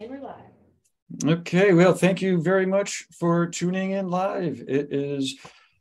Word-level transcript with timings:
And 0.00 0.10
we're 0.10 0.20
live. 0.20 1.38
Okay, 1.40 1.72
well, 1.72 1.92
thank 1.92 2.22
you 2.22 2.40
very 2.40 2.66
much 2.66 3.04
for 3.18 3.48
tuning 3.48 3.92
in 3.92 4.08
live. 4.08 4.62
It 4.68 4.92
is 4.92 5.36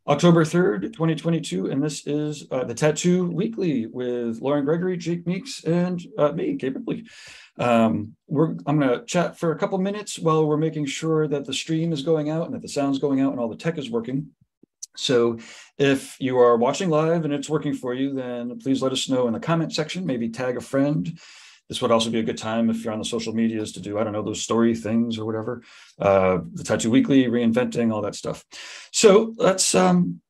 October 0.08 0.44
3rd, 0.44 0.94
2022, 0.94 1.68
and 1.68 1.84
this 1.84 2.08
is 2.08 2.48
uh, 2.50 2.64
the 2.64 2.74
Tattoo 2.74 3.30
Weekly 3.30 3.86
with 3.86 4.42
Lauren 4.42 4.66
Gregory, 4.66 4.98
Jake 4.98 5.28
Meeks, 5.28 5.64
and 5.66 6.02
uh, 6.18 6.32
me, 6.32 6.54
Gabe 6.54 6.78
Ripley. 6.78 7.06
Um, 7.60 8.16
I'm 8.32 8.80
going 8.80 8.90
to 8.90 9.06
chat 9.06 9.38
for 9.38 9.52
a 9.52 9.60
couple 9.60 9.78
minutes 9.78 10.18
while 10.18 10.48
we're 10.48 10.58
making 10.58 10.88
sure 10.88 11.28
that 11.28 11.46
the 11.46 11.54
stream 11.54 11.94
is 11.94 12.02
going 12.02 12.32
out 12.32 12.46
and 12.46 12.56
that 12.56 12.64
the 12.64 12.70
sound's 12.70 12.98
going 12.98 13.22
out 13.22 13.34
and 13.34 13.40
all 13.40 13.50
the 13.50 13.56
tech 13.56 13.78
is 13.78 13.92
working. 13.92 14.30
So 14.96 15.38
if 15.78 16.18
you 16.20 16.40
are 16.40 16.58
watching 16.58 16.90
live 16.90 17.24
and 17.24 17.34
it's 17.34 17.50
working 17.50 17.76
for 17.76 17.94
you, 17.94 18.16
then 18.16 18.58
please 18.58 18.82
let 18.82 18.94
us 18.94 19.10
know 19.10 19.28
in 19.28 19.34
the 19.34 19.40
comment 19.40 19.74
section, 19.74 20.08
maybe 20.08 20.30
tag 20.30 20.58
a 20.58 20.62
friend 20.62 21.20
this 21.70 21.82
would 21.82 21.92
also 21.92 22.10
be 22.10 22.20
a 22.20 22.24
good 22.24 22.38
time 22.38 22.70
if 22.70 22.84
you're 22.84 22.94
on 22.94 23.00
the 23.00 23.06
social 23.06 23.34
medias 23.34 23.74
to 23.74 23.82
do, 23.82 24.00
I 24.00 24.04
don't 24.04 24.14
know, 24.14 24.24
those 24.24 24.42
story 24.42 24.74
things 24.74 25.18
or 25.18 25.26
whatever. 25.26 25.64
Uh, 26.00 26.40
the 26.54 26.64
Tattoo 26.64 26.90
Weekly, 26.90 27.26
reinventing, 27.26 27.94
all 27.94 28.02
that 28.02 28.16
stuff. 28.16 28.46
So 28.92 29.34
let's 29.38 29.76
um, 29.76 30.22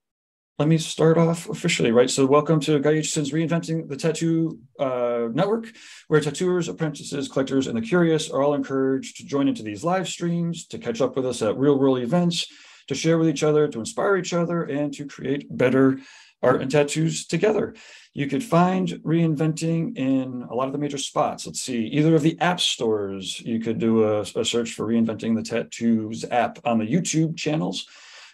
let 0.57 0.67
me 0.67 0.79
start 0.79 1.19
off 1.19 1.47
officially, 1.49 1.91
right? 1.91 2.09
So 2.09 2.25
welcome 2.25 2.59
to 2.61 2.79
Guy 2.79 2.93
Aitchison's 2.93 3.31
Reinventing 3.31 3.87
the 3.87 3.95
Tattoo 3.95 4.57
uh, 4.79 5.27
Network, 5.31 5.71
where 6.07 6.19
tattooers, 6.19 6.67
apprentices, 6.67 7.27
collectors, 7.27 7.67
and 7.67 7.77
the 7.77 7.81
curious 7.81 8.31
are 8.31 8.41
all 8.41 8.55
encouraged 8.55 9.17
to 9.17 9.25
join 9.25 9.47
into 9.47 9.61
these 9.61 9.83
live 9.83 10.07
streams, 10.07 10.65
to 10.67 10.79
catch 10.79 10.99
up 10.99 11.15
with 11.15 11.27
us 11.27 11.43
at 11.43 11.57
real 11.57 11.77
world 11.77 11.99
events, 11.99 12.47
to 12.87 12.95
share 12.95 13.19
with 13.19 13.29
each 13.29 13.43
other, 13.43 13.67
to 13.67 13.79
inspire 13.79 14.17
each 14.17 14.33
other, 14.33 14.63
and 14.63 14.91
to 14.95 15.05
create 15.05 15.45
better 15.55 15.99
art 16.41 16.61
and 16.61 16.71
tattoos 16.71 17.27
together. 17.27 17.75
You 18.17 18.25
could 18.25 18.43
find 18.43 18.87
reinventing 19.05 19.95
in 19.95 20.43
a 20.49 20.55
lot 20.55 20.65
of 20.65 20.71
the 20.71 20.79
major 20.79 20.97
spots. 20.97 21.45
Let's 21.45 21.61
see, 21.61 21.85
either 21.85 22.15
of 22.15 22.23
the 22.23 22.35
app 22.39 22.59
stores. 22.59 23.39
You 23.41 23.59
could 23.59 23.77
do 23.77 24.05
a, 24.05 24.21
a 24.21 24.43
search 24.43 24.73
for 24.73 24.87
reinventing 24.87 25.35
the 25.35 25.43
tattoos 25.43 26.25
app 26.31 26.57
on 26.65 26.79
the 26.79 26.91
YouTube 26.91 27.37
channels. 27.37 27.85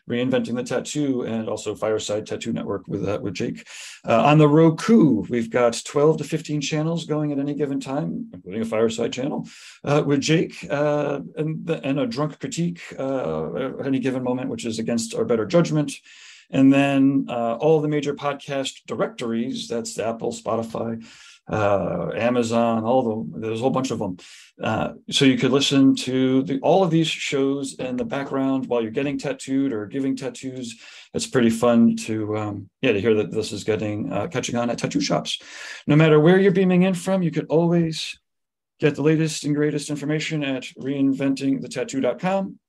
Reinventing 0.10 0.56
the 0.56 0.64
Tattoo 0.64 1.22
and 1.22 1.48
also 1.48 1.76
Fireside 1.76 2.26
Tattoo 2.26 2.52
Network 2.52 2.90
with 2.90 3.08
uh, 3.08 3.20
with 3.22 3.36
Jake. 3.36 3.66
Uh, 4.06 4.22
on 4.24 4.38
the 4.38 4.50
Roku, 4.50 5.24
we've 5.30 5.50
got 5.50 5.82
12 5.86 6.18
to 6.18 6.24
15 6.26 6.60
channels 6.60 7.06
going 7.06 7.32
at 7.32 7.40
any 7.40 7.54
given 7.54 7.80
time, 7.80 8.30
including 8.34 8.62
a 8.62 8.66
Fireside 8.66 9.14
channel 9.14 9.48
uh, 9.86 10.04
with 10.06 10.20
Jake 10.20 10.68
uh, 10.70 11.22
and, 11.38 11.70
and 11.70 12.02
a 12.02 12.06
drunk 12.06 12.38
critique 12.42 12.82
uh, 13.00 13.80
at 13.80 13.88
any 13.88 14.00
given 14.00 14.24
moment, 14.24 14.50
which 14.50 14.66
is 14.66 14.78
against 14.78 15.16
our 15.16 15.24
better 15.24 15.46
judgment. 15.46 15.94
And 16.54 16.72
then 16.72 17.26
uh, 17.28 17.56
all 17.56 17.82
the 17.82 17.88
major 17.88 18.14
podcast 18.14 18.86
directories 18.86 19.68
that's 19.68 19.98
Apple, 19.98 20.32
Spotify, 20.32 21.04
uh, 21.52 22.12
Amazon, 22.16 22.86
all 22.86 23.02
the 23.04 23.40
there's 23.40 23.60
a 23.60 23.62
whole 23.64 23.72
bunch 23.72 23.92
of 23.92 24.00
them. 24.00 24.18
Uh, 24.62 24.94
so 25.10 25.26
you 25.26 25.38
could 25.38 25.52
listen 25.52 25.96
to 25.96 26.44
the, 26.44 26.60
all 26.60 26.84
of 26.84 26.92
these 26.92 27.08
shows 27.08 27.74
in 27.74 27.98
the 27.98 28.06
background 28.06 28.68
while 28.68 28.82
you're 28.82 28.92
getting 28.92 29.18
tattooed 29.18 29.74
or 29.74 29.88
giving 29.88 30.16
tattoos. 30.16 30.80
It's 31.14 31.28
pretty 31.28 31.50
fun 31.50 31.98
to 31.98 32.38
um, 32.38 32.70
yeah 32.82 32.94
to 32.94 33.02
hear 33.02 33.16
that 33.16 33.32
this 33.32 33.52
is 33.52 33.64
getting 33.64 34.14
uh, 34.14 34.28
catching 34.28 34.56
on 34.56 34.70
at 34.70 34.78
tattoo 34.78 35.02
shops. 35.02 35.42
No 35.88 35.96
matter 35.96 36.20
where 36.20 36.40
you're 36.40 36.52
beaming 36.52 36.84
in 36.84 36.94
from, 36.94 37.24
you 37.24 37.32
could 37.32 37.48
always 37.50 38.18
get 38.80 38.96
the 38.96 39.02
latest 39.02 39.44
and 39.44 39.56
greatest 39.56 39.90
information 39.90 40.44
at 40.44 40.64
reinventingthetattoo.com. 40.80 42.60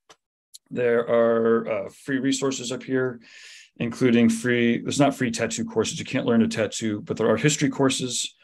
There 0.70 1.08
are 1.08 1.68
uh, 1.68 1.88
free 1.90 2.18
resources 2.18 2.72
up 2.72 2.82
here 2.82 3.20
including 3.78 4.28
free, 4.28 4.80
there's 4.80 5.00
not 5.00 5.14
free 5.14 5.30
tattoo 5.30 5.64
courses. 5.64 5.98
You 5.98 6.04
can't 6.04 6.26
learn 6.26 6.40
to 6.40 6.48
tattoo, 6.48 7.00
but 7.02 7.16
there 7.16 7.28
are 7.28 7.36
history 7.36 7.68
courses, 7.68 8.34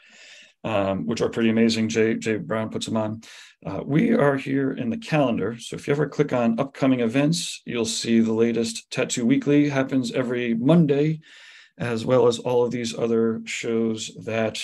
um, 0.63 1.05
which 1.05 1.21
are 1.21 1.29
pretty 1.29 1.49
amazing. 1.49 1.89
Jay, 1.89 2.15
Jay 2.15 2.37
Brown 2.37 2.69
puts 2.69 2.85
them 2.85 2.97
on. 2.97 3.21
Uh, 3.65 3.81
we 3.85 4.11
are 4.11 4.37
here 4.37 4.71
in 4.71 4.89
the 4.89 4.97
calendar. 4.97 5.55
So 5.59 5.75
if 5.75 5.87
you 5.87 5.93
ever 5.93 6.09
click 6.09 6.33
on 6.33 6.59
upcoming 6.59 7.01
events, 7.01 7.61
you'll 7.65 7.85
see 7.85 8.19
the 8.19 8.33
latest 8.33 8.89
Tattoo 8.91 9.25
Weekly 9.25 9.69
happens 9.69 10.11
every 10.11 10.53
Monday, 10.55 11.21
as 11.77 12.05
well 12.05 12.27
as 12.27 12.39
all 12.39 12.65
of 12.65 12.71
these 12.71 12.97
other 12.97 13.41
shows 13.45 14.11
that 14.25 14.63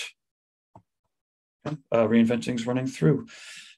uh, 1.66 1.73
Reinventing 1.91 2.55
is 2.55 2.67
running 2.67 2.88
through. 2.88 3.28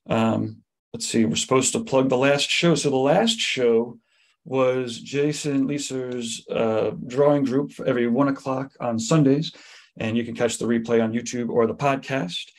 Um, 0.10 0.64
let's 0.94 1.08
see, 1.08 1.26
we're 1.26 1.36
supposed 1.36 1.74
to 1.74 1.84
plug 1.84 2.10
the 2.10 2.18
last 2.18 2.50
show. 2.50 2.76
So 2.76 2.90
the 2.90 2.96
last 2.96 3.40
show 3.40 4.00
was 4.50 5.00
Jason 5.00 5.68
Leeser's 5.68 6.44
uh, 6.50 6.92
drawing 7.06 7.44
group 7.44 7.72
every 7.86 8.08
one 8.08 8.30
o'clock 8.30 8.72
on 8.80 8.98
Sundays. 8.98 9.54
And 9.98 10.18
you 10.18 10.24
can 10.24 10.34
catch 10.34 10.58
the 10.58 10.66
replay 10.66 11.04
on 11.04 11.14
YouTube 11.14 11.50
or 11.50 11.68
the 11.68 11.76
podcast. 11.76 12.50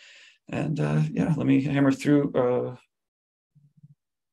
And 0.48 0.78
uh, 0.78 1.02
yeah, 1.10 1.34
let 1.36 1.48
me 1.48 1.60
hammer 1.64 1.90
through 1.90 2.32
uh, 2.32 2.76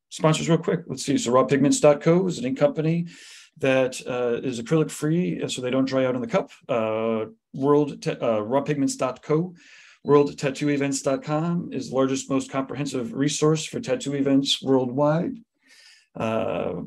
sponsors 0.09 0.47
real 0.47 0.59
quick. 0.59 0.81
Let's 0.85 1.03
see. 1.03 1.17
So 1.17 1.31
rawpigments.co 1.31 2.27
is 2.27 2.37
an 2.37 2.45
ink 2.45 2.59
company 2.59 3.07
that 3.57 3.99
uh, 4.05 4.39
is 4.47 4.61
acrylic 4.61 4.91
free, 4.91 5.41
so 5.47 5.63
they 5.63 5.71
don't 5.71 5.85
dry 5.85 6.05
out 6.05 6.13
in 6.13 6.21
the 6.21 6.27
cup. 6.27 6.51
Uh, 6.69 7.25
world 7.55 8.03
te- 8.03 8.11
uh, 8.11 8.41
rawpigments.co. 8.41 9.55
WorldTattooEvents.com 10.05 11.73
is 11.73 11.89
the 11.89 11.95
largest, 11.95 12.29
most 12.29 12.51
comprehensive 12.51 13.13
resource 13.13 13.65
for 13.65 13.79
tattoo 13.79 14.13
events 14.13 14.61
worldwide. 14.61 15.37
Uh, 16.15 16.83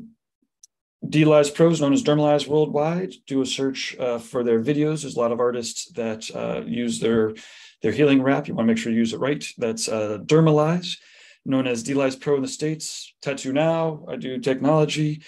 DLize 1.05 1.53
Pros, 1.53 1.81
known 1.81 1.93
as 1.93 2.03
Dermalize 2.03 2.47
Worldwide, 2.47 3.13
do 3.25 3.41
a 3.41 3.45
search 3.45 3.97
uh, 3.97 4.19
for 4.19 4.43
their 4.43 4.61
videos. 4.61 5.01
There's 5.01 5.15
a 5.15 5.19
lot 5.19 5.31
of 5.31 5.39
artists 5.39 5.91
that 5.93 6.29
uh, 6.35 6.61
use 6.65 6.99
their 6.99 7.33
their 7.81 7.91
healing 7.91 8.21
wrap. 8.21 8.47
You 8.47 8.53
want 8.53 8.67
to 8.67 8.73
make 8.73 8.77
sure 8.77 8.91
you 8.91 8.99
use 8.99 9.13
it 9.13 9.19
right. 9.19 9.43
That's 9.57 9.89
uh, 9.89 10.19
Dermalize, 10.23 10.97
known 11.45 11.65
as 11.65 11.83
DLize 11.83 12.19
Pro 12.19 12.35
in 12.35 12.43
the 12.43 12.47
States. 12.47 13.13
Tattoo 13.21 13.53
Now, 13.53 14.05
I 14.07 14.17
do 14.17 14.37
technology. 14.39 15.23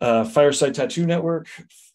Uh, 0.00 0.24
Fireside 0.24 0.74
Tattoo 0.74 1.06
Network 1.06 1.48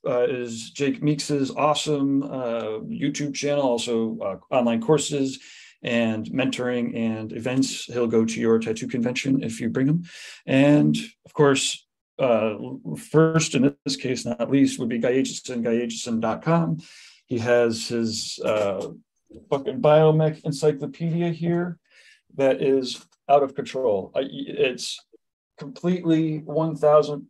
uh, 0.07 0.25
is 0.27 0.71
Jake 0.71 1.03
Meeks's 1.03 1.51
awesome 1.51 2.23
uh, 2.23 2.79
YouTube 2.87 3.35
channel, 3.35 3.61
also 3.61 4.39
online 4.49 4.81
courses 4.81 5.39
and 5.83 6.25
mentoring 6.27 6.97
and 6.97 7.31
events. 7.31 7.85
He'll 7.85 8.07
go 8.07 8.25
to 8.25 8.39
your 8.39 8.59
tattoo 8.59 8.87
convention 8.87 9.43
if 9.43 9.61
you 9.61 9.69
bring 9.69 9.87
him. 9.87 10.05
And 10.45 10.97
of 11.25 11.33
course, 11.33 11.85
uh, 12.19 12.55
first 12.97 13.55
in 13.55 13.75
this 13.85 13.95
case, 13.95 14.25
not 14.25 14.51
least, 14.51 14.79
would 14.79 14.89
be 14.89 14.99
Guy 14.99 15.13
Aitchison, 15.13 15.63
guyaitchison.com. 15.63 16.79
He 17.25 17.39
has 17.39 17.87
his 17.87 18.39
uh, 18.43 18.89
fucking 19.49 19.81
biomech 19.81 20.43
encyclopedia 20.43 21.29
here 21.29 21.77
that 22.35 22.61
is 22.61 23.05
out 23.29 23.43
of 23.43 23.55
control. 23.55 24.11
It's 24.15 24.99
completely 25.57 26.39
1000% 26.41 27.25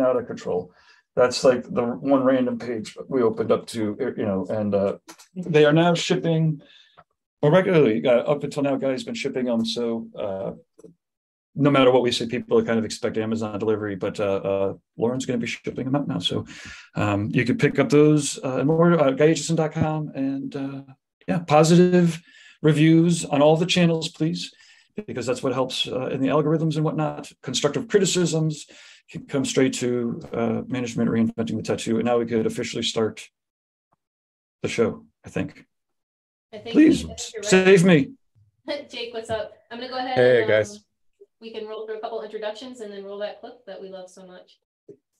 out 0.00 0.16
of 0.16 0.26
control. 0.26 0.72
That's 1.16 1.44
like 1.44 1.62
the 1.62 1.84
one 1.84 2.24
random 2.24 2.58
page 2.58 2.96
we 3.08 3.22
opened 3.22 3.52
up 3.52 3.66
to, 3.68 3.96
you 4.16 4.24
know, 4.24 4.46
and 4.50 4.74
uh, 4.74 4.98
they 5.34 5.64
are 5.64 5.72
now 5.72 5.94
shipping 5.94 6.60
well, 7.40 7.52
regularly. 7.52 8.04
Uh, 8.04 8.22
up 8.22 8.42
until 8.42 8.62
now, 8.62 8.76
Guy's 8.76 9.04
been 9.04 9.14
shipping 9.14 9.44
them. 9.44 9.64
So 9.64 10.08
uh, 10.18 10.52
no 11.54 11.70
matter 11.70 11.90
what 11.90 12.02
we 12.02 12.10
say, 12.10 12.26
people 12.26 12.62
kind 12.64 12.78
of 12.78 12.84
expect 12.84 13.16
Amazon 13.16 13.58
delivery, 13.58 13.94
but 13.94 14.18
uh, 14.18 14.24
uh, 14.24 14.74
Lauren's 14.96 15.24
going 15.24 15.38
to 15.38 15.44
be 15.44 15.50
shipping 15.50 15.84
them 15.84 15.94
out 15.94 16.08
now. 16.08 16.18
So 16.18 16.44
um, 16.96 17.30
you 17.32 17.44
can 17.44 17.56
pick 17.56 17.78
up 17.78 17.88
those 17.88 18.42
uh, 18.42 18.58
and 18.58 18.66
more 18.66 18.92
uh, 18.92 19.12
guyaitchison.com 19.12 20.12
and 20.14 20.56
uh, 20.56 20.82
yeah, 21.28 21.38
positive 21.40 22.20
reviews 22.60 23.24
on 23.24 23.40
all 23.40 23.56
the 23.56 23.66
channels, 23.66 24.08
please, 24.08 24.52
because 25.06 25.26
that's 25.26 25.42
what 25.42 25.52
helps 25.52 25.86
uh, 25.86 26.06
in 26.06 26.20
the 26.20 26.28
algorithms 26.28 26.74
and 26.74 26.84
whatnot. 26.84 27.30
Constructive 27.42 27.86
criticisms 27.86 28.66
can 29.08 29.24
come 29.26 29.44
straight 29.44 29.74
to 29.74 30.20
uh, 30.32 30.62
management 30.66 31.08
reinventing 31.08 31.56
the 31.56 31.62
tattoo. 31.62 31.96
And 31.96 32.04
now 32.04 32.18
we 32.18 32.26
could 32.26 32.46
officially 32.46 32.82
start 32.82 33.28
the 34.62 34.68
show, 34.68 35.04
I 35.24 35.30
think. 35.30 35.66
I 36.52 36.58
think 36.58 36.72
Please 36.72 37.06
save 37.42 37.84
me. 37.84 38.12
Jake, 38.90 39.12
what's 39.12 39.30
up? 39.30 39.52
I'm 39.70 39.78
going 39.78 39.88
to 39.88 39.94
go 39.94 39.98
ahead. 39.98 40.16
Hey, 40.16 40.42
and, 40.42 40.44
um, 40.44 40.48
guys 40.48 40.84
we 41.44 41.52
can 41.52 41.66
roll 41.66 41.84
through 41.84 41.98
a 41.98 42.00
couple 42.00 42.22
introductions 42.22 42.80
and 42.80 42.90
then 42.90 43.04
roll 43.04 43.18
that 43.18 43.38
clip 43.38 43.58
that 43.66 43.80
we 43.80 43.90
love 43.90 44.08
so 44.08 44.26
much. 44.26 44.58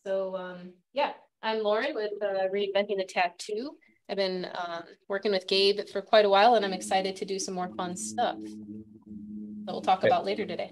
So 0.07 0.35
um, 0.35 0.73
yeah, 0.95 1.13
I'm 1.43 1.63
Lauren 1.63 1.95
with 1.95 2.13
uh, 2.23 2.49
Reinventing 2.51 2.97
the 2.97 3.07
Tattoo. 3.07 3.77
I've 4.09 4.17
been 4.17 4.47
um, 4.55 4.85
working 5.07 5.33
with 5.33 5.47
Gabe 5.47 5.81
for 5.93 6.01
quite 6.01 6.25
a 6.25 6.31
while 6.31 6.55
and 6.55 6.65
I'm 6.65 6.73
excited 6.73 7.15
to 7.17 7.27
do 7.27 7.39
some 7.39 7.53
more 7.53 7.69
fun 7.77 7.95
stuff 7.95 8.39
that 8.39 9.73
we'll 9.73 9.83
talk 9.83 10.05
about 10.05 10.25
later 10.25 10.47
today. 10.47 10.71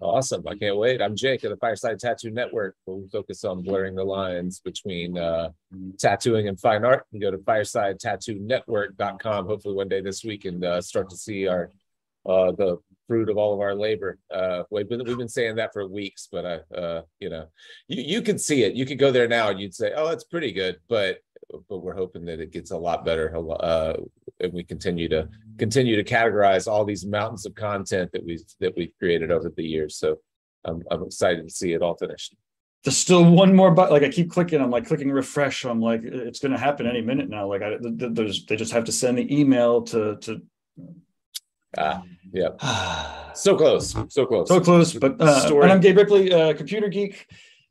Awesome. 0.00 0.42
I 0.48 0.56
can't 0.56 0.76
wait. 0.76 1.00
I'm 1.00 1.14
Jake 1.14 1.44
of 1.44 1.50
the 1.50 1.56
Fireside 1.58 2.00
Tattoo 2.00 2.30
Network, 2.30 2.74
where 2.84 2.96
we 2.96 3.08
focus 3.08 3.44
on 3.44 3.62
blurring 3.62 3.94
the 3.94 4.04
lines 4.04 4.60
between 4.60 5.16
uh, 5.16 5.50
tattooing 5.98 6.48
and 6.48 6.58
fine 6.58 6.84
art. 6.84 7.04
You 7.12 7.20
can 7.20 7.30
go 7.30 7.36
to 7.36 7.42
firesidetattoo-network.com 7.42 9.46
hopefully 9.46 9.74
one 9.74 9.88
day 9.88 10.00
this 10.00 10.24
week 10.24 10.44
and 10.44 10.64
uh, 10.64 10.80
start 10.80 11.10
to 11.10 11.16
see 11.16 11.46
our 11.46 11.70
uh, 12.26 12.52
the 12.52 12.78
fruit 13.08 13.28
of 13.28 13.36
all 13.36 13.54
of 13.54 13.60
our 13.60 13.74
labor. 13.74 14.18
Uh, 14.32 14.62
we've 14.70 14.88
been, 14.88 15.02
we've 15.04 15.18
been 15.18 15.28
saying 15.28 15.56
that 15.56 15.72
for 15.72 15.88
weeks, 15.88 16.28
but 16.30 16.46
I, 16.46 16.76
uh, 16.76 17.02
you 17.18 17.30
know, 17.30 17.46
you, 17.88 18.02
you 18.02 18.22
can 18.22 18.38
see 18.38 18.62
it. 18.62 18.74
You 18.74 18.86
could 18.86 18.98
go 18.98 19.10
there 19.10 19.26
now 19.26 19.48
and 19.48 19.58
you'd 19.58 19.74
say, 19.74 19.92
oh, 19.96 20.08
it's 20.08 20.24
pretty 20.24 20.52
good, 20.52 20.76
but 20.88 21.18
but 21.70 21.78
we're 21.78 21.96
hoping 21.96 22.26
that 22.26 22.40
it 22.40 22.52
gets 22.52 22.72
a 22.72 22.76
lot 22.76 23.06
better 23.06 23.34
uh, 23.60 23.94
and 24.40 24.52
we 24.52 24.62
continue 24.62 25.08
to 25.08 25.26
continue 25.56 25.96
to 25.96 26.04
categorize 26.04 26.70
all 26.70 26.84
these 26.84 27.06
mountains 27.06 27.46
of 27.46 27.54
content 27.54 28.12
that 28.12 28.22
we've 28.24 28.42
that 28.60 28.76
we've 28.76 28.92
created 28.98 29.30
over 29.30 29.50
the 29.56 29.64
years. 29.64 29.96
So 29.96 30.18
I'm 30.66 30.82
I'm 30.90 31.04
excited 31.04 31.48
to 31.48 31.54
see 31.54 31.72
it 31.72 31.80
all 31.80 31.96
finished. 31.96 32.34
There's 32.84 32.98
still 32.98 33.24
one 33.24 33.56
more 33.56 33.70
button. 33.70 33.92
Like 33.92 34.02
I 34.02 34.10
keep 34.10 34.30
clicking. 34.30 34.60
I'm 34.60 34.70
like 34.70 34.86
clicking 34.86 35.10
refresh. 35.10 35.64
I'm 35.64 35.80
like, 35.80 36.02
it's 36.04 36.38
going 36.38 36.52
to 36.52 36.58
happen 36.58 36.86
any 36.86 37.00
minute 37.00 37.28
now. 37.28 37.48
Like 37.48 37.62
I, 37.62 37.70
th- 37.70 37.98
th- 37.98 38.12
there's, 38.12 38.46
they 38.46 38.56
just 38.56 38.72
have 38.72 38.84
to 38.84 38.92
send 38.92 39.18
the 39.18 39.34
email 39.34 39.82
to 39.82 40.16
to. 40.16 40.42
Ah, 41.76 42.02
yeah. 42.32 42.50
So 43.34 43.56
close, 43.56 43.94
so 44.08 44.26
close. 44.26 44.48
So 44.48 44.60
close, 44.60 44.94
but 44.94 45.20
uh, 45.20 45.48
and 45.62 45.70
I'm 45.70 45.80
Gabe 45.80 45.96
Ripley, 45.96 46.32
uh, 46.32 46.54
computer 46.54 46.88
geek. 46.88 47.28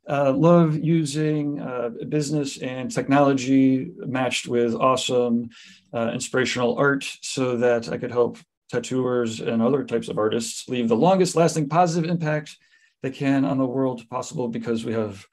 Uh, 0.08 0.32
love 0.32 0.78
using 0.78 1.60
uh, 1.60 1.90
business 2.08 2.56
and 2.62 2.90
technology 2.90 3.90
matched 3.98 4.48
with 4.48 4.74
awesome, 4.74 5.50
uh, 5.92 6.10
inspirational 6.14 6.74
art, 6.78 7.04
so 7.20 7.58
that 7.58 7.90
I 7.90 7.98
could 7.98 8.10
help 8.10 8.38
tattooers 8.70 9.40
and 9.40 9.60
other 9.60 9.84
types 9.84 10.08
of 10.08 10.16
artists 10.16 10.66
leave 10.70 10.88
the 10.88 10.96
longest 10.96 11.36
lasting 11.36 11.68
positive 11.68 12.08
impact 12.08 12.56
they 13.02 13.10
can 13.10 13.44
on 13.44 13.58
the 13.58 13.66
world 13.66 14.08
possible. 14.08 14.48
Because 14.48 14.86
we 14.86 14.94
have 14.94 15.26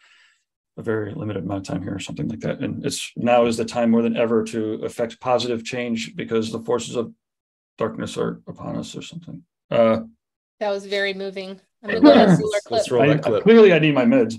a 0.76 0.84
very 0.84 1.14
limited 1.14 1.46
amount 1.46 1.66
of 1.66 1.74
time 1.74 1.82
here, 1.82 1.96
or 1.96 2.00
something 2.00 2.28
like 2.28 2.42
that, 2.42 2.60
and 2.60 2.86
it's 2.86 3.14
now 3.16 3.46
is 3.46 3.56
the 3.56 3.64
time 3.64 3.90
more 3.90 4.02
than 4.02 4.18
ever 4.18 4.44
to 4.44 4.84
affect 4.84 5.22
positive 5.22 5.64
change 5.64 6.14
because 6.18 6.52
the 6.52 6.60
forces 6.60 6.98
of 6.98 7.14
darkness 7.78 8.18
are 8.18 8.42
upon 8.48 8.76
us, 8.78 8.96
or 8.96 9.02
something. 9.02 9.44
Uh, 9.70 10.02
That 10.60 10.70
was 10.70 10.86
very 10.86 11.14
moving. 11.14 11.60
I'm 11.84 11.90
gonna 11.90 12.02
go 12.02 12.14
to 12.14 12.32
a 12.32 12.36
solar 12.36 12.60
Let's 12.72 12.92
roll 12.92 13.04
I, 13.04 13.08
that 13.08 13.24
clip. 13.24 13.44
clearly, 13.44 13.74
I 13.74 13.80
need 13.80 13.94
my 13.94 14.06
meds. 14.06 14.36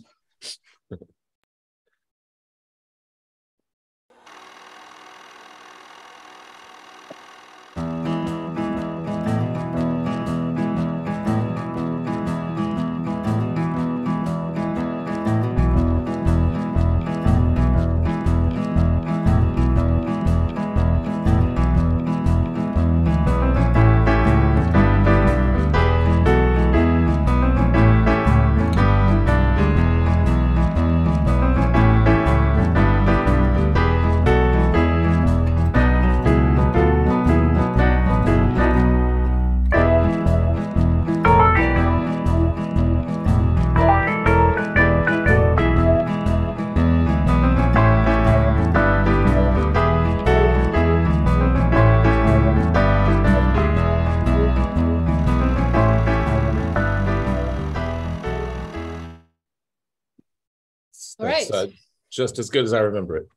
Just 62.17 62.39
as 62.39 62.51
good 62.51 62.65
as 62.65 62.73
I 62.73 62.81
remember 62.81 63.17
it. 63.19 63.29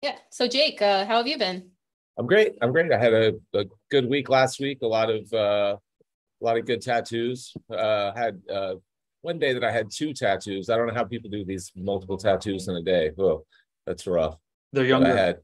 Yeah. 0.03 0.15
So 0.31 0.47
Jake, 0.47 0.81
uh, 0.81 1.05
how 1.05 1.17
have 1.17 1.27
you 1.27 1.37
been? 1.37 1.69
I'm 2.17 2.25
great. 2.25 2.53
I'm 2.61 2.71
great. 2.71 2.91
I 2.91 2.97
had 2.97 3.13
a, 3.13 3.33
a 3.53 3.65
good 3.91 4.09
week 4.09 4.29
last 4.29 4.59
week. 4.59 4.79
A 4.81 4.87
lot 4.87 5.11
of 5.11 5.31
uh, 5.31 5.77
a 5.77 6.43
lot 6.43 6.57
of 6.57 6.65
good 6.65 6.81
tattoos. 6.81 7.53
Uh, 7.69 8.11
had 8.15 8.41
uh, 8.51 8.75
one 9.21 9.37
day 9.37 9.53
that 9.53 9.63
I 9.63 9.71
had 9.71 9.91
two 9.91 10.11
tattoos. 10.13 10.71
I 10.71 10.75
don't 10.75 10.87
know 10.87 10.95
how 10.95 11.03
people 11.03 11.29
do 11.29 11.45
these 11.45 11.71
multiple 11.75 12.17
tattoos 12.17 12.67
in 12.67 12.75
a 12.77 12.81
day. 12.81 13.11
Oh, 13.17 13.45
that's 13.85 14.07
rough. 14.07 14.37
They're 14.73 14.85
younger. 14.85 15.11
I 15.11 15.15
had 15.15 15.37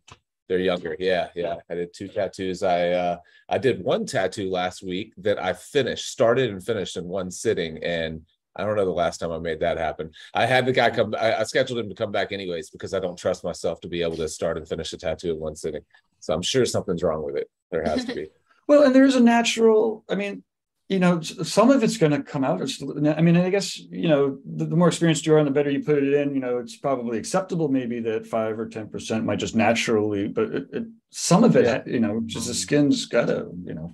they're 0.50 0.58
younger. 0.58 0.96
Yeah, 0.98 1.28
yeah. 1.36 1.58
I 1.70 1.76
did 1.76 1.94
two 1.94 2.08
tattoos. 2.08 2.64
I 2.64 2.90
uh 2.94 3.18
I 3.50 3.60
did 3.60 3.84
one 3.84 4.08
tattoo 4.08 4.50
last 4.50 4.82
week 4.82 5.14
that 5.18 5.38
I 5.38 5.54
finished, 5.54 6.10
started 6.10 6.50
and 6.50 6.66
finished 6.66 6.98
in 6.98 7.06
one 7.06 7.30
sitting. 7.30 7.84
And 7.84 8.22
I 8.58 8.66
don't 8.66 8.76
know 8.76 8.86
the 8.86 8.92
last 8.92 9.20
time 9.20 9.32
I 9.32 9.38
made 9.38 9.60
that 9.62 9.78
happen. 9.78 10.12
I 10.34 10.46
had 10.46 10.66
the 10.66 10.72
guy 10.74 10.90
come, 10.90 11.14
I, 11.18 11.40
I 11.40 11.44
scheduled 11.44 11.80
him 11.80 11.90
to 11.90 11.96
come 11.96 12.12
back 12.12 12.32
anyways 12.32 12.70
because 12.72 12.94
I 12.94 13.00
don't 13.00 13.18
trust 13.18 13.44
myself 13.44 13.80
to 13.82 13.88
be 13.88 14.02
able 14.02 14.18
to 14.18 14.28
start 14.28 14.58
and 14.58 14.68
finish 14.68 14.92
a 14.94 14.98
tattoo 14.98 15.32
in 15.32 15.40
one 15.40 15.56
sitting. 15.56 15.82
So 16.20 16.34
I'm 16.34 16.42
sure 16.42 16.66
something's 16.66 17.04
wrong 17.04 17.24
with 17.24 17.36
it. 17.38 17.50
There 17.72 17.84
has 17.84 18.04
to 18.06 18.14
be. 18.16 18.28
Well, 18.70 18.84
and 18.84 18.94
there's 18.94 19.16
a 19.16 19.22
natural, 19.22 20.04
I 20.10 20.16
mean, 20.16 20.44
you 20.90 21.00
know, 21.00 21.22
some 21.22 21.70
of 21.72 21.84
it's 21.84 21.96
going 21.96 22.12
to 22.12 22.22
come 22.22 22.44
out. 22.44 22.60
It's, 22.62 22.84
I 22.84 23.22
mean, 23.22 23.38
I 23.38 23.50
guess, 23.50 23.78
you 23.78 24.10
know, 24.10 24.40
the, 24.46 24.66
the 24.66 24.76
more 24.76 24.90
experienced 24.90 25.26
you 25.26 25.36
are 25.36 25.38
and 25.38 25.48
the 25.48 25.52
better 25.52 25.70
you 25.70 25.86
put 25.86 26.04
it 26.04 26.14
in, 26.14 26.34
you 26.34 26.42
know, 26.42 26.58
it's 26.58 26.76
probably 26.76 27.18
acceptable 27.18 27.70
maybe 27.70 28.02
that 28.02 28.28
five 28.28 28.60
or 28.60 28.68
10% 28.68 29.24
might 29.24 29.40
just 29.40 29.56
naturally, 29.56 30.28
but 30.28 30.50
it, 30.54 30.68
it, 30.74 30.84
some 31.12 31.46
of 31.46 31.56
it, 31.56 31.64
Yeah. 31.64 31.82
you 31.94 32.02
know, 32.02 32.22
just 32.26 32.48
the 32.48 32.54
skin's 32.54 33.06
got 33.06 33.28
to, 33.28 33.48
you 33.64 33.74
know, 33.74 33.94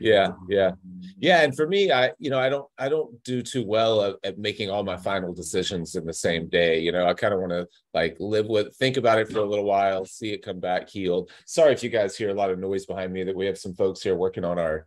Yeah, 0.00 0.26
um, 0.26 0.46
yeah, 0.48 0.70
yeah. 1.18 1.42
And 1.42 1.54
for 1.54 1.66
me, 1.66 1.90
I, 1.92 2.12
you 2.18 2.30
know, 2.30 2.38
I 2.38 2.48
don't, 2.48 2.66
I 2.78 2.88
don't 2.88 3.22
do 3.24 3.42
too 3.42 3.64
well 3.64 4.02
at, 4.02 4.16
at 4.24 4.38
making 4.38 4.70
all 4.70 4.82
my 4.82 4.96
final 4.96 5.32
decisions 5.32 5.94
in 5.94 6.04
the 6.04 6.12
same 6.12 6.48
day. 6.48 6.80
You 6.80 6.92
know, 6.92 7.06
I 7.06 7.14
kind 7.14 7.32
of 7.32 7.40
want 7.40 7.52
to 7.52 7.66
like 7.92 8.16
live 8.18 8.46
with, 8.46 8.76
think 8.76 8.96
about 8.96 9.18
it 9.18 9.28
for 9.30 9.38
a 9.38 9.44
little 9.44 9.64
while, 9.64 10.04
see 10.04 10.32
it 10.32 10.44
come 10.44 10.60
back 10.60 10.88
healed. 10.88 11.30
Sorry 11.46 11.72
if 11.72 11.82
you 11.82 11.90
guys 11.90 12.16
hear 12.16 12.30
a 12.30 12.34
lot 12.34 12.50
of 12.50 12.58
noise 12.58 12.86
behind 12.86 13.12
me. 13.12 13.24
That 13.24 13.36
we 13.36 13.46
have 13.46 13.58
some 13.58 13.74
folks 13.74 14.02
here 14.02 14.14
working 14.16 14.44
on 14.44 14.58
our 14.58 14.86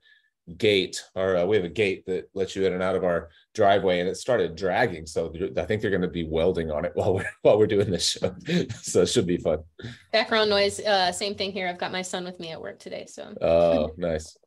gate, 0.58 1.04
or 1.16 1.36
uh, 1.38 1.46
we 1.46 1.56
have 1.58 1.66
a 1.66 1.70
gate 1.70 2.06
that 2.06 2.30
lets 2.34 2.56
you 2.56 2.66
in 2.66 2.74
and 2.74 2.82
out 2.82 2.96
of 2.96 3.04
our 3.04 3.30
driveway, 3.54 4.00
and 4.00 4.08
it 4.08 4.16
started 4.16 4.56
dragging. 4.56 5.06
So 5.06 5.34
I 5.58 5.66
think 5.66 5.82
they're 5.82 5.92
going 5.92 6.02
to 6.04 6.08
be 6.08 6.24
welding 6.24 6.72
on 6.72 6.86
it 6.86 6.92
while 6.96 7.14
we're 7.16 7.30
while 7.42 7.58
we're 7.58 7.68
doing 7.68 7.92
this 7.92 8.12
show. 8.12 8.34
so 8.82 9.02
it 9.02 9.08
should 9.08 9.28
be 9.28 9.38
fun. 9.38 9.60
Background 10.12 10.50
noise, 10.50 10.80
uh, 10.80 11.12
same 11.12 11.36
thing 11.36 11.52
here. 11.52 11.68
I've 11.68 11.78
got 11.80 11.92
my 11.92 12.02
son 12.02 12.24
with 12.24 12.40
me 12.40 12.52
at 12.52 12.62
work 12.62 12.80
today, 12.80 13.06
so 13.08 13.34
Oh, 13.42 13.92
nice. 13.98 14.38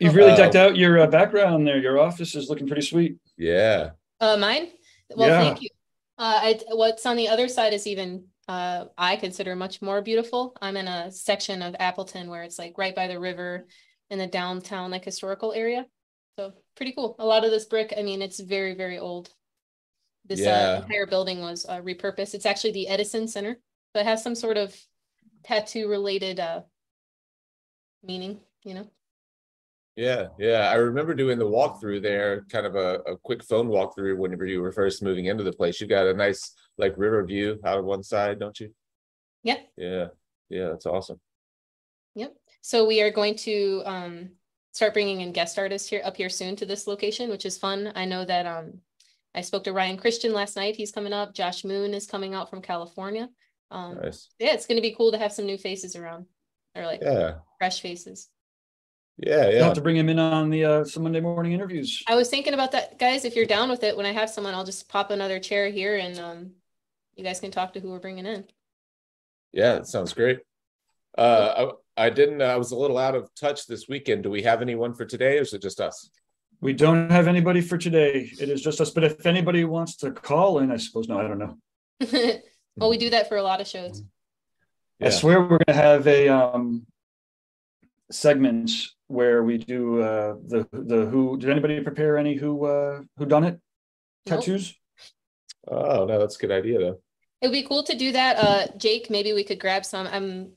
you've 0.00 0.14
really 0.14 0.32
Uh, 0.32 0.36
decked 0.36 0.56
out 0.56 0.76
your 0.76 1.00
uh, 1.00 1.06
background 1.06 1.66
there. 1.66 1.78
Your 1.78 1.98
office 2.00 2.34
is 2.34 2.48
looking 2.48 2.66
pretty 2.66 2.82
sweet. 2.82 3.16
Yeah. 3.36 3.90
uh, 4.20 4.36
mine. 4.36 4.68
Well, 5.14 5.28
Yeah. 5.28 5.40
thank 5.40 5.62
you. 5.62 5.68
Uh, 6.16 6.38
I, 6.42 6.60
what's 6.70 7.04
on 7.06 7.16
the 7.16 7.28
other 7.28 7.48
side 7.48 7.72
is 7.74 7.86
even 7.86 8.24
uh, 8.46 8.84
I 8.98 9.16
consider 9.16 9.56
much 9.56 9.80
more 9.82 10.02
beautiful. 10.02 10.54
I'm 10.60 10.76
in 10.76 10.86
a 10.86 11.10
section 11.10 11.62
of 11.62 11.74
Appleton 11.80 12.28
where 12.28 12.42
it's 12.42 12.58
like 12.58 12.76
right 12.76 12.94
by 12.94 13.08
the 13.08 13.18
river 13.18 13.66
in 14.14 14.18
the 14.18 14.26
downtown 14.26 14.90
like 14.90 15.04
historical 15.04 15.52
area. 15.52 15.84
So 16.38 16.52
pretty 16.76 16.92
cool. 16.92 17.16
A 17.18 17.26
lot 17.26 17.44
of 17.44 17.50
this 17.50 17.66
brick, 17.66 17.92
I 17.98 18.02
mean, 18.02 18.22
it's 18.22 18.40
very 18.40 18.74
very 18.74 18.98
old. 18.98 19.30
This 20.24 20.40
Yeah. 20.40 20.78
uh, 20.78 20.82
entire 20.82 21.06
building 21.06 21.42
was 21.42 21.66
uh, 21.66 21.80
repurposed. 21.82 22.34
It's 22.34 22.46
actually 22.46 22.72
the 22.72 22.88
Edison 22.88 23.28
Center, 23.28 23.58
but 23.92 24.00
it 24.00 24.06
has 24.06 24.22
some 24.22 24.34
sort 24.34 24.56
of 24.56 24.74
tattoo 25.42 25.88
related 25.90 26.40
uh, 26.40 26.62
meaning. 28.02 28.40
You 28.62 28.74
know. 28.74 28.90
Yeah, 29.96 30.28
yeah. 30.38 30.70
I 30.70 30.74
remember 30.74 31.14
doing 31.14 31.38
the 31.38 31.44
walkthrough 31.44 32.02
there, 32.02 32.44
kind 32.50 32.66
of 32.66 32.74
a, 32.74 33.00
a 33.06 33.16
quick 33.18 33.44
phone 33.44 33.68
walkthrough 33.68 34.16
whenever 34.16 34.46
you 34.46 34.60
were 34.60 34.72
first 34.72 35.02
moving 35.02 35.26
into 35.26 35.44
the 35.44 35.52
place. 35.52 35.80
You 35.80 35.86
got 35.86 36.06
a 36.06 36.14
nice 36.14 36.52
like 36.78 36.94
river 36.96 37.22
view 37.24 37.60
out 37.64 37.78
of 37.78 37.84
one 37.84 38.02
side, 38.02 38.40
don't 38.40 38.58
you? 38.58 38.74
Yeah. 39.42 39.58
Yeah. 39.76 40.06
Yeah, 40.48 40.68
that's 40.70 40.86
awesome. 40.86 41.20
Yep. 42.16 42.34
So 42.66 42.86
we 42.86 43.02
are 43.02 43.10
going 43.10 43.36
to 43.36 43.82
um 43.84 44.30
start 44.72 44.94
bringing 44.94 45.20
in 45.20 45.32
guest 45.32 45.58
artists 45.58 45.86
here 45.86 46.00
up 46.02 46.16
here 46.16 46.30
soon 46.30 46.56
to 46.56 46.64
this 46.64 46.86
location, 46.86 47.28
which 47.28 47.44
is 47.44 47.58
fun. 47.58 47.92
I 47.94 48.06
know 48.06 48.24
that 48.24 48.46
um 48.46 48.80
I 49.34 49.42
spoke 49.42 49.64
to 49.64 49.74
Ryan 49.74 49.98
Christian 49.98 50.32
last 50.32 50.56
night. 50.56 50.74
He's 50.74 50.90
coming 50.90 51.12
up. 51.12 51.34
Josh 51.34 51.62
Moon 51.62 51.92
is 51.92 52.06
coming 52.06 52.32
out 52.32 52.48
from 52.48 52.62
California. 52.62 53.28
Um 53.70 53.98
Nice. 54.02 54.30
yeah, 54.38 54.54
it's 54.54 54.64
gonna 54.64 54.80
be 54.80 54.94
cool 54.94 55.12
to 55.12 55.18
have 55.18 55.30
some 55.30 55.44
new 55.44 55.58
faces 55.58 55.94
around 55.94 56.24
or 56.74 56.86
like 56.86 57.02
Yeah. 57.02 57.34
fresh 57.58 57.82
faces. 57.82 58.30
Yeah, 59.18 59.44
You'll 59.44 59.52
yeah. 59.56 59.64
have 59.64 59.74
to 59.74 59.82
bring 59.82 59.98
him 59.98 60.08
in 60.08 60.18
on 60.18 60.48
the 60.48 60.64
uh, 60.64 60.84
some 60.84 61.02
Monday 61.02 61.20
morning 61.20 61.52
interviews. 61.52 62.02
I 62.08 62.14
was 62.14 62.30
thinking 62.30 62.54
about 62.54 62.72
that, 62.72 62.98
guys. 62.98 63.26
If 63.26 63.36
you're 63.36 63.44
down 63.44 63.68
with 63.68 63.84
it, 63.84 63.94
when 63.94 64.06
I 64.06 64.12
have 64.12 64.30
someone, 64.30 64.54
I'll 64.54 64.64
just 64.64 64.88
pop 64.88 65.10
another 65.10 65.38
chair 65.38 65.68
here 65.68 65.98
and 65.98 66.18
um 66.18 66.52
you 67.14 67.24
guys 67.24 67.40
can 67.40 67.50
talk 67.50 67.74
to 67.74 67.80
who 67.80 67.90
we're 67.90 67.98
bringing 68.00 68.24
in. 68.24 68.46
Yeah, 69.52 69.74
that 69.74 69.86
sounds 69.86 70.14
great. 70.14 70.40
Uh 71.18 71.52
I, 71.68 71.72
I 71.96 72.10
didn't 72.10 72.42
I 72.42 72.56
was 72.56 72.72
a 72.72 72.76
little 72.76 72.98
out 72.98 73.14
of 73.14 73.30
touch 73.34 73.66
this 73.66 73.88
weekend. 73.88 74.24
Do 74.24 74.30
we 74.30 74.42
have 74.42 74.62
anyone 74.62 74.94
for 74.94 75.04
today 75.04 75.38
or 75.38 75.42
is 75.42 75.52
it 75.52 75.62
just 75.62 75.80
us? 75.80 76.10
We 76.60 76.72
don't 76.72 77.10
have 77.10 77.28
anybody 77.28 77.60
for 77.60 77.76
today. 77.78 78.30
It 78.40 78.48
is 78.48 78.62
just 78.62 78.80
us. 78.80 78.90
But 78.90 79.04
if 79.04 79.26
anybody 79.26 79.64
wants 79.64 79.96
to 79.98 80.10
call 80.10 80.58
in, 80.58 80.70
I 80.70 80.76
suppose 80.76 81.08
no, 81.08 81.18
I 81.18 81.28
don't 81.28 81.38
know. 81.38 81.56
well, 82.76 82.90
we 82.90 82.98
do 82.98 83.10
that 83.10 83.28
for 83.28 83.36
a 83.36 83.42
lot 83.42 83.60
of 83.60 83.66
shows. 83.66 84.02
I 85.00 85.10
swear 85.10 85.40
we're 85.40 85.58
gonna 85.66 85.78
have 85.78 86.06
a 86.06 86.28
um 86.28 86.86
segment 88.10 88.70
where 89.08 89.42
we 89.42 89.58
do 89.58 90.00
uh 90.00 90.34
the 90.46 90.66
the 90.72 91.06
who 91.06 91.36
did 91.38 91.50
anybody 91.50 91.80
prepare 91.80 92.16
any 92.16 92.34
who 92.34 92.64
uh 92.64 93.02
who 93.18 93.26
done 93.26 93.44
it 93.44 93.60
Nope. 94.26 94.40
tattoos? 94.40 94.74
Oh 95.68 96.06
no, 96.06 96.18
that's 96.18 96.36
a 96.36 96.38
good 96.38 96.50
idea 96.50 96.78
though. 96.78 97.00
It 97.40 97.48
would 97.48 97.52
be 97.52 97.62
cool 97.62 97.82
to 97.84 97.94
do 97.94 98.12
that. 98.12 98.36
Uh, 98.38 98.66
Jake, 98.78 99.10
maybe 99.10 99.34
we 99.34 99.44
could 99.44 99.60
grab 99.60 99.84
some. 99.84 100.06
I'm 100.06 100.52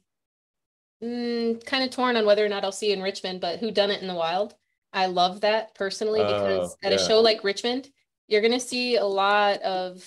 mm, 1.03 1.65
kind 1.65 1.83
of 1.83 1.91
torn 1.91 2.15
on 2.15 2.25
whether 2.25 2.45
or 2.45 2.49
not 2.49 2.63
I'll 2.63 2.71
see 2.71 2.91
in 2.91 3.01
Richmond, 3.01 3.41
but 3.41 3.59
who 3.59 3.71
done 3.71 3.91
it 3.91 4.01
in 4.01 4.07
the 4.07 4.15
wild? 4.15 4.55
I 4.93 5.07
love 5.07 5.41
that 5.41 5.75
personally 5.75 6.21
because 6.21 6.75
Oh, 6.83 6.87
at 6.87 6.93
a 6.93 6.97
show 6.97 7.19
like 7.19 7.43
Richmond, 7.43 7.89
you're 8.27 8.41
gonna 8.41 8.59
see 8.59 8.95
a 8.95 9.05
lot 9.05 9.61
of 9.61 10.03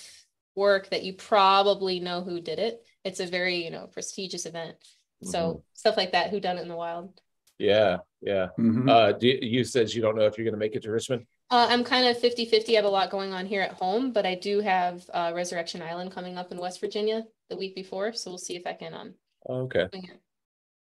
work 0.57 0.91
that 0.91 1.05
you 1.05 1.15
probably 1.15 2.01
know 2.01 2.23
who 2.23 2.41
did 2.41 2.59
it. 2.59 2.85
It's 3.05 3.21
a 3.21 3.27
very, 3.27 3.65
you 3.65 3.71
know, 3.71 3.87
prestigious 3.87 4.47
event. 4.47 4.77
Mm-hmm. 5.23 5.29
So 5.31 5.65
stuff 5.75 5.97
like 5.97 6.13
that, 6.13 6.31
who 6.31 6.41
done 6.41 6.59
it 6.59 6.63
in 6.63 6.69
the 6.69 6.77
wild. 6.77 7.21
Yeah, 7.59 7.99
yeah. 8.23 8.49
Mhm. 8.59 8.89
Uh, 8.89 9.13
do 9.13 9.29
you, 9.29 9.39
you 9.43 9.65
said 9.65 9.93
you 9.93 10.01
don't 10.01 10.17
know 10.17 10.27
if 10.27 10.39
you're 10.39 10.47
gonna 10.47 10.57
make 10.57 10.75
it 10.75 10.83
to 10.83 10.91
Richmond? 10.91 11.27
Uh, 11.51 11.67
I'm 11.69 11.85
kind 11.85 12.07
of 12.07 12.19
50 12.19 12.47
50. 12.47 12.73
I 12.73 12.77
have 12.77 12.85
a 12.85 12.89
lot 12.89 13.11
going 13.11 13.33
on 13.33 13.45
here 13.45 13.61
at 13.61 13.73
home, 13.73 14.13
but 14.13 14.25
I 14.25 14.35
do 14.35 14.61
have 14.61 15.09
uh, 15.13 15.33
Resurrection 15.35 15.83
Island 15.83 16.13
coming 16.13 16.39
up 16.39 16.53
in 16.53 16.59
West 16.59 16.81
Virginia 16.81 17.27
the 17.49 17.57
week 17.57 17.75
before. 17.75 18.13
So 18.13 18.31
we'll 18.31 18.39
see 18.39 18.57
if 18.57 18.67
I 18.67 18.73
can 18.73 18.95
um, 18.95 19.15
Okay, 19.49 19.87
swing 19.91 20.05
it. 20.05 20.21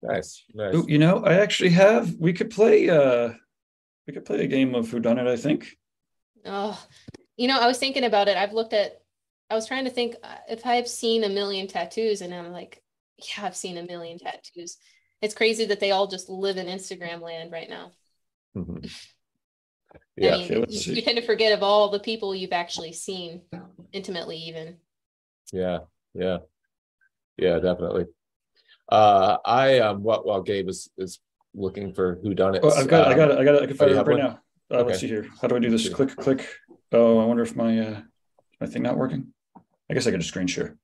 Nice, 0.02 0.44
nice. 0.54 0.88
You 0.88 0.98
know, 0.98 1.24
I 1.24 1.36
actually 1.36 1.72
have. 1.72 2.14
We 2.20 2.34
could 2.34 2.50
play. 2.50 2.90
uh 2.90 3.34
We 4.08 4.14
could 4.14 4.26
play 4.26 4.44
a 4.44 4.48
game 4.48 4.76
of 4.76 4.90
Who 4.90 5.00
Done 5.00 5.20
It. 5.20 5.28
I 5.28 5.38
think. 5.38 5.78
Oh, 6.46 6.82
you 7.38 7.48
know, 7.48 7.60
I 7.60 7.68
was 7.68 7.78
thinking 7.80 8.04
about 8.04 8.28
it. 8.28 8.38
I've 8.38 8.54
looked 8.54 8.74
at, 8.74 9.02
I 9.50 9.56
was 9.56 9.68
trying 9.68 9.86
to 9.86 9.92
think 9.92 10.16
uh, 10.24 10.38
if 10.50 10.66
I've 10.66 10.88
seen 10.88 11.24
a 11.24 11.30
million 11.30 11.68
tattoos, 11.68 12.22
and 12.22 12.34
I'm 12.34 12.52
like, 12.52 12.82
yeah, 13.18 13.46
I've 13.46 13.56
seen 13.56 13.78
a 13.78 13.84
million 13.84 14.18
tattoos. 14.20 14.78
It's 15.22 15.34
crazy 15.36 15.66
that 15.66 15.80
they 15.80 15.92
all 15.92 16.08
just 16.08 16.30
live 16.30 16.58
in 16.58 16.68
Instagram 16.68 17.22
land 17.22 17.52
right 17.52 17.70
now. 17.70 17.92
Mm-hmm. 18.56 18.88
I 20.22 20.28
Yeah, 20.28 20.32
mean, 20.32 20.52
okay, 20.52 20.66
you, 20.68 20.82
you 20.92 21.02
tend 21.02 21.18
to 21.18 21.26
forget 21.26 21.54
of 21.54 21.64
all 21.64 21.90
the 21.90 22.00
people 22.00 22.34
you've 22.36 22.52
actually 22.52 22.94
seen 22.94 23.44
intimately, 23.92 24.38
even. 24.38 24.78
yeah, 25.52 25.80
yeah, 26.14 26.40
yeah, 27.38 27.60
definitely. 27.60 28.06
Uh, 28.90 29.38
I 29.46 29.80
um, 29.80 30.04
what 30.04 30.26
while 30.26 30.42
Gabe 30.42 30.70
is 30.70 30.90
is 30.98 31.20
looking 31.54 31.94
for 31.94 32.20
who 32.24 32.34
done 32.34 32.56
it. 32.56 32.62
Oh, 32.64 32.70
I've 32.70 32.88
got. 32.88 33.08
I 33.08 33.16
got. 33.16 33.32
it, 33.32 33.38
I 33.38 33.44
got. 33.44 33.56
it, 33.56 33.64
I 33.64 33.66
can 33.68 33.76
fire 33.78 33.90
you 33.90 33.96
it 33.96 34.08
right 34.08 34.08
one? 34.08 34.18
now. 34.18 34.40
Uh, 34.72 34.84
Let's 34.84 35.00
see 35.00 35.08
here. 35.08 35.26
How 35.42 35.48
do 35.48 35.56
I 35.56 35.60
do 35.60 35.70
this? 35.70 35.90
Click. 35.90 36.16
Click. 36.16 36.48
Oh, 36.92 37.20
I 37.20 37.26
wonder 37.26 37.44
if 37.44 37.56
my 37.56 37.80
uh 37.80 38.02
my 38.62 38.68
thing 38.68 38.84
not 38.84 38.98
working. 38.98 39.34
I 39.90 39.94
guess 39.94 40.08
I 40.08 40.12
can 40.12 40.20
just 40.20 40.30
screen 40.30 40.48
share. 40.48 40.78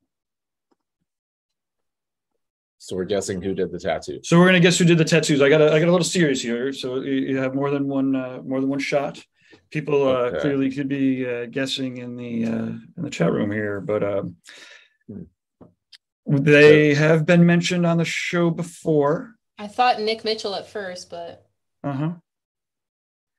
So 2.77 2.97
we're 2.97 3.05
guessing 3.05 3.41
who 3.41 3.53
did 3.53 3.71
the 3.71 3.79
tattoo. 3.79 4.19
So 4.23 4.37
we're 4.37 4.47
gonna 4.47 4.59
guess 4.59 4.77
who 4.77 4.83
did 4.83 4.97
the 4.97 5.05
tattoos. 5.05 5.41
I 5.41 5.47
got 5.47 5.61
a 5.61 5.71
I 5.71 5.79
got 5.79 5.87
a 5.87 5.91
little 5.91 6.03
series 6.03 6.41
here, 6.41 6.73
so 6.73 6.99
you, 7.01 7.37
have 7.37 7.55
more 7.55 7.69
than 7.71 7.87
one 7.87 8.13
uh, 8.15 8.41
more 8.43 8.59
than 8.59 8.69
one 8.69 8.79
shot. 8.79 9.23
People 9.69 10.03
uh, 10.07 10.23
Okay. 10.23 10.39
clearly 10.41 10.69
could 10.69 10.89
be 10.89 11.25
uh, 11.25 11.45
guessing 11.45 11.97
in 11.97 12.17
the 12.17 12.45
uh, 12.45 12.65
in 12.97 13.03
the 13.03 13.09
chat 13.09 13.31
room 13.31 13.51
here, 13.51 13.79
but 13.79 14.03
um, 14.03 14.35
Hmm. 15.07 15.23
They 16.25 16.93
have 16.93 17.25
been 17.25 17.45
mentioned 17.45 17.85
on 17.85 17.97
the 17.97 18.05
show 18.05 18.49
before. 18.49 19.35
I 19.57 19.67
thought 19.67 19.99
Nick 20.01 20.23
Mitchell 20.23 20.55
at 20.55 20.67
first, 20.67 21.09
but 21.09 21.45
Uh 21.83 21.93
huh. 21.93 22.11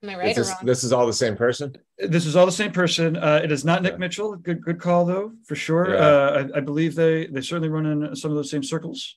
am 0.03 0.11
I 0.11 0.13
Is 0.13 0.19
right 0.19 0.31
or 0.31 0.35
this, 0.35 0.49
wrong? 0.51 0.59
this 0.65 0.85
is 0.85 0.93
all 0.93 1.07
the 1.07 1.13
same 1.13 1.37
person? 1.37 1.77
This 1.99 2.27
is 2.27 2.37
all 2.37 2.47
the 2.47 2.53
same 2.53 2.73
person. 2.73 3.17
Uh, 3.17 3.41
it 3.43 3.51
is 3.53 3.65
not 3.65 3.83
Nick 3.83 3.93
Okay. 3.95 4.01
Mitchell. 4.01 4.37
Good 4.37 4.63
good 4.63 4.81
call 4.81 5.05
though, 5.07 5.33
for 5.45 5.55
sure. 5.57 5.95
Yeah. 5.95 6.01
Uh, 6.01 6.47
I, 6.55 6.59
I 6.59 6.61
believe 6.61 6.95
they 6.95 7.27
they 7.27 7.41
certainly 7.41 7.69
run 7.69 7.87
in 7.87 8.15
some 8.17 8.31
of 8.31 8.37
those 8.37 8.51
same 8.51 8.63
circles. 8.63 9.17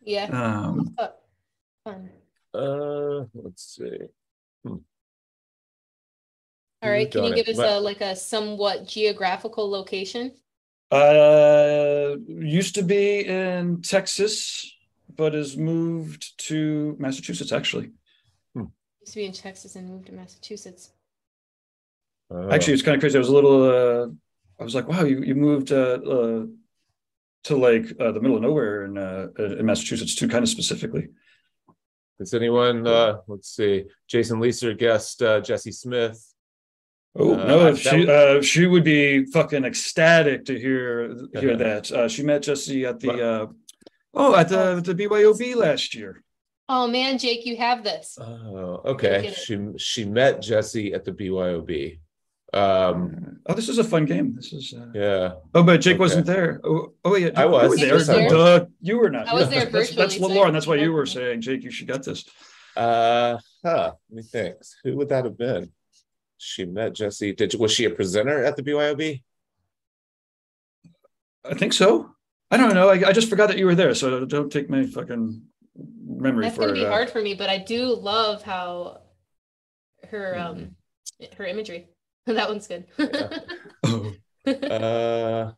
Yeah. 0.00 0.24
Um, 0.26 0.94
Oh, 0.98 1.12
fun. 1.84 2.10
Uh, 2.54 3.26
let's 3.34 3.76
see. 3.76 3.98
All 6.82 6.90
right. 6.90 7.10
Can 7.10 7.24
you 7.24 7.30
done 7.30 7.38
it? 7.38 7.44
give 7.46 7.52
us 7.52 7.58
What- 7.58 7.68
a 7.68 7.80
like 7.80 8.00
a 8.00 8.16
somewhat 8.16 8.86
geographical 8.86 9.68
location? 9.70 10.32
Uh, 10.90 12.16
used 12.28 12.76
to 12.76 12.82
be 12.82 13.26
in 13.26 13.82
Texas, 13.82 14.72
but 15.14 15.34
has 15.34 15.56
moved 15.56 16.38
to 16.38 16.96
Massachusetts. 16.98 17.52
Actually, 17.52 17.90
Used 19.06 19.12
to 19.12 19.20
be 19.20 19.26
in 19.26 19.32
Texas 19.32 19.76
and 19.76 19.88
moved 19.88 20.06
to 20.06 20.12
Massachusetts. 20.12 20.90
Oh, 22.28 22.50
actually, 22.50 22.74
it's 22.74 22.82
kind 22.82 22.96
of 22.96 23.00
crazy. 23.00 23.14
I 23.14 23.20
was 23.20 23.28
a 23.28 23.32
little. 23.32 23.62
Uh, 23.62 24.06
I 24.58 24.64
was 24.64 24.74
like, 24.74 24.88
wow, 24.88 25.04
you 25.04 25.22
you 25.22 25.36
moved 25.36 25.70
uh, 25.70 25.98
uh 26.02 26.46
to 27.44 27.56
like 27.56 27.84
uh, 28.00 28.10
the 28.10 28.20
middle 28.20 28.34
of 28.34 28.42
nowhere 28.42 28.84
in 28.84 28.98
uh 28.98 29.28
in 29.38 29.64
Massachusetts 29.64 30.16
too, 30.16 30.26
kind 30.26 30.42
of 30.42 30.48
specifically. 30.48 31.10
Does 32.18 32.34
anyone? 32.34 32.84
Uh, 32.84 33.18
let's 33.28 33.54
see. 33.54 33.84
Jason 34.08 34.40
Leeser 34.40 34.76
guest 34.76 35.22
uh, 35.22 35.40
Jesse 35.40 35.70
Smith. 35.70 36.20
Oh 37.18 37.34
Uh, 37.34 37.44
no, 37.46 37.64
that 37.72 37.78
she 37.78 37.96
was- 37.98 38.08
uh 38.08 38.42
she 38.42 38.66
would 38.66 38.84
be 38.84 39.24
fucking 39.26 39.64
ecstatic 39.64 40.44
to 40.46 40.58
hear 40.58 41.14
hear 41.40 41.56
that. 41.56 41.90
Uh, 41.90 42.08
she 42.08 42.22
met 42.22 42.42
Jesse 42.42 42.84
at 42.84 43.00
the 43.00 43.12
uh 43.30 43.46
oh 44.14 44.34
at 44.34 44.48
the 44.48 44.80
the 44.84 44.94
BYOB 44.94 45.54
last 45.56 45.94
year. 45.94 46.22
Oh 46.68 46.86
man, 46.88 47.16
Jake, 47.18 47.46
you 47.46 47.56
have 47.56 47.84
this. 47.84 48.18
Oh, 48.20 48.82
okay. 48.92 49.32
She 49.36 49.58
she 49.78 50.04
met 50.04 50.42
Jesse 50.42 50.92
at 50.94 51.04
the 51.04 51.12
BYOB. 51.12 51.98
Um, 52.54 53.38
oh, 53.46 53.54
this 53.54 53.68
is 53.68 53.78
a 53.78 53.84
fun 53.84 54.04
game. 54.04 54.34
This 54.34 54.52
is 54.52 54.72
uh, 54.72 54.86
yeah. 54.94 55.32
Oh, 55.54 55.62
but 55.62 55.80
Jake 55.80 55.94
Okay. 55.94 55.98
wasn't 56.00 56.26
there. 56.26 56.60
Oh, 56.64 56.92
oh 57.04 57.16
yeah, 57.16 57.30
I 57.36 57.44
you 57.44 57.50
was. 57.50 57.68
were 57.70 57.76
there. 57.76 57.94
was 57.94 58.06
there. 58.06 58.28
Duh, 58.28 58.66
you 58.80 58.98
were 58.98 59.10
not. 59.10 59.28
I 59.28 59.34
was 59.34 59.48
there 59.48 59.64
That's- 59.66 59.72
That's, 59.72 59.94
that's 59.96 60.14
virtually, 60.14 60.34
so 60.34 60.38
Lauren. 60.38 60.54
That's 60.54 60.66
why 60.66 60.76
you 60.76 60.92
were 60.92 61.06
saying, 61.06 61.40
Jake, 61.42 61.62
you 61.64 61.70
should 61.70 61.88
get 61.88 62.02
this. 62.04 62.24
Uh, 62.76 63.38
huh. 63.64 63.92
Let 64.10 64.16
me 64.16 64.22
think. 64.22 64.56
Who 64.84 64.96
would 64.96 65.08
that 65.10 65.24
have 65.24 65.36
been? 65.36 65.70
She 66.38 66.64
met 66.64 66.94
Jesse. 66.94 67.32
Did 67.32 67.54
was 67.54 67.72
she 67.72 67.84
a 67.84 67.90
presenter 67.90 68.44
at 68.44 68.56
the 68.56 68.62
BYOB? 68.62 69.22
I 71.44 71.54
think 71.54 71.72
so. 71.72 72.10
I 72.50 72.56
don't 72.56 72.74
know. 72.74 72.88
I, 72.88 73.08
I 73.08 73.12
just 73.12 73.28
forgot 73.28 73.48
that 73.48 73.58
you 73.58 73.66
were 73.66 73.74
there, 73.74 73.94
so 73.94 74.24
don't 74.24 74.50
take 74.50 74.70
my 74.70 74.86
fucking 74.86 75.42
memory 76.06 76.44
That's 76.44 76.56
for 76.56 76.62
gonna 76.62 76.72
be 76.74 76.84
uh, 76.84 76.90
hard 76.90 77.10
for 77.10 77.20
me, 77.20 77.34
but 77.34 77.50
I 77.50 77.58
do 77.58 77.94
love 77.94 78.42
how 78.42 79.00
her 80.10 80.38
um 80.38 80.76
her 81.36 81.44
imagery. 81.44 81.88
that 82.26 82.48
one's 82.48 82.68
good. 82.68 82.86
oh. 83.84 84.12
Uh, 84.46 85.50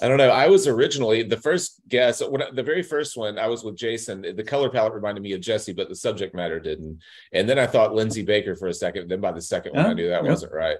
I 0.00 0.06
don't 0.08 0.18
know. 0.18 0.30
I 0.30 0.46
was 0.46 0.66
originally 0.68 1.24
the 1.24 1.36
first 1.36 1.80
guess. 1.88 2.22
When 2.22 2.42
the 2.54 2.62
very 2.62 2.82
first 2.84 3.16
one, 3.16 3.38
I 3.38 3.48
was 3.48 3.64
with 3.64 3.76
Jason. 3.76 4.22
The 4.22 4.44
color 4.44 4.70
palette 4.70 4.92
reminded 4.92 5.22
me 5.22 5.32
of 5.32 5.40
Jesse, 5.40 5.72
but 5.72 5.88
the 5.88 5.96
subject 5.96 6.34
matter 6.34 6.60
didn't. 6.60 7.00
And 7.32 7.48
then 7.48 7.58
I 7.58 7.66
thought 7.66 7.94
Lindsay 7.94 8.22
Baker 8.22 8.54
for 8.54 8.68
a 8.68 8.74
second. 8.74 9.08
Then 9.08 9.20
by 9.20 9.32
the 9.32 9.42
second 9.42 9.74
one, 9.74 9.84
Yeah, 9.84 9.90
I 9.90 9.94
knew 9.94 10.08
that 10.08 10.22
yeah. 10.24 10.30
wasn't 10.30 10.52
right. 10.52 10.76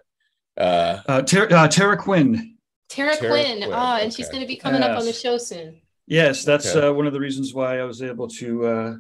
Uh, 0.57 1.01
Uh, 1.07 1.23
Tara, 1.23 1.49
uh, 1.53 1.67
Tara 1.69 1.97
Quinn. 1.97 2.57
Tara, 2.89 3.17
Tara 3.17 3.31
Quinn. 3.33 3.57
Quinn, 3.59 3.71
Ah, 3.73 3.99
and 3.99 4.13
she's 4.15 4.29
gonna 4.29 4.47
be 4.47 4.57
coming 4.57 4.83
up 4.83 4.97
on 4.99 5.05
the 5.05 5.13
show 5.13 5.37
soon. 5.37 5.81
Yes, 6.07 6.45
that's 6.45 6.75
Okay. 6.75 6.87
uh, 6.87 6.93
one 6.93 7.07
of 7.07 7.13
the 7.13 7.21
reasons 7.21 7.53
why 7.53 7.81
I 7.81 7.85
was 7.85 8.01
able 8.03 8.29
to 8.29 8.67
uh, 8.67 8.97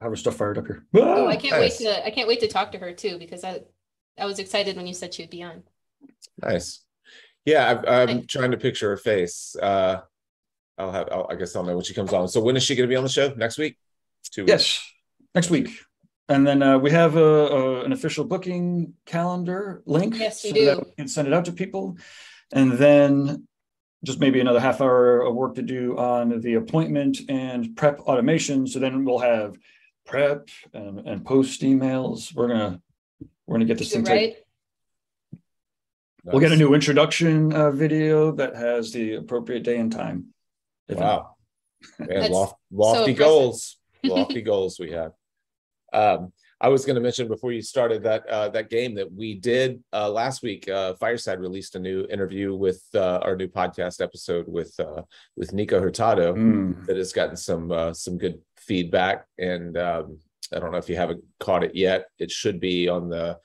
have 0.00 0.10
her 0.10 0.16
stuff 0.16 0.36
fired 0.36 0.58
up 0.58 0.66
here. 0.66 0.86
Oh, 0.94 1.26
Ah! 1.26 1.28
I 1.28 1.36
can't 1.36 1.52
nice. 1.60 1.80
wait 1.80 1.86
to 1.86 2.06
I 2.06 2.10
can't 2.10 2.28
wait 2.28 2.40
to 2.40 2.48
talk 2.48 2.72
to 2.72 2.78
her 2.78 2.92
too 2.92 3.18
because 3.18 3.42
I 3.44 3.60
I 4.16 4.26
was 4.26 4.38
excited 4.38 4.76
when 4.76 4.86
you 4.86 4.94
said 4.94 5.12
she'd 5.12 5.28
be 5.28 5.42
on. 5.42 5.64
nice. 6.40 6.80
Yeah, 7.44 7.80
I, 7.86 8.02
I'm 8.02 8.08
Thanks. 8.08 8.26
trying 8.26 8.50
to 8.50 8.56
picture 8.56 8.90
her 8.90 8.96
face. 8.96 9.56
Uh, 9.60 10.00
I'll 10.78 10.92
have. 10.92 11.08
I'll, 11.10 11.26
I 11.30 11.34
guess 11.34 11.54
I'll 11.56 11.64
know 11.64 11.74
when 11.74 11.84
she 11.84 11.94
comes 11.94 12.12
on. 12.12 12.28
So 12.28 12.40
when 12.40 12.56
is 12.56 12.62
she 12.62 12.74
going 12.74 12.88
to 12.88 12.92
be 12.92 12.96
on 12.96 13.02
the 13.02 13.08
show? 13.10 13.32
Next 13.36 13.58
week? 13.58 13.76
Two 14.30 14.42
weeks. 14.42 14.50
Yes, 14.50 14.92
next 15.34 15.50
week. 15.50 15.70
And 16.28 16.46
then 16.46 16.62
uh, 16.62 16.78
we 16.78 16.90
have 16.92 17.16
a, 17.16 17.20
a, 17.20 17.84
an 17.84 17.92
official 17.92 18.24
booking 18.24 18.94
calendar 19.04 19.82
link. 19.84 20.16
Yes, 20.16 20.44
we 20.44 20.50
so 20.50 20.64
that 20.66 20.74
do. 20.76 20.86
we 20.88 20.94
can 20.94 21.08
send 21.08 21.26
it 21.26 21.34
out 21.34 21.44
to 21.46 21.52
people. 21.52 21.96
And 22.52 22.72
then 22.72 23.46
just 24.04 24.20
maybe 24.20 24.40
another 24.40 24.60
half 24.60 24.80
hour 24.80 25.22
of 25.22 25.34
work 25.34 25.56
to 25.56 25.62
do 25.62 25.96
on 25.98 26.40
the 26.40 26.54
appointment 26.54 27.18
and 27.28 27.76
prep 27.76 27.98
automation. 28.00 28.66
So 28.66 28.78
then 28.78 29.04
we'll 29.04 29.18
have 29.18 29.56
prep 30.06 30.48
and, 30.72 31.00
and 31.00 31.24
post 31.24 31.62
emails. 31.62 32.34
We're 32.34 32.48
gonna 32.48 32.80
we're 33.46 33.54
gonna 33.54 33.64
get 33.64 33.78
this 33.78 33.92
You're 33.92 34.04
thing. 34.04 34.16
right. 34.16 34.36
Right? 36.24 36.32
We'll 36.34 36.40
get 36.40 36.52
a 36.52 36.56
new 36.56 36.74
introduction 36.74 37.52
uh, 37.52 37.70
video 37.70 38.32
that 38.32 38.54
has 38.56 38.92
the 38.92 39.14
appropriate 39.14 39.62
day 39.62 39.78
and 39.78 39.90
time. 39.92 40.26
Wow. 40.88 41.36
Man, 41.98 42.08
That's 42.08 42.30
lof- 42.30 42.54
lofty 42.70 43.12
impressive. 43.12 43.18
goals. 43.18 43.76
Lofty 44.04 44.40
goals 44.42 44.78
we 44.80 44.92
have. 44.92 45.12
Um, 45.92 46.32
I 46.60 46.68
was 46.68 46.84
going 46.86 46.94
to 46.96 47.00
mention 47.02 47.26
before 47.28 47.52
you 47.52 47.60
started 47.62 48.02
that 48.04 48.26
uh, 48.28 48.48
that 48.50 48.68
game 48.70 48.94
that 48.96 49.10
we 49.12 49.34
did 49.34 49.82
uh, 49.92 50.10
last 50.10 50.42
week. 50.42 50.68
Uh, 50.68 50.94
Fireside 50.94 51.38
released 51.40 51.74
a 51.74 51.78
new 51.78 52.06
interview 52.10 52.54
with 52.54 52.82
uh, 52.94 53.18
our 53.22 53.34
new 53.36 53.48
podcast 53.48 54.00
episode 54.02 54.46
with 54.48 54.74
uh, 54.78 55.02
with 55.36 55.52
Nico 55.54 55.80
Hurtado 55.80 56.34
Mm. 56.34 56.86
that 56.86 56.96
has 56.96 57.12
gotten 57.12 57.36
some 57.36 57.70
uh, 57.72 57.92
some 57.94 58.18
good 58.18 58.40
feedback. 58.56 59.26
And 59.38 59.76
um, 59.78 60.18
I 60.54 60.58
don't 60.60 60.72
know 60.72 60.78
if 60.78 60.88
you 60.88 60.96
haven't 60.96 61.22
caught 61.40 61.64
it 61.64 61.74
yet. 61.74 62.06
It 62.18 62.30
should 62.30 62.58
be 62.60 62.88
on 62.88 63.08
the 63.08 63.38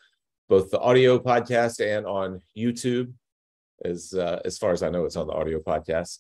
both 0.48 0.72
the 0.72 0.80
audio 0.80 1.20
podcast 1.20 1.80
and 1.80 2.06
on 2.06 2.42
YouTube. 2.58 3.14
As 3.84 4.14
uh, 4.14 4.42
as 4.46 4.58
far 4.58 4.72
as 4.72 4.84
I 4.84 4.90
know, 4.90 5.06
it's 5.06 5.18
on 5.18 5.28
the 5.28 5.34
audio 5.34 5.60
podcast, 5.60 6.20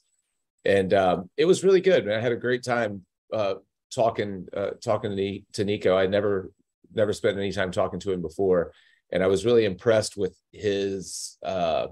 and 0.65 0.93
um, 0.93 1.29
it 1.37 1.45
was 1.45 1.63
really 1.63 1.81
good. 1.81 2.05
Man, 2.05 2.17
I 2.17 2.21
had 2.21 2.33
a 2.33 2.37
great 2.37 2.63
time 2.63 3.05
uh, 3.31 3.55
talking 3.93 4.47
uh, 4.55 4.71
talking 4.83 5.15
to, 5.15 5.41
to 5.53 5.63
Nico. 5.63 5.97
I 5.97 6.05
never 6.07 6.51
never 6.93 7.13
spent 7.13 7.37
any 7.37 7.51
time 7.51 7.71
talking 7.71 7.99
to 8.01 8.11
him 8.11 8.21
before, 8.21 8.73
and 9.11 9.23
I 9.23 9.27
was 9.27 9.45
really 9.45 9.65
impressed 9.65 10.17
with 10.17 10.37
his 10.51 11.37
uh, 11.43 11.87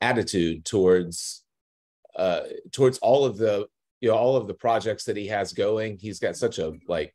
attitude 0.00 0.64
towards 0.64 1.44
uh, 2.16 2.42
towards 2.72 2.98
all 2.98 3.24
of 3.24 3.36
the 3.36 3.66
you 4.00 4.08
know 4.08 4.16
all 4.16 4.36
of 4.36 4.46
the 4.46 4.54
projects 4.54 5.04
that 5.04 5.16
he 5.16 5.28
has 5.28 5.52
going. 5.52 5.98
He's 5.98 6.18
got 6.18 6.36
such 6.36 6.58
a 6.58 6.72
like 6.88 7.14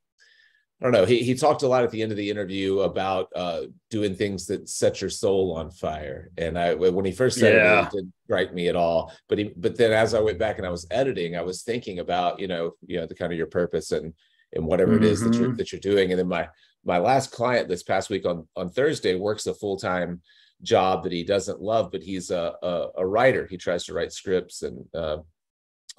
I 0.80 0.84
don't 0.86 0.92
know. 0.92 1.06
He 1.06 1.24
he 1.24 1.34
talked 1.34 1.64
a 1.64 1.68
lot 1.68 1.84
at 1.84 1.90
the 1.90 2.04
end 2.04 2.12
of 2.12 2.18
the 2.18 2.30
interview 2.30 2.82
about 2.82 3.30
uh, 3.36 3.62
doing 3.90 4.14
things 4.14 4.46
that 4.48 4.70
set 4.70 5.02
your 5.02 5.10
soul 5.10 5.56
on 5.56 5.72
fire. 5.72 6.30
And 6.38 6.58
I 6.58 6.76
when 6.76 7.04
he 7.04 7.12
first 7.12 7.40
said 7.40 7.56
yeah. 7.56 7.80
it, 7.80 7.86
it 7.86 7.92
didn't 7.92 8.14
strike 8.26 8.54
me 8.54 8.68
at 8.68 8.76
all. 8.76 9.12
But 9.28 9.40
he 9.40 9.52
but 9.56 9.76
then 9.76 9.92
as 9.92 10.14
I 10.14 10.20
went 10.20 10.38
back 10.38 10.60
and 10.60 10.68
I 10.68 10.70
was 10.70 10.86
editing, 10.92 11.36
I 11.36 11.42
was 11.42 11.64
thinking 11.64 11.98
about 11.98 12.40
you 12.40 12.48
know 12.48 12.74
you 12.86 13.00
know 13.00 13.08
the 13.08 13.16
kind 13.16 13.32
of 13.32 13.38
your 13.38 13.48
purpose 13.48 13.92
and 13.92 14.14
and 14.54 14.66
whatever 14.66 14.94
mm-hmm. 14.94 15.04
it 15.04 15.10
is 15.10 15.22
that 15.22 15.34
you're 15.34 15.48
mm-hmm. 15.50 15.58
that 15.58 15.72
you're 15.72 15.82
doing. 15.82 16.12
And 16.12 16.20
then 16.20 16.28
my 16.28 16.48
my 16.86 17.00
last 17.00 17.32
client 17.32 17.68
this 17.68 17.84
past 17.84 18.12
week 18.12 18.28
on 18.28 18.48
on 18.56 18.70
Thursday 18.70 19.16
works 19.16 19.48
a 19.48 19.56
full 19.56 19.78
time 19.78 20.22
job 20.62 21.04
that 21.04 21.12
he 21.12 21.24
doesn't 21.24 21.62
love, 21.62 21.92
but 21.92 22.04
he's 22.04 22.32
a, 22.32 22.54
a, 22.62 22.88
a 22.98 23.06
writer. 23.06 23.48
He 23.48 23.58
tries 23.58 23.86
to 23.86 23.94
write 23.94 24.12
scripts 24.12 24.64
and 24.64 24.86
uh, 24.94 25.18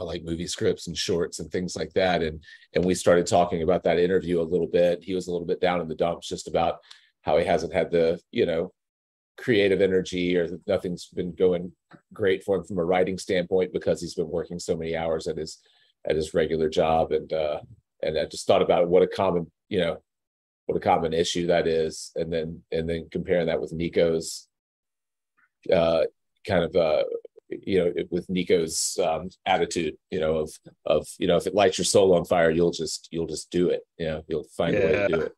like 0.04 0.24
movie 0.24 0.46
scripts 0.46 0.86
and 0.86 0.96
shorts 0.96 1.40
and 1.40 1.50
things 1.50 1.76
like 1.76 1.92
that. 1.94 2.22
And 2.22 2.42
and 2.74 2.84
we 2.84 2.94
started 2.94 3.26
talking 3.26 3.62
about 3.62 3.84
that 3.84 3.98
interview 3.98 4.40
a 4.40 4.42
little 4.42 4.68
bit. 4.68 5.02
He 5.02 5.14
was 5.14 5.28
a 5.28 5.32
little 5.32 5.46
bit 5.46 5.60
down 5.60 5.80
in 5.80 5.88
the 5.88 5.94
dumps 5.94 6.28
just 6.28 6.48
about 6.48 6.78
how 7.22 7.36
he 7.38 7.44
hasn't 7.44 7.72
had 7.72 7.90
the 7.90 8.20
you 8.30 8.46
know 8.46 8.72
creative 9.38 9.80
energy 9.80 10.36
or 10.36 10.48
nothing's 10.66 11.06
been 11.06 11.32
going 11.34 11.70
great 12.12 12.42
for 12.42 12.56
him 12.56 12.64
from 12.64 12.78
a 12.78 12.84
writing 12.84 13.16
standpoint 13.16 13.72
because 13.72 14.00
he's 14.00 14.14
been 14.14 14.28
working 14.28 14.58
so 14.58 14.76
many 14.76 14.96
hours 14.96 15.28
at 15.28 15.36
his 15.36 15.58
at 16.08 16.16
his 16.16 16.34
regular 16.34 16.68
job 16.68 17.12
and 17.12 17.32
uh 17.32 17.60
and 18.02 18.18
I 18.18 18.24
just 18.24 18.46
thought 18.46 18.62
about 18.62 18.88
what 18.88 19.02
a 19.02 19.06
common 19.06 19.50
you 19.68 19.78
know 19.78 19.98
what 20.66 20.76
a 20.76 20.80
common 20.80 21.12
issue 21.14 21.46
that 21.46 21.66
is 21.66 22.10
and 22.16 22.32
then 22.32 22.62
and 22.72 22.88
then 22.88 23.08
comparing 23.12 23.46
that 23.46 23.60
with 23.60 23.72
Nico's 23.72 24.48
uh 25.72 26.02
kind 26.46 26.64
of 26.64 26.74
uh 26.74 27.04
you 27.50 27.78
know 27.78 27.92
with 28.10 28.28
nico's 28.28 28.98
um, 29.02 29.30
attitude 29.46 29.96
you 30.10 30.20
know 30.20 30.36
of 30.36 30.50
of 30.84 31.06
you 31.18 31.26
know 31.26 31.36
if 31.36 31.46
it 31.46 31.54
lights 31.54 31.78
your 31.78 31.84
soul 31.84 32.14
on 32.14 32.24
fire 32.24 32.50
you'll 32.50 32.70
just 32.70 33.08
you'll 33.10 33.26
just 33.26 33.50
do 33.50 33.70
it. 33.70 33.82
You 33.98 34.06
know 34.06 34.24
you'll 34.28 34.48
find 34.56 34.74
yeah. 34.74 34.80
a 34.80 34.86
way 34.86 34.92
to 34.92 35.08
do 35.08 35.20
it. 35.22 35.32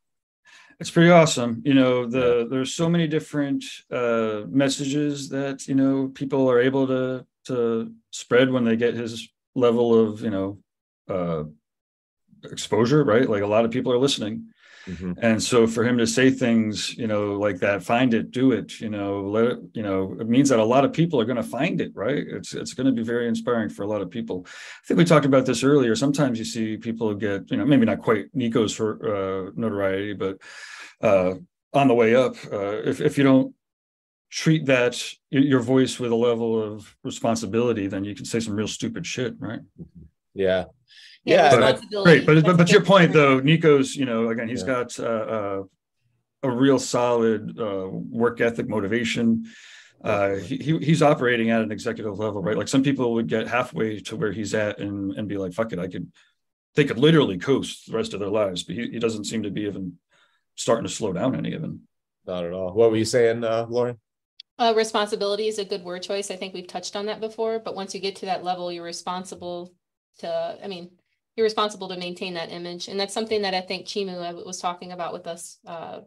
It's 0.78 0.90
pretty 0.90 1.10
awesome. 1.10 1.62
You 1.64 1.74
know 1.74 2.06
the 2.06 2.48
there's 2.50 2.74
so 2.74 2.88
many 2.88 3.06
different 3.06 3.64
uh 3.90 4.42
messages 4.48 5.28
that 5.28 5.68
you 5.68 5.74
know 5.74 6.08
people 6.08 6.50
are 6.50 6.60
able 6.60 6.86
to 6.86 7.26
to 7.46 7.92
spread 8.10 8.50
when 8.50 8.64
they 8.64 8.76
get 8.76 8.94
his 8.94 9.28
level 9.54 9.98
of 9.98 10.22
you 10.22 10.30
know 10.30 10.58
uh 11.08 11.44
exposure 12.44 13.04
right? 13.04 13.28
Like 13.28 13.42
a 13.42 13.46
lot 13.46 13.64
of 13.64 13.70
people 13.70 13.92
are 13.92 13.98
listening 13.98 14.46
Mm-hmm. 14.86 15.12
And 15.22 15.42
so 15.42 15.66
for 15.66 15.84
him 15.84 15.98
to 15.98 16.06
say 16.06 16.30
things, 16.30 16.96
you 16.96 17.06
know, 17.06 17.34
like 17.34 17.58
that, 17.58 17.82
find 17.82 18.14
it, 18.14 18.30
do 18.30 18.52
it, 18.52 18.80
you 18.80 18.88
know, 18.88 19.22
let 19.22 19.44
it, 19.44 19.58
you 19.74 19.82
know, 19.82 20.16
it 20.18 20.28
means 20.28 20.48
that 20.48 20.58
a 20.58 20.64
lot 20.64 20.84
of 20.84 20.92
people 20.92 21.20
are 21.20 21.24
going 21.24 21.36
to 21.36 21.42
find 21.42 21.80
it, 21.80 21.92
right? 21.94 22.24
It's 22.26 22.54
it's 22.54 22.74
going 22.74 22.86
to 22.86 22.92
be 22.92 23.02
very 23.02 23.28
inspiring 23.28 23.68
for 23.68 23.82
a 23.82 23.86
lot 23.86 24.00
of 24.00 24.10
people. 24.10 24.46
I 24.46 24.86
think 24.86 24.98
we 24.98 25.04
talked 25.04 25.26
about 25.26 25.46
this 25.46 25.62
earlier. 25.62 25.94
Sometimes 25.94 26.38
you 26.38 26.44
see 26.44 26.76
people 26.76 27.14
get, 27.14 27.50
you 27.50 27.56
know, 27.56 27.66
maybe 27.66 27.86
not 27.86 28.00
quite 28.00 28.26
Nico's 28.34 28.74
for 28.74 28.90
uh, 29.04 29.50
notoriety, 29.54 30.14
but 30.14 30.38
uh, 31.02 31.34
on 31.72 31.88
the 31.88 31.94
way 31.94 32.14
up, 32.14 32.36
uh, 32.52 32.82
if 32.82 33.00
if 33.00 33.18
you 33.18 33.24
don't 33.24 33.54
treat 34.30 34.66
that 34.66 35.02
your 35.30 35.60
voice 35.60 35.98
with 35.98 36.12
a 36.12 36.16
level 36.16 36.62
of 36.62 36.96
responsibility, 37.02 37.86
then 37.86 38.04
you 38.04 38.14
can 38.14 38.24
say 38.24 38.40
some 38.40 38.54
real 38.54 38.68
stupid 38.68 39.04
shit, 39.04 39.34
right? 39.38 39.60
Yeah, 40.34 40.64
yeah, 41.24 41.56
but, 41.56 42.04
great. 42.04 42.24
But 42.24 42.44
but, 42.44 42.56
but 42.56 42.70
your 42.70 42.82
point 42.82 43.12
though, 43.12 43.40
Nico's, 43.40 43.94
you 43.94 44.06
know, 44.06 44.30
again, 44.30 44.48
he's 44.48 44.62
yeah. 44.62 44.66
got 44.66 44.98
uh, 44.98 45.02
uh, 45.02 45.62
a 46.42 46.50
real 46.50 46.78
solid 46.78 47.58
uh, 47.58 47.88
work 47.90 48.40
ethic, 48.40 48.68
motivation. 48.68 49.46
Uh, 50.02 50.36
he, 50.36 50.78
he's 50.78 51.02
operating 51.02 51.50
at 51.50 51.60
an 51.60 51.70
executive 51.70 52.18
level, 52.18 52.42
right? 52.42 52.56
Like 52.56 52.68
some 52.68 52.82
people 52.82 53.12
would 53.14 53.26
get 53.26 53.48
halfway 53.48 54.00
to 54.00 54.16
where 54.16 54.32
he's 54.32 54.54
at 54.54 54.78
and 54.78 55.12
and 55.12 55.28
be 55.28 55.36
like, 55.36 55.52
"Fuck 55.52 55.72
it, 55.72 55.78
I 55.78 55.88
could." 55.88 56.10
They 56.76 56.84
could 56.84 56.98
literally 56.98 57.36
coast 57.36 57.90
the 57.90 57.96
rest 57.96 58.14
of 58.14 58.20
their 58.20 58.28
lives, 58.28 58.62
but 58.62 58.76
he, 58.76 58.90
he 58.90 58.98
doesn't 59.00 59.24
seem 59.24 59.42
to 59.42 59.50
be 59.50 59.62
even 59.62 59.98
starting 60.54 60.86
to 60.86 60.92
slow 60.92 61.12
down 61.12 61.34
any 61.34 61.52
of 61.52 61.60
them. 61.60 61.80
Not 62.26 62.44
at 62.44 62.52
all. 62.52 62.72
What 62.72 62.92
were 62.92 62.96
you 62.96 63.04
saying, 63.04 63.42
uh, 63.42 63.66
Lauren? 63.68 63.98
Uh, 64.56 64.72
responsibility 64.76 65.48
is 65.48 65.58
a 65.58 65.64
good 65.64 65.82
word 65.82 66.02
choice. 66.04 66.30
I 66.30 66.36
think 66.36 66.54
we've 66.54 66.68
touched 66.68 66.94
on 66.94 67.06
that 67.06 67.20
before, 67.20 67.58
but 67.58 67.74
once 67.74 67.92
you 67.92 68.00
get 68.00 68.16
to 68.16 68.26
that 68.26 68.44
level, 68.44 68.70
you're 68.70 68.84
responsible 68.84 69.74
to, 70.20 70.58
I 70.62 70.66
mean, 70.66 70.90
you're 71.36 71.44
responsible 71.44 71.88
to 71.88 71.96
maintain 71.96 72.34
that 72.34 72.50
image. 72.50 72.88
And 72.88 72.98
that's 72.98 73.14
something 73.14 73.42
that 73.42 73.54
I 73.54 73.60
think 73.60 73.86
Chimu 73.86 74.30
uh, 74.30 74.44
was 74.44 74.60
talking 74.60 74.92
about 74.92 75.12
with 75.12 75.26
us 75.26 75.58
uh, 75.66 76.00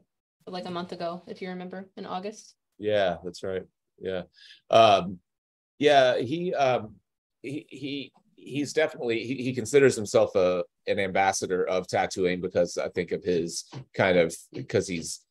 like 0.48 0.66
a 0.66 0.72
month 0.72 0.92
ago, 0.92 1.24
if 1.28 1.42
you 1.42 1.50
remember, 1.50 1.90
in 1.98 2.06
August. 2.06 2.56
Yeah, 2.78 3.18
that's 3.24 3.44
right. 3.44 3.64
Yeah. 4.00 4.24
Um, 4.70 5.20
yeah, 5.80 6.18
he, 6.18 6.54
um, 6.54 6.96
he, 7.42 7.66
he, 7.70 8.12
he's 8.36 8.74
definitely, 8.74 9.24
he, 9.24 9.36
he 9.36 9.54
considers 9.54 9.96
himself 9.96 10.36
a, 10.36 10.64
an 10.88 11.00
ambassador 11.00 11.66
of 11.68 11.88
tattooing 11.88 12.42
because 12.42 12.78
I 12.78 12.90
think 12.90 13.12
of 13.12 13.24
his 13.24 13.66
kind 13.94 14.18
of, 14.18 14.36
because 14.52 14.88
he's 14.88 15.22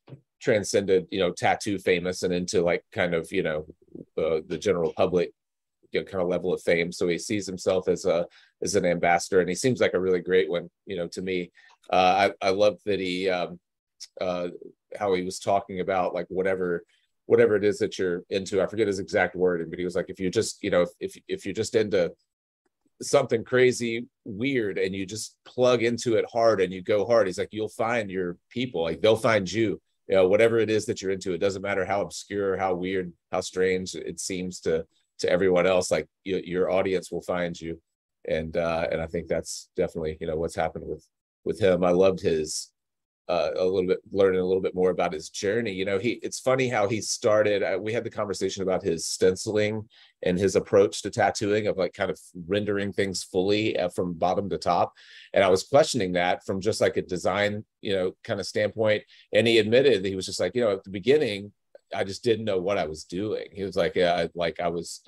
transcended, 0.41 1.07
you 1.11 1.21
know, 1.21 1.31
tattoo 1.31 1.79
famous 1.79 2.23
and 2.23 2.33
into 2.33 2.63
like 2.63 2.85
kind 2.93 3.15
of, 3.15 3.31
you 3.31 3.43
know, 3.43 3.67
uh, 4.19 4.41
the 4.47 4.59
general 4.59 4.93
public 4.97 5.33
you 5.93 6.01
know, 6.01 6.07
kind 6.07 6.23
of 6.23 6.29
level 6.29 6.53
of 6.53 6.63
fame. 6.63 6.91
So 6.91 7.07
he 7.07 7.19
sees 7.19 7.47
himself 7.47 7.87
as 7.87 8.07
a 8.07 8.27
as 8.63 8.75
an 8.75 8.85
ambassador, 8.85 9.41
and 9.41 9.49
he 9.49 9.55
seems 9.55 9.81
like 9.81 9.95
a 9.95 10.01
really 10.01 10.21
great 10.21 10.51
one. 10.51 10.71
You 10.87 10.97
know, 10.97 11.09
to 11.09 11.23
me, 11.23 11.51
uh, 11.91 12.31
I 12.43 12.47
I 12.47 12.51
love 12.51 12.79
that 12.87 13.01
he 13.01 13.29
um, 13.29 13.59
uh, 14.21 14.49
how 14.99 15.15
he 15.15 15.23
was 15.23 15.39
talking 15.39 15.81
about 15.81 16.15
like 16.15 16.27
whatever 16.29 16.85
whatever 17.27 17.57
it 17.57 17.65
is 17.65 17.79
that 17.79 17.99
you're 17.99 18.23
into. 18.31 18.63
I 18.63 18.67
forget 18.67 18.87
his 18.87 18.99
exact 18.99 19.37
wording, 19.37 19.71
but 19.71 19.79
he 19.79 19.85
was 19.85 19.97
like, 19.97 20.11
if 20.11 20.21
you 20.21 20.31
just 20.31 20.63
you 20.63 20.71
know 20.71 20.87
if 21.01 21.17
if 21.29 21.45
you're 21.45 21.55
just 21.55 21.75
into 21.75 22.13
something 23.01 23.45
crazy 23.45 24.07
weird 24.25 24.79
and 24.79 24.95
you 24.95 25.05
just 25.05 25.37
plug 25.45 25.83
into 25.83 26.15
it 26.15 26.25
hard 26.33 26.61
and 26.61 26.73
you 26.73 26.81
go 26.81 27.05
hard 27.05 27.27
he's 27.27 27.39
like 27.39 27.49
you'll 27.51 27.69
find 27.69 28.11
your 28.11 28.37
people 28.49 28.83
like 28.83 29.01
they'll 29.01 29.17
find 29.17 29.51
you 29.51 29.81
you 30.09 30.15
know 30.15 30.29
whatever 30.29 30.59
it 30.59 30.71
is 30.71 30.87
that 30.87 31.03
you're 31.03 31.11
into 31.11 31.33
it 31.33 31.39
doesn't 31.39 31.63
matter 31.63 31.85
how 31.85 32.01
obscure 32.01 32.57
how 32.57 32.75
weird 32.75 33.13
how 33.33 33.41
strange 33.41 33.95
it 33.95 34.21
seems 34.21 34.61
to 34.61 34.87
to 35.19 35.29
everyone 35.29 35.67
else 35.67 35.91
like 35.91 36.07
you, 36.25 36.41
your 36.45 36.71
audience 36.71 37.11
will 37.11 37.23
find 37.23 37.61
you 37.61 37.81
and 38.29 38.57
uh 38.57 38.87
and 38.91 39.01
i 39.01 39.07
think 39.07 39.29
that's 39.29 39.69
definitely 39.77 40.17
you 40.21 40.27
know 40.27 40.37
what's 40.37 40.55
happened 40.55 40.85
with 40.87 41.07
with 41.45 41.61
him. 41.61 41.85
I 41.85 41.91
loved 41.91 42.21
his 42.21 42.69
uh, 43.29 43.51
a 43.57 43.65
little 43.65 43.87
bit 43.87 44.01
learning 44.11 44.41
a 44.41 44.45
little 44.45 44.61
bit 44.61 44.75
more 44.75 44.91
about 44.91 45.13
his 45.13 45.31
journey. 45.31 45.73
You 45.73 45.85
know 45.85 45.99
he 45.99 46.13
it's 46.23 46.41
funny 46.41 46.69
how 46.69 46.89
he 46.89 47.01
started 47.01 47.63
uh, 47.63 47.79
we 47.81 47.93
had 47.93 48.05
the 48.05 48.11
conversation 48.11 48.63
about 48.63 48.83
his 48.83 49.07
stenciling 49.07 49.89
and 50.23 50.39
his 50.39 50.57
approach 50.57 51.03
to 51.03 51.11
tattooing 51.11 51.67
of 51.67 51.77
like 51.77 51.95
kind 51.95 52.11
of 52.11 52.19
rendering 52.47 52.93
things 52.93 53.23
fully 53.23 53.79
uh, 53.79 53.89
from 53.89 54.15
bottom 54.15 54.51
to 54.51 54.59
top. 54.59 54.93
And 55.33 55.45
i 55.45 55.49
was 55.49 55.63
questioning 55.63 56.13
that 56.13 56.45
from 56.45 56.61
just 56.61 56.81
like 56.81 56.97
a 56.97 57.03
design 57.03 57.65
you 57.81 57.95
know 57.95 58.13
kind 58.25 58.41
of 58.41 58.47
standpoint. 58.47 59.05
And 59.33 59.47
he 59.47 59.59
admitted 59.59 60.03
that 60.03 60.09
he 60.09 60.17
was 60.17 60.27
just 60.27 60.41
like 60.41 60.55
you 60.55 60.63
know 60.63 60.73
at 60.73 60.85
the 60.85 60.91
beginning 60.91 61.53
I 61.95 62.05
just 62.05 62.25
didn't 62.25 62.47
know 62.47 62.59
what 62.59 62.79
I 62.79 62.87
was 62.87 63.05
doing. 63.05 63.49
He 63.53 63.65
was 63.65 63.77
like, 63.77 63.97
yeah, 63.97 64.27
like 64.35 64.61
I 64.61 64.69
was, 64.69 65.03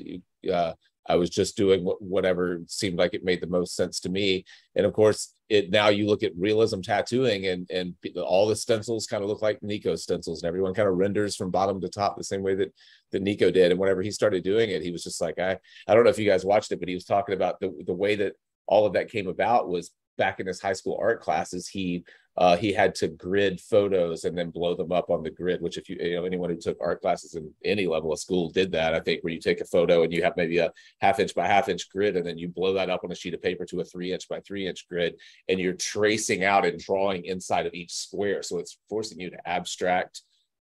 uh, 0.53 0.74
I 1.06 1.16
was 1.16 1.30
just 1.30 1.56
doing 1.56 1.84
whatever 1.84 2.62
seemed 2.66 2.98
like 2.98 3.14
it 3.14 3.24
made 3.24 3.40
the 3.40 3.46
most 3.46 3.76
sense 3.76 4.00
to 4.00 4.08
me. 4.08 4.44
And 4.74 4.86
of 4.86 4.92
course, 4.92 5.34
it 5.48 5.70
now 5.70 5.88
you 5.88 6.06
look 6.06 6.22
at 6.22 6.32
realism 6.36 6.80
tattooing 6.80 7.46
and 7.46 7.70
and 7.70 7.94
all 8.16 8.48
the 8.48 8.56
stencils 8.56 9.06
kind 9.06 9.22
of 9.22 9.28
look 9.28 9.42
like 9.42 9.62
Nico 9.62 9.94
stencils, 9.96 10.42
and 10.42 10.48
everyone 10.48 10.74
kind 10.74 10.88
of 10.88 10.96
renders 10.96 11.36
from 11.36 11.50
bottom 11.50 11.80
to 11.80 11.88
top 11.88 12.16
the 12.16 12.24
same 12.24 12.42
way 12.42 12.54
that 12.54 12.72
that 13.12 13.22
Nico 13.22 13.50
did. 13.50 13.70
And 13.70 13.80
whenever 13.80 14.02
he 14.02 14.10
started 14.10 14.42
doing 14.42 14.70
it, 14.70 14.82
he 14.82 14.90
was 14.90 15.04
just 15.04 15.20
like, 15.20 15.38
I 15.38 15.58
I 15.86 15.94
don't 15.94 16.04
know 16.04 16.10
if 16.10 16.18
you 16.18 16.28
guys 16.28 16.44
watched 16.44 16.72
it, 16.72 16.80
but 16.80 16.88
he 16.88 16.94
was 16.94 17.04
talking 17.04 17.34
about 17.34 17.60
the 17.60 17.72
the 17.86 17.92
way 17.92 18.16
that 18.16 18.34
all 18.66 18.86
of 18.86 18.94
that 18.94 19.10
came 19.10 19.28
about 19.28 19.68
was 19.68 19.90
back 20.16 20.40
in 20.40 20.46
his 20.46 20.61
high 20.61 20.72
school 20.72 20.98
art 21.00 21.20
classes. 21.20 21.68
He 21.68 22.05
uh, 22.37 22.57
he 22.57 22.72
had 22.72 22.96
to 22.96 23.07
grid 23.07 23.61
photos 23.61 24.24
and 24.24 24.37
then 24.37 24.50
blow 24.50 24.74
them 24.74 24.90
up 24.90 25.09
on 25.09 25.22
the 25.22 25.31
grid, 25.31 25.61
which 25.61 25.79
if 25.79 25.88
you, 25.88 25.96
you 26.00 26.16
know, 26.16 26.24
anyone 26.24 26.50
who 26.50 26.57
took 26.57 26.77
art 26.81 27.00
classes 27.00 27.37
in 27.37 27.48
any 27.64 27.87
level 27.87 28.12
of 28.12 28.18
school 28.18 28.50
did 28.50 28.72
that, 28.72 28.92
I 28.92 28.98
think, 28.98 29.22
where 29.22 29.33
you 29.33 29.38
take 29.38 29.61
a 29.61 29.64
photo 29.64 30.03
and 30.03 30.12
you 30.12 30.24
have 30.24 30.37
maybe 30.37 30.59
a 30.59 30.72
half 31.00 31.20
inch 31.20 31.33
by 31.33 31.46
half 31.46 31.68
inch 31.68 31.88
grid, 31.90 32.16
and 32.16 32.27
then 32.27 32.37
you 32.37 32.48
blow 32.48 32.72
that 32.74 32.90
up 32.90 33.05
on 33.05 33.12
a 33.12 33.14
sheet 33.14 33.35
of 33.35 33.42
paper 33.42 33.64
to 33.66 33.81
a 33.81 33.85
three 33.85 34.12
inch 34.12 34.29
by 34.29 34.40
three 34.40 34.66
inch 34.66 34.88
grid, 34.88 35.14
and 35.48 35.61
you're 35.61 35.74
tracing 35.74 36.42
out 36.42 36.66
and 36.66 36.81
drawing 36.81 37.24
inside 37.24 37.66
of 37.66 37.74
each 37.74 37.92
square. 37.92 38.42
So 38.42 38.59
it's 38.59 38.79
forcing 38.88 39.20
you 39.20 39.31
to 39.31 39.48
abstract 39.48 40.22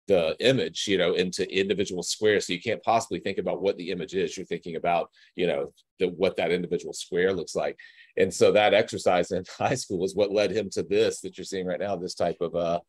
the 0.06 0.36
image, 0.40 0.86
you 0.86 0.98
know, 0.98 1.14
into 1.14 1.50
individual 1.50 2.02
squares. 2.02 2.46
So 2.46 2.52
you 2.52 2.60
can't 2.60 2.82
possibly 2.82 3.20
think 3.20 3.38
about 3.38 3.62
what 3.62 3.76
the 3.78 3.90
image 3.90 4.14
is. 4.14 4.36
You're 4.36 4.46
thinking 4.46 4.76
about, 4.76 5.10
you 5.34 5.46
know, 5.46 5.72
the, 5.98 6.08
what 6.08 6.36
that 6.36 6.52
individual 6.52 6.92
square 6.92 7.32
looks 7.32 7.54
like 7.54 7.78
and 8.16 8.32
so 8.32 8.52
that 8.52 8.74
exercise 8.74 9.30
in 9.30 9.44
high 9.58 9.74
school 9.74 9.98
was 9.98 10.14
what 10.14 10.32
led 10.32 10.50
him 10.50 10.70
to 10.70 10.82
this 10.82 11.20
that 11.20 11.36
you're 11.36 11.44
seeing 11.44 11.66
right 11.66 11.80
now 11.80 11.96
this 11.96 12.14
type 12.14 12.40
of 12.40 12.54
uh 12.54 12.80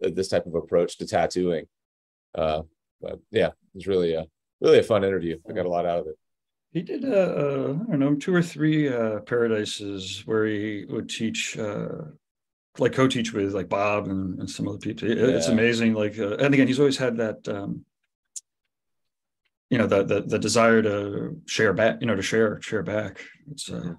this 0.00 0.28
type 0.28 0.46
of 0.46 0.54
approach 0.54 0.98
to 0.98 1.06
tattooing 1.06 1.66
uh 2.34 2.62
but 3.00 3.18
yeah 3.30 3.48
it 3.48 3.74
was 3.74 3.86
really 3.86 4.14
a 4.14 4.26
really 4.60 4.78
a 4.78 4.82
fun 4.82 5.04
interview 5.04 5.38
i 5.48 5.52
got 5.52 5.66
a 5.66 5.70
lot 5.70 5.86
out 5.86 6.00
of 6.00 6.06
it 6.06 6.16
he 6.72 6.82
did 6.82 7.04
uh, 7.04 7.08
uh 7.08 7.76
i 7.88 7.90
don't 7.90 7.98
know 7.98 8.14
two 8.14 8.34
or 8.34 8.42
three 8.42 8.88
uh 8.88 9.20
paradises 9.20 10.22
where 10.26 10.46
he 10.46 10.84
would 10.88 11.08
teach 11.08 11.58
uh 11.58 11.88
like 12.78 12.92
co-teach 12.92 13.32
with 13.32 13.52
like 13.52 13.68
bob 13.68 14.08
and, 14.08 14.38
and 14.38 14.48
some 14.48 14.66
other 14.66 14.78
people 14.78 15.10
it, 15.10 15.18
yeah. 15.18 15.26
it's 15.26 15.48
amazing 15.48 15.92
like 15.92 16.18
uh, 16.18 16.36
and 16.36 16.54
again 16.54 16.66
he's 16.66 16.78
always 16.78 16.96
had 16.96 17.16
that 17.18 17.46
um 17.48 17.84
you 19.68 19.78
know 19.78 19.86
the, 19.86 20.02
the 20.02 20.22
the 20.22 20.38
desire 20.38 20.82
to 20.82 21.36
share 21.46 21.72
back 21.72 22.00
you 22.00 22.06
know 22.06 22.16
to 22.16 22.22
share 22.22 22.60
share 22.62 22.82
back 22.82 23.24
it's 23.50 23.70
uh 23.70 23.94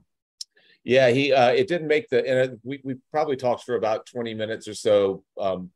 Yeah, 0.83 1.09
he 1.09 1.31
uh 1.31 1.51
it 1.51 1.67
didn't 1.67 1.88
make 1.88 2.09
the 2.09 2.19
and 2.27 2.59
we 2.63 2.81
we 2.83 2.95
probably 3.09 3.38
talked 3.38 3.63
for 3.63 3.75
about 3.75 4.05
20 4.05 4.33
minutes 4.33 4.67
or 4.67 4.73
so 4.73 5.23
um 5.39 5.71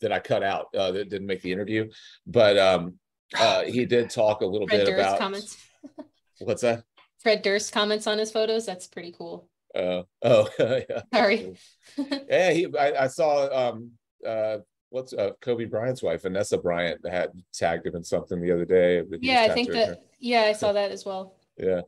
that 0.00 0.10
I 0.10 0.20
cut 0.20 0.42
out 0.42 0.66
uh 0.74 0.90
that 0.92 1.10
didn't 1.10 1.26
make 1.26 1.42
the 1.42 1.52
interview. 1.52 1.90
But 2.26 2.56
um 2.56 2.98
uh 3.38 3.64
he 3.64 3.84
did 3.84 4.10
talk 4.10 4.40
a 4.40 4.46
little 4.46 4.66
Fred 4.66 4.86
bit 4.86 4.86
Durst 4.86 5.00
about 5.00 5.18
comments. 5.18 5.56
what's 6.40 6.62
that? 6.62 6.84
Fred 7.18 7.42
Durst 7.42 7.72
comments 7.72 8.06
on 8.06 8.18
his 8.18 8.32
photos. 8.32 8.64
That's 8.64 8.86
pretty 8.86 9.12
cool. 9.12 9.48
Uh 9.74 10.02
oh 10.22 10.48
yeah. 10.58 11.02
Sorry. 11.14 11.54
Yeah, 12.28 12.50
he 12.52 12.66
I, 12.78 13.04
I 13.04 13.06
saw 13.08 13.48
um 13.68 13.92
uh 14.26 14.58
what's 14.90 15.12
uh 15.12 15.30
Kobe 15.40 15.64
Bryant's 15.66 16.02
wife, 16.02 16.22
Vanessa 16.22 16.56
Bryant 16.58 17.06
had 17.08 17.30
tagged 17.52 17.86
him 17.86 17.96
in 17.96 18.04
something 18.04 18.40
the 18.40 18.52
other 18.52 18.64
day. 18.64 19.00
that 19.00 19.06
he 19.06 19.10
was 19.10 19.20
Yeah, 19.22 19.42
I 19.42 19.54
think 19.54 19.68
tattooing 19.68 19.86
her. 19.88 19.94
that, 19.94 20.02
yeah, 20.20 20.42
I 20.42 20.52
saw 20.52 20.72
that 20.72 20.90
as 20.90 21.04
well. 21.04 21.34
yeah 21.58 21.80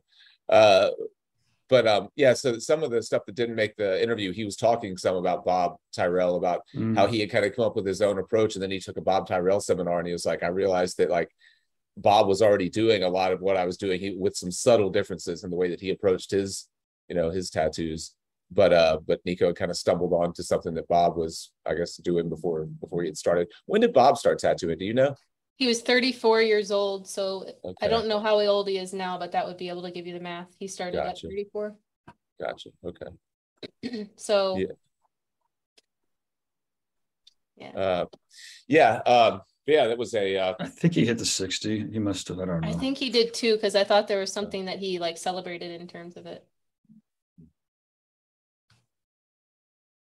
uh 0.49 0.89
but 1.69 1.87
um 1.87 2.09
yeah 2.17 2.33
so 2.33 2.59
some 2.59 2.83
of 2.83 2.91
the 2.91 3.01
stuff 3.01 3.23
that 3.25 3.35
didn't 3.35 3.55
make 3.55 3.75
the 3.77 4.01
interview 4.03 4.33
he 4.33 4.43
was 4.43 4.57
talking 4.57 4.97
some 4.97 5.15
about 5.15 5.45
bob 5.45 5.77
tyrrell 5.95 6.35
about 6.35 6.61
Mm. 6.75 6.95
how 6.97 7.07
he 7.07 7.21
had 7.21 7.31
kind 7.31 7.45
of 7.45 7.55
come 7.55 7.63
up 7.65 7.75
with 7.77 7.85
his 7.85 8.01
own 8.01 8.17
approach 8.19 8.55
and 8.55 8.61
then 8.63 8.71
he 8.71 8.79
took 8.79 8.97
a 8.97 9.01
bob 9.01 9.27
tyrrell 9.27 9.61
seminar 9.61 9.99
and 9.99 10.07
he 10.07 10.13
was 10.13 10.25
like 10.25 10.43
i 10.43 10.47
realized 10.47 10.97
that 10.97 11.09
like 11.09 11.29
bob 11.95 12.27
was 12.27 12.41
already 12.41 12.69
doing 12.69 13.03
a 13.03 13.09
lot 13.09 13.31
of 13.31 13.39
what 13.39 13.55
i 13.55 13.65
was 13.65 13.77
doing 13.77 13.99
he, 13.99 14.15
with 14.17 14.35
some 14.35 14.51
subtle 14.51 14.89
differences 14.89 15.43
in 15.45 15.49
the 15.49 15.55
way 15.55 15.69
that 15.69 15.79
he 15.79 15.89
approached 15.91 16.31
his 16.31 16.67
you 17.11 17.17
know 17.17 17.29
his 17.29 17.49
tattoos 17.49 18.15
but 18.51 18.71
uh 18.71 18.97
but 19.05 19.19
nico 19.25 19.51
kind 19.53 19.69
of 19.69 19.75
stumbled 19.75 20.13
on 20.13 20.31
to 20.31 20.41
something 20.41 20.73
that 20.73 20.87
bob 20.87 21.17
was 21.17 21.51
i 21.65 21.73
guess 21.73 21.97
doing 21.97 22.29
before 22.29 22.63
before 22.79 23.01
he 23.01 23.07
had 23.09 23.17
started 23.17 23.49
when 23.65 23.81
did 23.81 23.91
bob 23.91 24.17
start 24.17 24.39
tattooing 24.39 24.77
do 24.77 24.85
you 24.85 24.93
know 24.93 25.13
He 25.57 25.67
was 25.67 25.81
thirty-four 25.81 26.41
years 26.41 26.71
old, 26.71 27.07
so 27.07 27.25
okay 27.63 27.85
I 27.85 27.87
don't 27.93 28.07
know 28.07 28.19
how 28.27 28.39
old 28.39 28.67
he 28.67 28.77
is 28.79 28.93
now, 28.93 29.19
but 29.19 29.31
that 29.33 29.45
would 29.45 29.57
be 29.57 29.69
able 29.69 29.83
to 29.83 29.91
give 29.91 30.07
you 30.07 30.15
the 30.17 30.25
math. 30.31 30.49
He 30.57 30.67
started 30.67 30.99
at 31.09 31.19
thirty-four. 31.19 31.75
gotcha 32.43 32.69
okay 32.89 33.11
So. 34.27 34.57
Yeah. 34.57 34.73
Yeah, 37.61 37.73
uh 37.87 38.05
yeah 38.77 38.93
um 39.15 39.41
yeah 39.67 39.85
that 39.89 39.99
was 40.03 40.15
a 40.15 40.25
uh 40.43 40.53
I 40.59 40.67
think 40.79 40.95
he 40.95 41.05
hit 41.05 41.19
the 41.19 41.29
sixty. 41.41 41.75
He 41.95 41.99
must 41.99 42.27
have. 42.29 42.39
I 42.39 42.45
don't 42.45 42.61
know. 42.61 42.69
I 42.69 42.73
think 42.73 42.97
he 42.97 43.09
did 43.11 43.33
too, 43.41 43.53
because 43.55 43.75
I 43.75 43.83
thought 43.83 44.07
there 44.07 44.23
was 44.25 44.33
something 44.33 44.65
that 44.65 44.79
he 44.79 44.97
like 44.97 45.17
celebrated 45.17 45.79
in 45.79 45.87
terms 45.87 46.17
of 46.17 46.25
it. 46.25 46.41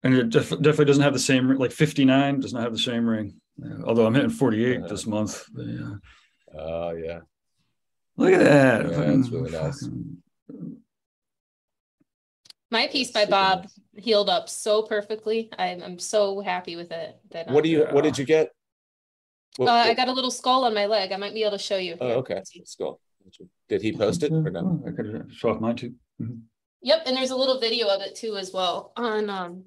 And 0.03 0.13
it 0.13 0.29
def- 0.29 0.49
definitely 0.49 0.85
doesn't 0.85 1.03
have 1.03 1.13
the 1.13 1.19
same, 1.19 1.49
like 1.57 1.71
fifty-nine 1.71 2.39
does 2.39 2.53
not 2.53 2.63
have 2.63 2.71
the 2.71 2.79
same 2.79 3.05
ring. 3.07 3.35
Yeah, 3.57 3.83
Although 3.85 4.05
I'm 4.05 4.13
hitting 4.13 4.29
forty-eight 4.29 4.87
this 4.87 5.05
month. 5.05 5.45
but 5.53 5.65
yeah. 5.65 5.91
Oh 6.57 6.91
yeah. 6.91 7.19
Look 8.15 8.33
at 8.33 8.39
that. 8.39 8.85
Yeah, 8.89 8.97
Fucking- 8.97 9.19
it's 9.19 9.29
really 9.29 9.51
nice. 9.51 9.81
fucking- 9.81 10.77
My 12.71 12.87
piece 12.87 13.11
by 13.11 13.25
Bob 13.25 13.67
healed 13.97 14.29
up 14.29 14.47
so 14.47 14.83
perfectly. 14.83 15.49
I'm, 15.57 15.81
I'm 15.81 15.99
so 15.99 16.39
happy 16.39 16.75
with 16.75 16.91
it 16.91 17.17
that. 17.31 17.49
What 17.49 17.63
do 17.63 17.69
you? 17.69 17.85
What 17.91 18.03
did 18.03 18.17
you 18.17 18.25
get? 18.25 18.51
What- 19.57 19.67
Uh, 19.69 19.71
I 19.71 19.93
got 19.95 20.07
a 20.07 20.11
little 20.13 20.31
skull 20.31 20.63
on 20.65 20.73
my 20.73 20.85
leg. 20.85 21.11
I 21.11 21.17
might 21.17 21.33
be 21.33 21.41
able 21.43 21.57
to 21.57 21.63
show 21.63 21.77
you. 21.77 21.97
oh, 21.99 22.09
okay. 22.19 22.35
Let's 22.35 22.51
see. 22.51 22.59
Let's 22.59 22.75
go. 22.75 22.99
Did 23.67 23.81
he 23.81 23.91
post 23.91 24.23
it 24.23 24.31
or 24.31 24.49
no? 24.49 24.81
Oh, 24.83 24.87
I 24.87 24.91
could 24.91 25.27
show 25.33 25.49
off 25.49 25.59
mine 25.59 25.75
too. 25.75 25.93
Yep, 26.81 27.03
and 27.05 27.17
there's 27.17 27.29
a 27.31 27.35
little 27.35 27.59
video 27.59 27.87
of 27.89 28.01
it 28.01 28.15
too 28.15 28.37
as 28.37 28.51
well 28.53 28.93
on 28.95 29.29
um 29.29 29.65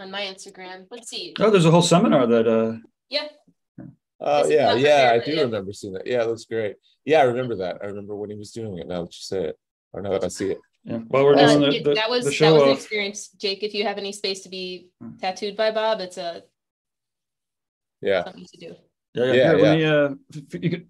on 0.00 0.10
my 0.10 0.22
Instagram. 0.22 0.86
Let's 0.90 1.08
see. 1.10 1.34
Oh, 1.38 1.50
there's 1.50 1.66
a 1.66 1.70
whole 1.70 1.82
seminar 1.82 2.26
that 2.26 2.48
uh 2.48 2.78
Yeah, 3.08 3.28
Oh 4.20 4.42
This 4.42 4.52
yeah, 4.52 4.66
not 4.66 4.80
yeah. 4.80 5.10
I 5.14 5.24
do 5.24 5.32
yeah. 5.32 5.42
remember 5.42 5.72
seeing 5.72 5.94
that. 5.94 6.06
Yeah, 6.06 6.22
it 6.22 6.28
looks 6.28 6.44
great. 6.44 6.76
Yeah, 7.04 7.20
I 7.20 7.24
remember 7.24 7.56
that. 7.56 7.78
I 7.82 7.86
remember 7.86 8.16
when 8.16 8.30
he 8.30 8.36
was 8.36 8.50
doing 8.52 8.78
it. 8.78 8.86
Now 8.88 9.02
that 9.04 9.14
you 9.14 9.22
say 9.22 9.44
it, 9.44 9.58
or 9.92 10.02
now 10.02 10.10
that 10.10 10.24
I 10.24 10.28
see 10.28 10.50
it. 10.50 10.58
yeah, 10.84 10.98
while 11.08 11.24
we're 11.24 11.34
Uh, 11.36 11.46
doing 11.46 11.60
the, 11.60 11.76
yeah, 11.76 11.82
the, 11.84 11.94
that 11.94 12.10
was 12.10 12.24
the 12.24 12.36
that 12.44 12.52
was 12.52 12.62
an 12.62 12.68
experience. 12.70 13.28
Jake, 13.38 13.62
if 13.62 13.74
you 13.74 13.84
have 13.84 13.98
any 13.98 14.12
space 14.12 14.40
to 14.42 14.48
be 14.48 14.88
Hmm. 15.00 15.16
tattooed 15.18 15.56
by 15.56 15.70
Bob, 15.70 16.00
it's 16.00 16.18
a 16.18 16.42
Yeah. 18.02 18.24
something 18.24 18.46
to 18.46 18.56
do. 18.58 18.74
Yeah, 19.14 19.24
yeah, 19.24 19.32
Yeah, 19.32 19.34
here, 19.34 19.58
let 19.58 19.76
me 19.78 19.84
uh 19.84 20.08
if- 20.30 20.54
if 20.54 20.64
you 20.64 20.70
could 20.70 20.86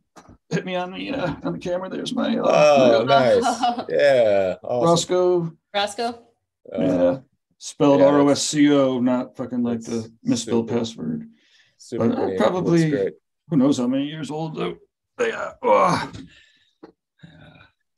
hit 0.51 0.65
me 0.65 0.75
on 0.77 0.93
the 0.93 1.11
uh 1.11 1.35
on 1.45 1.53
the 1.55 1.59
camera. 1.59 1.89
There's 1.89 2.13
my 2.15 2.37
uh, 2.37 2.43
Oh, 2.45 3.05
my, 3.05 3.15
uh, 3.15 3.39
nice. 3.41 3.87
Yeah. 3.89 4.57
Awesome. 4.63 4.89
Roscoe. 4.89 5.53
Roscoe. 5.75 6.27
Uh, 6.73 6.81
yeah. 6.81 7.19
Spelled 7.63 8.01
yeah, 8.01 8.07
R 8.07 8.21
O 8.21 8.29
S 8.31 8.43
C 8.43 8.73
O, 8.73 9.01
not 9.01 9.37
fucking 9.37 9.63
like 9.63 9.83
the 9.83 10.11
misspelled 10.25 10.69
super. 10.71 10.79
password. 10.79 11.29
super 11.77 12.09
But, 12.09 12.19
uh, 12.19 12.37
probably- 12.39 13.13
Who 13.51 13.57
knows 13.59 13.77
how 13.77 13.87
many 13.87 14.07
years 14.07 14.31
old 14.31 14.57
though? 14.57 14.77
are. 15.19 15.59
Oh. 15.63 16.13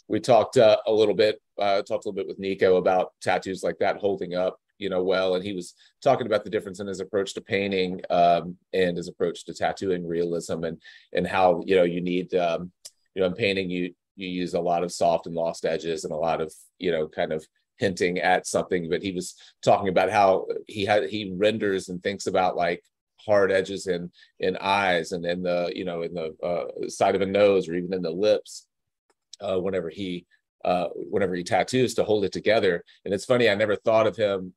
we 0.09 0.19
talked 0.19 0.57
uh, 0.57 0.77
a 0.89 0.93
little 0.93 1.15
bit 1.15 1.41
uh 1.61 1.81
talked 1.83 2.05
a 2.05 2.09
little 2.09 2.13
bit 2.13 2.27
with 2.27 2.41
nico 2.41 2.77
about 2.77 3.13
tattoos 3.21 3.63
like 3.63 3.79
that 3.79 3.99
holding 3.99 4.35
up 4.35 4.57
you 4.79 4.91
know 4.91 5.05
well 5.05 5.37
and 5.37 5.45
he 5.45 5.53
was 5.53 5.75
talking 6.03 6.27
about 6.27 6.43
the 6.43 6.51
difference 6.51 6.81
in 6.81 6.89
his 6.89 6.99
approach 6.99 7.33
to 7.35 7.41
painting 7.41 8.01
um 8.11 8.57
and 8.73 8.97
his 8.97 9.07
approach 9.07 9.45
to 9.45 9.55
tattooing 9.55 10.05
realism 10.05 10.65
and 10.65 10.83
and 11.13 11.25
how 11.25 11.63
you 11.65 11.77
know 11.77 11.85
you 11.85 12.01
need 12.01 12.35
um 12.35 12.73
you 13.15 13.21
know 13.21 13.29
in 13.29 13.35
painting 13.35 13.71
you 13.71 13.95
you 14.17 14.27
use 14.27 14.55
a 14.55 14.61
lot 14.61 14.83
of 14.83 14.91
soft 14.91 15.27
and 15.27 15.37
lost 15.37 15.65
edges 15.65 16.03
and 16.03 16.13
a 16.13 16.17
lot 16.17 16.41
of 16.41 16.53
you 16.81 16.91
know 16.91 17.07
kind 17.07 17.33
of 17.33 17.47
hinting 17.83 18.19
at 18.19 18.47
something 18.47 18.89
but 18.89 19.03
he 19.03 19.13
was 19.13 19.35
talking 19.63 19.89
about 19.89 20.11
how 20.11 20.47
he 20.67 20.85
had 20.85 21.09
he 21.09 21.33
renders 21.37 21.89
and 21.89 22.03
thinks 22.03 22.27
about 22.27 22.57
like 22.57 22.83
hard 23.27 23.51
edges 23.51 23.87
in 23.87 24.11
in 24.39 24.57
eyes 24.61 25.13
and 25.13 25.27
in 25.27 25.43
the 25.43 25.71
you 25.75 25.85
know 25.85 26.03
in 26.03 26.15
the 26.15 26.29
uh, 26.43 26.89
side 26.89 27.15
of 27.17 27.21
a 27.21 27.27
nose 27.27 27.69
or 27.69 27.75
even 27.75 27.93
in 27.93 28.03
the 28.03 28.11
lips 28.29 28.67
uh, 29.41 29.59
whenever 29.59 29.91
he 29.91 30.27
uh, 30.65 30.89
whenever 30.95 31.35
he 31.35 31.43
tattoos 31.43 31.95
to 31.95 32.05
hold 32.05 32.25
it 32.25 32.33
together. 32.33 32.85
And 33.05 33.13
it's 33.13 33.25
funny, 33.25 33.49
I 33.49 33.55
never 33.55 33.77
thought 33.77 34.07
of 34.07 34.17
him 34.17 34.55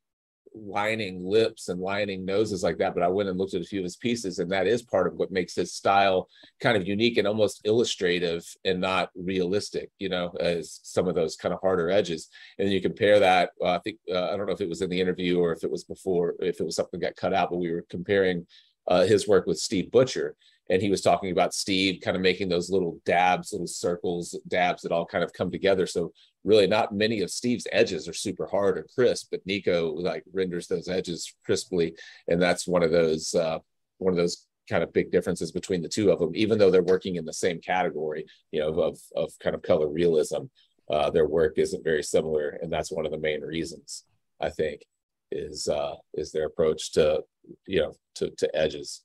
lining 0.56 1.24
lips 1.24 1.68
and 1.68 1.80
lining 1.80 2.24
noses 2.24 2.62
like 2.62 2.78
that, 2.78 2.94
but 2.94 3.02
I 3.02 3.08
went 3.08 3.28
and 3.28 3.38
looked 3.38 3.54
at 3.54 3.60
a 3.60 3.64
few 3.64 3.80
of 3.80 3.84
his 3.84 3.96
pieces, 3.96 4.38
and 4.38 4.50
that 4.50 4.66
is 4.66 4.82
part 4.82 5.06
of 5.06 5.14
what 5.14 5.30
makes 5.30 5.54
his 5.54 5.72
style 5.72 6.28
kind 6.60 6.76
of 6.76 6.86
unique 6.86 7.18
and 7.18 7.28
almost 7.28 7.60
illustrative 7.64 8.44
and 8.64 8.80
not 8.80 9.10
realistic, 9.14 9.90
you 9.98 10.08
know, 10.08 10.30
as 10.40 10.80
some 10.82 11.08
of 11.08 11.14
those 11.14 11.36
kind 11.36 11.52
of 11.52 11.60
harder 11.60 11.90
edges. 11.90 12.28
And 12.58 12.72
you 12.72 12.80
compare 12.80 13.20
that, 13.20 13.50
uh, 13.60 13.72
I 13.72 13.78
think, 13.80 13.98
uh, 14.10 14.30
I 14.30 14.36
don't 14.36 14.46
know 14.46 14.52
if 14.52 14.60
it 14.60 14.68
was 14.68 14.82
in 14.82 14.90
the 14.90 15.00
interview 15.00 15.38
or 15.38 15.52
if 15.52 15.64
it 15.64 15.70
was 15.70 15.84
before, 15.84 16.34
if 16.40 16.60
it 16.60 16.64
was 16.64 16.76
something 16.76 17.00
that 17.00 17.06
got 17.06 17.16
cut 17.16 17.34
out, 17.34 17.50
but 17.50 17.58
we 17.58 17.70
were 17.70 17.84
comparing 17.88 18.46
uh, 18.88 19.04
his 19.04 19.28
work 19.28 19.46
with 19.46 19.58
Steve 19.58 19.90
Butcher 19.90 20.36
and 20.68 20.82
he 20.82 20.90
was 20.90 21.00
talking 21.00 21.30
about 21.30 21.54
Steve 21.54 22.00
kind 22.02 22.16
of 22.16 22.22
making 22.22 22.48
those 22.48 22.70
little 22.70 22.98
dabs, 23.04 23.52
little 23.52 23.66
circles, 23.66 24.38
dabs 24.48 24.82
that 24.82 24.92
all 24.92 25.06
kind 25.06 25.22
of 25.22 25.32
come 25.32 25.50
together. 25.50 25.86
So 25.86 26.12
really, 26.44 26.66
not 26.66 26.94
many 26.94 27.20
of 27.20 27.30
Steve's 27.30 27.66
edges 27.72 28.08
are 28.08 28.12
super 28.12 28.46
hard 28.46 28.78
or 28.78 28.86
crisp, 28.94 29.28
but 29.30 29.46
Nico 29.46 29.92
like 29.92 30.24
renders 30.32 30.66
those 30.66 30.88
edges 30.88 31.32
crisply, 31.44 31.94
and 32.28 32.40
that's 32.40 32.66
one 32.66 32.82
of 32.82 32.90
those 32.90 33.34
uh, 33.34 33.58
one 33.98 34.12
of 34.12 34.16
those 34.16 34.46
kind 34.68 34.82
of 34.82 34.92
big 34.92 35.12
differences 35.12 35.52
between 35.52 35.82
the 35.82 35.88
two 35.88 36.10
of 36.10 36.18
them. 36.18 36.32
Even 36.34 36.58
though 36.58 36.70
they're 36.70 36.82
working 36.82 37.16
in 37.16 37.24
the 37.24 37.32
same 37.32 37.60
category, 37.60 38.26
you 38.50 38.60
know, 38.60 38.72
of 38.80 38.98
of 39.14 39.32
kind 39.40 39.54
of 39.54 39.62
color 39.62 39.88
realism, 39.88 40.44
uh, 40.90 41.10
their 41.10 41.26
work 41.26 41.58
isn't 41.58 41.84
very 41.84 42.02
similar, 42.02 42.58
and 42.62 42.72
that's 42.72 42.92
one 42.92 43.06
of 43.06 43.12
the 43.12 43.18
main 43.18 43.42
reasons 43.42 44.04
I 44.40 44.50
think 44.50 44.82
is 45.30 45.68
uh, 45.68 45.94
is 46.14 46.32
their 46.32 46.46
approach 46.46 46.92
to 46.92 47.22
you 47.66 47.82
know 47.82 47.94
to 48.16 48.30
to 48.30 48.56
edges. 48.56 49.02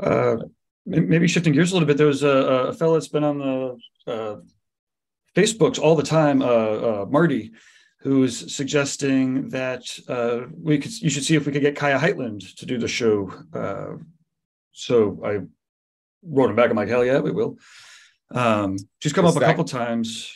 Uh, 0.00 0.36
maybe 0.86 1.28
shifting 1.28 1.52
gears 1.52 1.70
a 1.70 1.74
little 1.74 1.86
bit. 1.86 1.96
There 1.96 2.06
was 2.06 2.22
a, 2.22 2.28
a 2.28 2.72
fellow 2.72 2.94
that's 2.94 3.08
been 3.08 3.24
on 3.24 3.38
the 3.38 3.76
uh, 4.06 4.36
Facebooks 5.34 5.78
all 5.78 5.96
the 5.96 6.02
time, 6.02 6.42
uh, 6.42 6.46
uh, 6.46 7.06
Marty, 7.08 7.52
who's 8.00 8.54
suggesting 8.54 9.48
that 9.50 9.82
uh, 10.08 10.40
we 10.56 10.78
could. 10.78 10.92
You 11.00 11.10
should 11.10 11.24
see 11.24 11.36
if 11.36 11.46
we 11.46 11.52
could 11.52 11.62
get 11.62 11.76
Kaya 11.76 11.98
Heitland 11.98 12.56
to 12.56 12.66
do 12.66 12.78
the 12.78 12.88
show. 12.88 13.32
Uh, 13.52 13.98
so 14.72 15.20
I 15.24 15.40
wrote 16.22 16.50
him 16.50 16.56
back. 16.56 16.70
I'm 16.70 16.76
like, 16.76 16.88
hell 16.88 17.04
yeah, 17.04 17.20
we 17.20 17.30
will. 17.30 17.56
Um, 18.30 18.76
she's 19.00 19.12
come 19.12 19.24
Is 19.24 19.36
up 19.36 19.42
a 19.42 19.46
couple 19.46 19.64
times. 19.64 20.32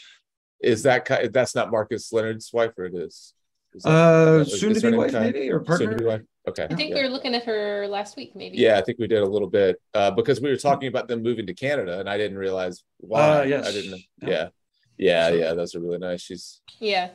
Is 0.61 0.83
that 0.85 1.31
that's 1.33 1.55
not 1.55 1.71
Marcus 1.71 2.13
Leonard's 2.13 2.53
wife, 2.53 2.73
or 2.79 2.87
it 2.87 2.95
is? 2.95 3.35
Is 3.75 3.83
that- 3.83 3.91
Uh, 3.91 4.45
soon 4.45 4.75
to 4.75 4.81
be 4.81 4.91
name 4.91 4.99
wife, 4.99 5.13
Kai? 5.13 5.21
maybe, 5.31 5.51
or 5.51 5.59
Soon 5.59 5.65
to 5.65 5.67
partner. 5.67 5.99
be 5.99 6.05
wife. 6.05 6.23
Okay. 6.49 6.65
I 6.71 6.75
think 6.75 6.91
yeah. 6.91 6.95
we 6.97 7.03
were 7.03 7.09
looking 7.11 7.35
at 7.35 7.45
her 7.45 7.87
last 7.89 8.17
week, 8.17 8.35
maybe. 8.35 8.57
Yeah, 8.57 8.79
I 8.79 8.83
think 8.83 8.99
we 8.99 9.07
did 9.07 9.19
a 9.23 9.27
little 9.27 9.51
bit 9.51 9.81
uh, 9.95 10.11
because 10.13 10.41
we 10.41 10.49
were 10.49 10.57
talking 10.57 10.89
about 10.89 11.07
them 11.09 11.23
moving 11.23 11.47
to 11.47 11.55
Canada, 11.55 12.01
and 12.01 12.09
I 12.09 12.17
didn't 12.17 12.39
realize 12.39 12.83
why. 12.99 13.41
Uh, 13.41 13.43
yes. 13.45 13.69
I 13.69 13.73
didn't. 13.73 14.01
Yeah. 14.23 14.29
Yeah, 14.29 14.49
yeah, 14.97 15.29
So- 15.29 15.35
yeah. 15.35 15.55
Those 15.55 15.75
are 15.75 15.81
really 15.81 15.99
nice. 15.99 16.23
She's 16.23 16.61
Yeah. 16.81 17.11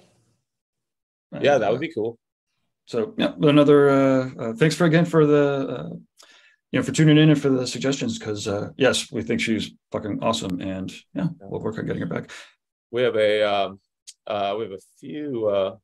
yeah, 1.42 1.58
that 1.58 1.72
would 1.72 1.82
be 1.82 1.92
cool. 1.92 2.20
So 2.86 3.14
yeah, 3.18 3.34
another 3.42 3.90
uh, 3.90 4.30
uh 4.38 4.54
thanks 4.54 4.76
for 4.76 4.84
again 4.86 5.06
for 5.06 5.26
the 5.26 5.68
uh 5.70 5.90
you 6.72 6.80
know 6.80 6.84
for 6.84 6.92
tuning 6.92 7.18
in 7.18 7.30
and 7.30 7.42
for 7.42 7.50
the 7.50 7.66
suggestions 7.66 8.20
because 8.20 8.46
uh 8.48 8.70
yes, 8.78 9.10
we 9.12 9.24
think 9.24 9.40
she's 9.40 9.72
fucking 9.92 10.20
awesome 10.22 10.60
and 10.62 10.94
yeah, 11.16 11.28
we'll 11.40 11.62
work 11.62 11.78
on 11.80 11.86
getting 11.86 12.02
her 12.02 12.08
back. 12.08 12.30
We 12.92 13.02
have 13.04 13.16
a 13.16 13.42
um, 13.42 13.80
uh, 14.28 14.54
we 14.58 14.64
have 14.66 14.74
a 14.74 14.84
few 15.00 15.48
uh, 15.48 15.78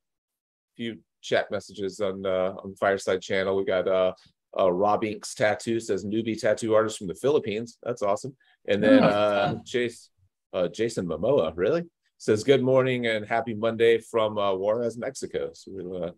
few 0.80 0.98
chat 1.22 1.52
messages 1.52 2.00
on 2.00 2.26
uh, 2.26 2.54
on 2.64 2.72
the 2.72 2.78
Fireside 2.78 3.22
channel. 3.22 3.56
We 3.58 3.66
got 3.66 3.86
uh, 3.88 4.14
uh, 4.58 4.72
Rob 4.72 5.04
Inks 5.04 5.36
Tattoo 5.36 5.80
says 5.80 6.06
newbie 6.06 6.40
tattoo 6.40 6.74
artist 6.74 6.98
from 6.98 7.08
the 7.08 7.16
Philippines. 7.16 7.78
That's 7.84 8.02
awesome. 8.02 8.36
And 8.68 8.82
then 8.82 9.04
Yeah. 9.04 9.10
uh, 9.10 9.56
Chase 9.66 10.10
uh, 10.54 10.68
Jason 10.70 11.06
Momoa, 11.06 11.52
really? 11.56 11.84
says 12.22 12.44
good 12.44 12.62
morning 12.62 13.08
and 13.08 13.26
happy 13.26 13.54
Monday 13.54 13.98
from 13.98 14.38
uh, 14.38 14.54
Juarez, 14.54 14.98
Mexico. 14.98 15.52
So 15.54 15.72
we'll, 15.74 16.04
uh, 16.04 16.12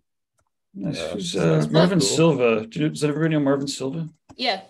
Nice. 0.74 1.00
Uh, 1.00 1.10
Who's 1.14 1.34
that's 1.34 1.66
uh, 1.68 1.70
Marvin 1.70 2.00
cool. 2.00 2.08
Silva? 2.08 2.66
Do 2.66 2.80
you, 2.80 2.90
does 2.90 3.04
everybody 3.04 3.34
know 3.34 3.42
Marvin 3.42 3.68
Silva? 3.68 4.08
Yeah, 4.38 4.62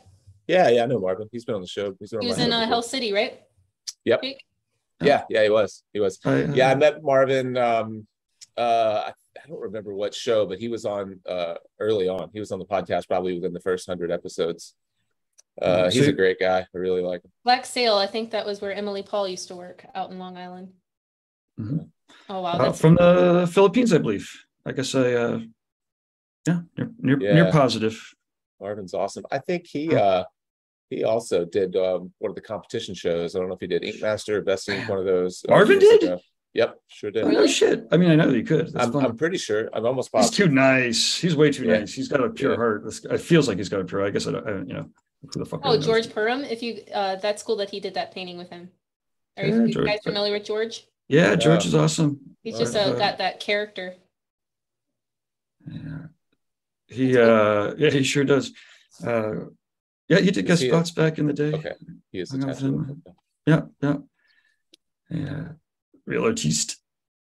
yeah, 0.48 0.68
yeah, 0.70 0.84
I 0.84 0.88
know 0.88 1.00
Marvin. 1.00 1.30
He's 1.32 1.46
been 1.46 1.56
on 1.56 1.62
the 1.62 1.68
show. 1.68 1.94
He's 2.00 2.10
been 2.10 2.18
on 2.20 2.24
he 2.24 2.28
was 2.28 2.40
in 2.40 2.50
show 2.50 2.58
uh. 2.58 2.66
Hell 2.68 2.82
City, 2.82 3.14
right? 3.14 3.40
Yep. 4.06 4.24
Yeah, 5.02 5.24
yeah, 5.30 5.44
he 5.44 5.50
was. 5.50 5.84
He 5.94 6.00
was. 6.00 6.20
I, 6.26 6.44
uh, 6.44 6.54
Yeah, 6.54 6.72
I 6.72 6.76
met 6.76 7.04
Marvin. 7.04 7.56
Um, 7.56 8.08
uh, 8.58 9.04
I, 9.10 9.12
I 9.38 9.48
don't 9.48 9.60
remember 9.62 9.94
what 9.94 10.14
show, 10.14 10.46
but 10.46 10.60
he 10.60 10.68
was 10.68 10.86
on 10.86 11.20
uh 11.26 11.56
early 11.80 12.08
on. 12.08 12.30
He 12.34 12.40
was 12.40 12.52
on 12.52 12.60
the 12.60 12.66
podcast 12.66 13.08
probably 13.08 13.36
within 13.36 13.54
the 13.54 13.60
first 13.62 13.88
hundred 13.88 14.12
episodes. 14.12 14.76
Uh, 15.62 15.92
he's 15.92 16.08
a 16.08 16.14
great 16.14 16.40
guy. 16.40 16.60
I 16.74 16.78
really 16.78 17.02
like 17.02 17.24
him. 17.24 17.32
Black 17.44 17.66
Sail, 17.66 17.96
I 17.96 18.08
think 18.08 18.32
that 18.32 18.46
was 18.46 18.62
where 18.62 18.72
Emily 18.74 19.04
Paul 19.04 19.28
used 19.28 19.50
to 19.50 19.56
work 19.56 19.86
out 19.94 20.10
in 20.10 20.18
Long 20.18 20.38
Island. 20.38 20.70
Mhm. 21.60 21.90
Oh 22.30 22.42
wow, 22.42 22.54
Uh, 22.54 22.72
from 22.72 22.96
the 22.96 23.50
Philippines, 23.54 23.94
I 23.94 23.98
believe. 23.98 24.30
I 24.66 24.72
guess 24.72 24.94
I, 24.96 25.14
uh, 25.14 25.40
yeah, 26.48 26.62
near, 26.78 26.92
near, 27.00 27.18
near 27.18 27.52
positive. 27.52 28.02
Marvin's 28.60 28.94
awesome. 28.94 29.26
I 29.32 29.40
think 29.40 29.68
he 29.68 29.94
uh 29.96 30.24
he 30.90 31.04
also 31.04 31.46
did 31.46 31.76
um 31.76 32.14
one 32.20 32.30
of 32.32 32.36
the 32.36 32.42
competition 32.42 32.94
shows. 32.96 33.36
I 33.36 33.40
don't 33.40 33.48
know 33.50 33.56
if 33.56 33.62
he 33.62 33.68
did 33.68 33.84
Ink 33.84 34.02
Master 34.02 34.38
or 34.38 34.42
Best 34.42 34.70
Ink, 34.70 34.88
one 34.90 35.00
of 35.00 35.06
those. 35.06 35.44
Marvin 35.48 35.80
did? 35.80 36.04
ago. 36.04 36.20
Yep, 36.54 36.80
sure 36.88 37.12
did. 37.12 37.24
Oh, 37.24 37.28
Really? 37.30 37.48
shit. 37.48 37.88
I 37.92 37.98
mean, 37.98 38.12
I 38.12 38.16
know 38.16 38.28
that 38.28 38.36
he 38.36 38.44
could. 38.44 38.74
That's 38.74 38.88
I'm. 38.88 38.96
I'm 39.06 39.16
pretty 39.18 39.38
sure. 39.38 39.70
I'm 39.74 39.86
almost 39.86 40.10
He's 40.14 40.26
positive. 40.26 40.50
too 40.50 40.54
nice. 40.54 41.16
He's 41.18 41.36
way 41.36 41.50
too 41.52 41.64
Yeah. 41.66 41.80
nice. 41.80 41.94
He's 41.94 42.10
got 42.10 42.22
a 42.24 42.30
pure 42.30 42.52
Yeah. 42.52 42.58
heart. 42.58 42.84
This- 42.84 43.06
It 43.06 43.22
feels 43.22 43.48
like 43.48 43.58
he's 43.58 43.70
got 43.70 43.80
a 43.80 43.86
pure. 43.86 44.06
I 44.06 44.10
guess 44.10 44.28
I, 44.28 44.32
don't, 44.34 44.46
I 44.48 44.52
you 44.60 44.74
know 44.74 44.90
who 45.22 45.40
the 45.40 45.46
fuck. 45.46 45.62
Oh, 45.64 45.68
really 45.70 45.78
knows? 45.78 45.86
George 45.86 46.14
Purim. 46.14 46.44
If 46.44 46.62
you, 46.62 46.82
uh, 46.94 47.16
that's 47.18 47.42
cool 47.44 47.56
that 47.58 47.70
he 47.70 47.80
did 47.80 47.94
that 47.94 48.14
painting 48.14 48.38
with 48.38 48.50
him. 48.50 48.70
Are 49.38 49.46
you, 49.46 49.54
Yeah, 49.56 49.66
you 49.66 49.74
George- 49.74 49.86
guys 49.88 50.00
familiar 50.04 50.34
with 50.34 50.44
George? 50.44 50.86
Yeah, 51.08 51.36
George 51.36 51.66
is 51.66 51.74
awesome. 51.74 52.20
He's 52.44 52.56
Oh, 52.56 52.60
just 52.60 52.76
uh, 52.76 52.94
got 52.96 53.18
that 53.20 53.40
character. 53.40 53.96
Yeah. 55.72 56.08
He 56.88 57.18
uh 57.18 57.76
yeah, 57.78 57.90
he 57.92 58.04
sure 58.04 58.24
does. 58.26 58.52
Uh 59.06 59.46
yeah, 60.10 60.20
he 60.20 60.26
did 60.32 60.38
Is 60.40 60.44
guest 60.44 60.62
he 60.64 60.68
a- 60.68 60.72
spots 60.72 60.92
back 60.92 61.18
in 61.20 61.28
the 61.28 61.34
day. 61.34 61.54
Okay, 61.54 61.74
he 62.12 62.20
is 62.20 62.32
Hung 62.32 62.42
out 62.44 62.48
with 62.50 62.58
attached. 62.58 62.74
to 62.74 62.80
him. 62.80 63.04
it. 63.06 63.14
Yeah, 63.46 63.62
yeah. 63.82 63.98
Yeah. 65.10 65.48
Real 66.12 66.26
artiste. 66.26 66.76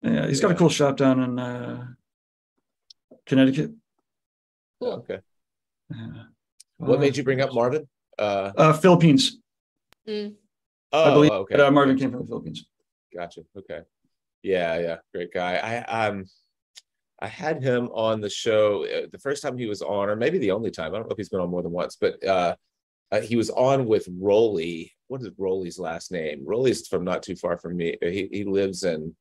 Yeah, 0.03 0.27
he's 0.27 0.39
got 0.39 0.51
a 0.51 0.53
cool 0.53 0.69
shop 0.69 0.95
down 0.95 1.19
in 1.19 1.39
uh 1.39 1.87
Connecticut. 3.25 3.71
Cool. 4.79 4.91
Okay. 4.91 5.19
Yeah. 5.89 6.23
What 6.77 6.99
made 6.99 7.17
you 7.17 7.23
bring 7.23 7.41
up 7.41 7.51
Marvin? 7.51 7.87
Uh, 8.19 8.51
Uh 8.55 8.73
Philippines. 8.73 9.39
Mm. 10.07 10.35
oh, 10.91 11.03
I 11.03 11.13
believe 11.15 11.31
okay. 11.31 11.55
uh, 11.55 11.71
Marvin 11.71 11.97
came 11.97 12.11
from 12.11 12.21
the 12.21 12.27
Philippines. 12.27 12.67
Gotcha. 13.11 13.41
Okay. 13.57 13.81
Yeah, 14.43 14.77
yeah, 14.77 14.97
great 15.11 15.33
guy. 15.33 15.55
I 15.55 16.07
um 16.07 16.25
I 17.19 17.25
had 17.25 17.63
him 17.63 17.89
on 17.91 18.21
the 18.21 18.29
show 18.29 18.85
uh, 18.85 19.07
the 19.11 19.17
first 19.17 19.41
time 19.41 19.57
he 19.57 19.65
was 19.65 19.81
on, 19.81 20.09
or 20.09 20.15
maybe 20.15 20.37
the 20.37 20.51
only 20.51 20.69
time. 20.69 20.93
I 20.93 20.97
don't 20.99 21.07
know 21.07 21.13
if 21.13 21.17
he's 21.17 21.29
been 21.29 21.39
on 21.39 21.49
more 21.49 21.63
than 21.63 21.71
once, 21.71 21.97
but 21.99 22.23
uh, 22.23 22.55
uh 23.11 23.21
he 23.21 23.35
was 23.35 23.49
on 23.49 23.87
with 23.87 24.07
Rolly. 24.11 24.94
What 25.07 25.21
is 25.21 25.29
Rolly's 25.37 25.77
last 25.79 26.11
name? 26.11 26.43
Rolly's 26.45 26.87
from 26.87 27.03
not 27.03 27.23
too 27.23 27.35
far 27.35 27.57
from 27.57 27.77
me. 27.77 27.97
He 28.01 28.27
he 28.31 28.43
lives 28.43 28.83
in 28.83 29.15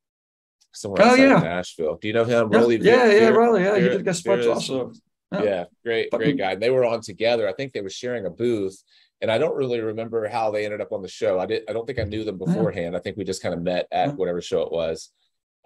somewhere 0.73 1.03
Oh, 1.03 1.07
outside 1.11 1.23
yeah. 1.23 1.39
Nashville. 1.41 1.97
Do 2.01 2.09
you 2.09 2.15
know 2.15 2.25
him? 2.25 2.51
Yeah, 2.53 2.59
Rolly 2.59 2.77
yeah, 2.81 3.11
yeah, 3.11 3.29
Raleigh. 3.29 3.63
Yeah, 3.63 3.77
he 3.79 3.89
did 3.89 4.05
guest 4.05 4.21
spots 4.21 4.47
also. 4.47 4.93
Yeah. 5.33 5.43
yeah, 5.43 5.65
great, 5.85 6.11
great 6.11 6.39
guy. 6.39 6.53
And 6.53 6.63
they 6.63 6.71
were 6.71 6.85
on 6.85 7.01
together. 7.01 7.49
I 7.49 7.53
think 7.53 7.73
they 7.73 7.81
were 7.81 7.91
sharing 7.91 8.25
a 8.25 8.31
booth, 8.31 8.81
and 9.21 9.31
I 9.33 9.39
don't 9.39 9.57
really 9.57 9.81
remember 9.81 10.29
how 10.29 10.51
they 10.51 10.65
ended 10.65 10.81
up 10.81 10.93
on 10.93 11.03
the 11.03 11.09
show. 11.09 11.39
I 11.41 11.47
did. 11.47 11.65
I 11.69 11.73
don't 11.73 11.87
think 11.87 11.99
I 11.99 12.05
knew 12.05 12.25
them 12.25 12.39
beforehand. 12.39 12.97
I 12.97 13.01
think 13.01 13.17
we 13.17 13.25
just 13.25 13.43
kind 13.43 13.55
of 13.55 13.61
met 13.63 13.87
at 13.91 14.09
Yeah. 14.09 14.15
whatever 14.15 14.41
show 14.41 14.63
it 14.63 14.73
was, 14.73 15.11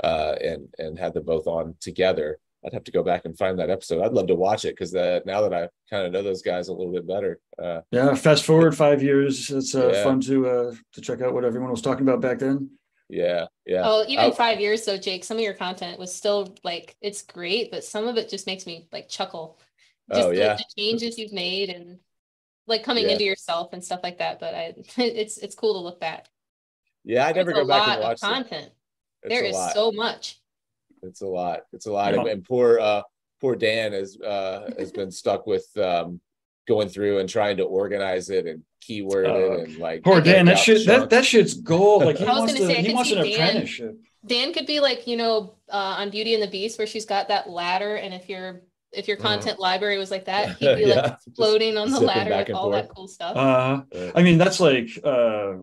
uh, 0.02 0.34
and 0.42 0.68
and 0.78 0.98
had 0.98 1.12
them 1.14 1.24
both 1.24 1.46
on 1.46 1.74
together. 1.80 2.38
I'd 2.66 2.72
have 2.72 2.84
to 2.84 2.92
go 2.92 3.02
back 3.04 3.24
and 3.24 3.36
find 3.38 3.58
that 3.58 3.70
episode. 3.70 4.02
I'd 4.02 4.12
love 4.12 4.26
to 4.28 4.34
watch 4.34 4.64
it 4.64 4.74
because 4.74 4.94
uh, 4.94 5.20
now 5.24 5.40
that 5.42 5.54
I 5.54 5.68
kind 5.88 6.06
of 6.06 6.12
know 6.12 6.22
those 6.22 6.42
guys 6.42 6.68
a 6.68 6.72
little 6.72 6.92
bit 6.92 7.06
better. 7.06 7.38
Uh, 7.62 7.82
Yeah, 7.92 8.14
fast 8.14 8.44
forward 8.44 8.76
five 8.76 9.02
years. 9.02 9.48
It's 9.50 9.74
uh, 9.74 9.92
Yeah. 9.92 10.02
fun 10.04 10.20
to 10.22 10.46
uh 10.48 10.74
to 10.94 11.00
check 11.00 11.20
out 11.20 11.34
what 11.34 11.44
everyone 11.44 11.70
was 11.70 11.82
talking 11.82 12.06
about 12.06 12.20
back 12.20 12.40
then. 12.40 12.70
yeah, 13.08 13.46
yeah. 13.64 13.82
Oh, 13.84 14.04
even 14.08 14.24
I- 14.26 14.30
five 14.32 14.60
years 14.60 14.84
though, 14.84 14.98
Jake, 14.98 15.24
some 15.24 15.36
of 15.36 15.42
your 15.42 15.54
content 15.54 15.98
was 15.98 16.12
still 16.14 16.54
like 16.64 16.96
it's 17.00 17.22
great, 17.22 17.70
but 17.70 17.84
some 17.84 18.06
of 18.08 18.16
it 18.16 18.28
just 18.28 18.46
makes 18.46 18.66
me 18.66 18.88
like 18.92 19.08
chuckle. 19.08 19.58
Just 20.12 20.26
Oh, 20.26 20.30
the, 20.30 20.36
yeah. 20.36 20.56
the 20.56 20.64
changes 20.76 21.16
you've 21.18 21.32
made 21.32 21.70
and 21.70 22.00
like 22.66 22.82
coming 22.82 23.04
Yeah. 23.04 23.12
into 23.12 23.24
yourself 23.24 23.72
and 23.72 23.84
stuff 23.84 24.00
like 24.02 24.18
that. 24.18 24.40
But 24.40 24.54
I 24.54 24.74
it's 24.98 25.38
it's 25.38 25.54
cool 25.54 25.74
to 25.74 25.80
look 25.80 26.00
back. 26.00 26.26
yeah, 27.04 27.24
I 27.26 27.32
never 27.32 27.52
There's 27.52 27.66
go 27.66 27.72
a 27.72 27.78
back 27.78 27.86
lot 27.86 27.96
and 27.98 28.02
watch 28.02 28.16
it. 28.18 28.20
content. 28.20 28.70
It's 29.22 29.32
There 29.34 29.52
lot. 29.52 29.74
so 29.74 29.92
much. 29.92 30.40
It's 31.02 31.20
a 31.22 31.26
lot. 31.26 31.60
It's 31.72 31.86
a 31.86 31.92
lot. 31.92 32.14
Yeah. 32.14 32.20
And, 32.20 32.28
and 32.28 32.44
poor 32.44 32.78
uh 32.80 33.02
poor 33.40 33.54
Dan 33.56 33.92
has 33.92 34.18
uh 34.20 34.70
has 34.78 34.90
been 34.92 35.10
stuck 35.10 35.46
with 35.46 35.66
um 35.76 36.20
going 36.66 36.88
through 36.88 37.18
and 37.18 37.28
trying 37.28 37.56
to 37.58 37.64
organize 37.64 38.28
it 38.30 38.46
and 38.46 38.62
keyword 38.80 39.26
Uh, 39.26 39.34
it 39.34 39.68
and 39.68 39.78
like 39.78 40.02
Poor 40.04 40.20
Dan, 40.20 40.46
that 40.46 40.56
out 40.56 40.58
shit 40.62 40.86
that 40.86 40.98
chunks. 40.98 41.10
that 41.10 41.24
shit's 41.24 41.54
gold. 41.54 42.04
Like 42.04 42.18
he 42.18 42.24
I 42.26 42.30
was 42.30 42.38
wants 42.40 42.54
gonna 42.54 42.66
to 42.68 42.74
say, 42.74 42.78
I 42.78 42.82
he 42.82 42.94
wants 42.94 43.10
see 43.10 43.16
an 43.16 43.24
Dan- 43.24 43.34
apprenticeship. 43.48 43.96
Dan 44.26 44.52
could 44.52 44.66
be 44.66 44.80
like, 44.80 45.06
you 45.06 45.16
know, 45.16 45.54
uh, 45.70 45.96
on 45.98 46.10
Beauty 46.10 46.34
and 46.34 46.42
the 46.42 46.48
Beast, 46.48 46.76
where 46.76 46.86
she's 46.86 47.06
got 47.06 47.28
that 47.28 47.48
ladder, 47.48 47.94
and 47.96 48.12
if 48.12 48.28
your 48.28 48.62
if 48.92 49.06
your 49.06 49.16
Mhm. 49.16 49.22
content 49.22 49.58
library 49.60 49.96
was 49.98 50.10
like 50.10 50.24
that, 50.26 50.48
he'd 50.58 50.74
be 50.76 50.82
Yeah, 50.82 50.94
like 50.96 51.16
floating 51.36 51.76
on 51.78 51.90
the 51.96 52.00
ladder 52.00 52.36
with 52.36 52.48
and 52.48 52.56
all 52.56 52.70
that 52.70 52.88
cool 52.94 53.06
stuff. 53.08 53.36
Uh 53.36 53.82
Uh, 53.96 54.10
I 54.14 54.22
mean 54.22 54.36
that's 54.38 54.60
like 54.60 54.88
uh 55.04 55.54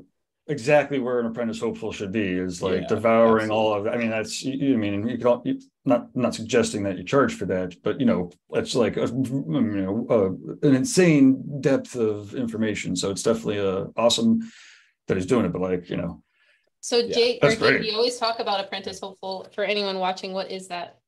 exactly 0.48 1.00
where 1.00 1.20
an 1.20 1.26
apprentice 1.26 1.60
hopeful 1.60 1.92
should 1.92 2.12
be 2.12 2.28
is 2.34 2.62
like 2.62 2.82
Yeah, 2.82 2.88
devouring 2.88 3.50
all 3.50 3.74
of 3.74 3.88
I 3.88 3.98
mean 3.98 4.10
that's 4.10 4.44
you- 4.44 4.74
I 4.74 4.78
mean 4.78 5.08
you 5.08 5.18
can 5.18 5.28
all, 5.28 5.42
you, 5.44 5.60
not 5.86 6.16
not 6.16 6.36
suggesting 6.36 6.84
that 6.84 6.98
you 6.98 7.04
charge 7.04 7.34
for 7.34 7.46
that 7.48 7.82
but 7.84 8.00
you 8.00 8.06
know 8.06 8.32
it's 8.52 8.76
like 8.76 8.96
a, 8.98 9.08
you 9.08 9.82
know 9.84 10.08
uh, 10.10 10.68
an 10.68 10.76
insane 10.76 11.62
depth 11.62 11.96
of 11.96 12.36
information. 12.36 12.96
So 12.96 13.10
it's 13.12 13.24
definitely 13.24 13.60
uh, 13.60 13.86
awesome 13.98 14.52
that 15.08 15.18
he's 15.18 15.26
doing 15.26 15.46
it 15.46 15.54
but 15.54 15.62
like 15.62 15.90
you 15.90 15.98
know. 15.98 16.22
So 16.82 16.98
Yeah, 16.98 17.16
Jake, 17.16 17.40
or 17.44 17.50
that's 17.50 17.60
Jake, 17.60 17.84
you 17.84 17.94
always 17.94 18.18
talk 18.18 18.40
about 18.40 18.60
apprentice 18.64 19.00
hopeful. 19.00 19.48
For 19.56 19.64
anyone 19.64 19.98
watching, 19.98 20.34
what 20.34 20.52
is 20.52 20.68
that? 20.68 21.00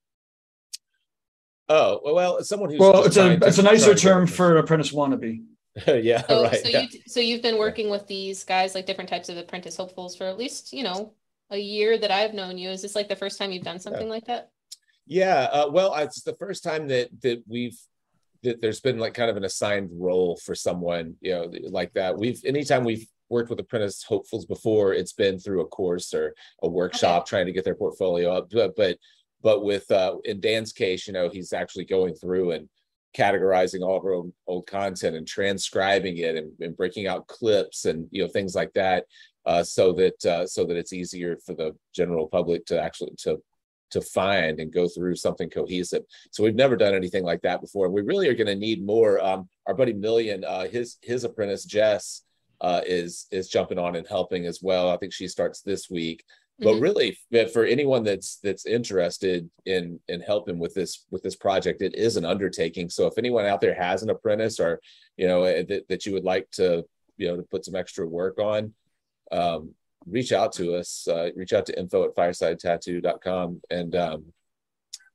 oh 1.70 2.00
well, 2.04 2.42
someone 2.44 2.70
who's 2.72 2.80
well 2.80 3.04
it's 3.04 3.18
a 3.18 3.34
it's 3.34 3.58
a 3.60 3.62
nicer 3.64 3.86
trying 3.88 3.96
to 3.98 4.02
get 4.02 4.10
term 4.14 4.28
for 4.28 4.58
apprentice 4.58 4.92
wannabe 4.92 5.44
yeah, 5.88 6.26
So, 6.28 6.44
right. 6.44 6.64
so 6.64 6.70
yeah. 6.70 6.82
you 6.82 7.00
so 7.08 7.20
you've 7.20 7.42
been 7.42 7.58
working 7.58 7.90
with 7.90 8.08
these 8.08 8.44
guys, 8.44 8.74
like 8.76 8.86
different 8.86 9.10
types 9.10 9.30
of 9.30 9.38
apprentice 9.38 9.78
hopefuls, 9.78 10.16
for 10.16 10.26
at 10.26 10.38
least 10.38 10.74
you 10.74 10.84
know 10.84 11.14
a 11.50 11.58
year 11.58 11.98
that 11.98 12.12
I've 12.12 12.34
known 12.34 12.58
you. 12.58 12.70
Is 12.70 12.82
this 12.82 12.96
like 12.96 13.10
the 13.10 13.16
first 13.16 13.38
time 13.38 13.52
you've 13.52 13.64
done 13.64 13.80
something 13.80 14.10
like 14.10 14.26
that? 14.26 14.52
Yeah, 15.06 15.48
uh, 15.52 15.70
well, 15.72 15.96
it's 15.96 16.22
the 16.24 16.36
first 16.36 16.64
time 16.64 16.88
that 16.88 17.10
that 17.22 17.44
we've 17.48 17.78
that 18.44 18.62
there's 18.62 18.80
been 18.80 19.00
like 19.00 19.14
kind 19.14 19.30
of 19.30 19.38
an 19.38 19.46
assigned 19.46 19.90
role 19.94 20.38
for 20.38 20.56
someone, 20.56 21.16
you 21.22 21.34
know, 21.34 21.52
like 21.70 21.94
that. 21.94 22.18
We've 22.18 22.40
anytime 22.46 22.84
we've 22.84 23.08
worked 23.30 23.50
with 23.50 23.60
apprentice 23.60 24.04
hopefuls 24.04 24.46
before, 24.46 24.94
it's 24.94 25.14
been 25.14 25.40
through 25.40 25.62
a 25.62 25.68
course 25.68 26.14
or 26.14 26.34
a 26.64 26.68
workshop 26.68 27.28
trying 27.28 27.46
to 27.46 27.52
get 27.52 27.66
their 27.66 27.76
portfolio 27.76 28.34
up. 28.34 28.50
But 28.52 28.76
but 28.76 28.98
but 29.42 29.64
with 29.64 29.90
uh, 29.92 30.18
in 30.26 30.40
Dan's 30.40 30.74
case, 30.74 31.08
you 31.08 31.14
know, 31.14 31.30
he's 31.30 31.54
actually 31.54 31.86
going 31.86 32.16
through 32.16 32.52
and 32.52 32.70
categorizing 33.18 33.82
all 33.82 33.98
of 33.98 34.06
our 34.06 34.14
old, 34.14 34.34
old 34.48 34.68
content 34.68 35.16
and 35.16 35.28
transcribing 35.28 36.18
it 36.18 36.36
and, 36.36 36.52
and 36.60 36.78
breaking 36.78 37.08
out 37.08 37.28
clips 37.28 37.86
and 37.86 38.08
you 38.12 38.24
know 38.24 38.30
things 38.30 38.56
like 38.56 38.74
that, 38.74 39.06
uh, 39.46 39.64
so 39.64 39.94
that 39.94 40.26
uh, 40.26 40.46
so 40.46 40.66
that 40.66 40.78
it's 40.78 40.94
easier 40.94 41.38
for 41.46 41.54
the 41.54 41.76
general 41.94 42.28
public 42.28 42.66
to 42.66 42.82
actually 42.82 43.12
to 43.18 43.42
to 43.90 44.02
find 44.02 44.60
and 44.60 44.74
go 44.74 44.88
through 44.88 45.16
something 45.16 45.50
cohesive. 45.50 46.04
So 46.32 46.44
we've 46.44 46.56
never 46.56 46.76
done 46.76 46.94
anything 46.94 47.24
like 47.24 47.42
that 47.44 47.62
before. 47.62 47.86
And 47.86 47.94
we 47.94 48.02
really 48.02 48.28
are 48.28 48.36
going 48.36 48.48
to 48.48 48.56
need 48.56 48.86
more. 48.86 49.24
Um, 49.24 49.48
our 49.66 49.74
buddy 49.74 49.94
Million, 49.94 50.44
uh, 50.44 50.68
his 50.68 50.98
his 51.02 51.24
apprentice 51.24 51.66
Jess 51.66 52.24
uh, 52.62 52.82
is 52.86 53.28
is 53.32 53.50
jumping 53.50 53.80
on 53.80 53.96
and 53.96 54.08
helping 54.08 54.46
as 54.46 54.62
well. 54.62 54.90
I 54.90 54.98
think 54.98 55.14
she 55.14 55.28
starts 55.28 55.62
this 55.62 55.90
week. 55.90 56.24
But 56.60 56.76
Mhm. 56.76 56.82
really, 56.82 57.18
for 57.54 57.66
anyone 57.66 58.04
that's 58.04 58.38
that's 58.38 58.66
interested 58.66 59.50
in 59.66 60.00
in 60.08 60.22
helping 60.22 60.58
with 60.58 60.74
this 60.74 61.06
with 61.12 61.22
this 61.22 61.36
project, 61.36 61.82
it 61.82 61.94
is 61.94 62.18
an 62.18 62.26
undertaking. 62.26 62.90
So 62.90 63.06
if 63.06 63.18
anyone 63.18 63.46
out 63.46 63.62
there 63.62 63.76
has 63.76 64.02
an 64.02 64.10
apprentice 64.10 64.60
or 64.60 64.82
you 65.18 65.28
know 65.28 65.44
eh, 65.44 65.64
that, 65.64 65.88
that 65.88 66.06
you 66.06 66.14
would 66.14 66.24
like 66.24 66.50
to 66.52 66.84
you 67.18 67.28
know 67.28 67.38
to 67.38 67.44
put 67.44 67.66
some 67.66 67.76
extra 67.76 68.08
work 68.08 68.40
on, 68.40 68.74
um, 69.32 69.76
reach 70.08 70.32
out 70.32 70.52
to 70.54 70.76
us. 70.76 71.08
Uh, 71.08 71.30
reach 71.36 71.54
out 71.54 71.66
to 71.68 71.78
info 71.80 72.06
at 72.06 72.16
firesidetattoo.com 72.16 73.62
and 73.70 73.96
um, 73.96 74.34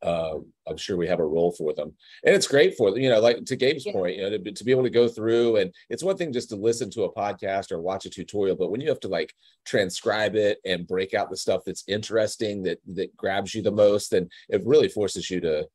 uh, 0.02 0.38
I'm 0.66 0.76
sure 0.76 0.96
we 0.96 1.06
have 1.08 1.20
a 1.20 1.24
role 1.24 1.52
for 1.52 1.72
them. 1.72 1.92
And 2.24 2.34
it's 2.34 2.46
great 2.48 2.76
for 2.76 2.90
them, 2.90 3.00
you 3.00 3.08
know, 3.08 3.20
like 3.20 3.44
to 3.44 3.56
Gabe's 3.56 3.86
Yeah. 3.86 3.92
point, 3.92 4.16
you 4.16 4.22
know, 4.22 4.30
to, 4.30 4.38
be- 4.38 4.52
to 4.52 4.64
be 4.64 4.70
able 4.72 4.82
to 4.82 4.90
go 4.90 5.08
through 5.08 5.56
and 5.56 5.72
it's 5.88 6.02
one 6.02 6.16
thing 6.16 6.32
just 6.32 6.48
to 6.50 6.56
listen 6.56 6.90
to 6.90 7.04
a 7.04 7.12
podcast 7.12 7.70
or 7.72 7.80
watch 7.80 8.04
a 8.06 8.10
tutorial, 8.10 8.56
but 8.56 8.70
when 8.70 8.80
you 8.80 8.88
have 8.88 9.00
to 9.00 9.08
like 9.08 9.32
transcribe 9.64 10.34
it 10.34 10.58
and 10.64 10.86
break 10.88 11.14
out 11.14 11.30
the 11.30 11.36
stuff 11.36 11.62
that's 11.64 11.84
interesting, 11.86 12.62
that 12.64 12.78
that 12.94 13.16
grabs 13.16 13.54
you 13.54 13.62
the 13.62 13.70
most, 13.70 14.10
then 14.10 14.28
it 14.48 14.66
really 14.66 14.88
forces 14.88 15.30
you 15.30 15.40
to, 15.40 15.66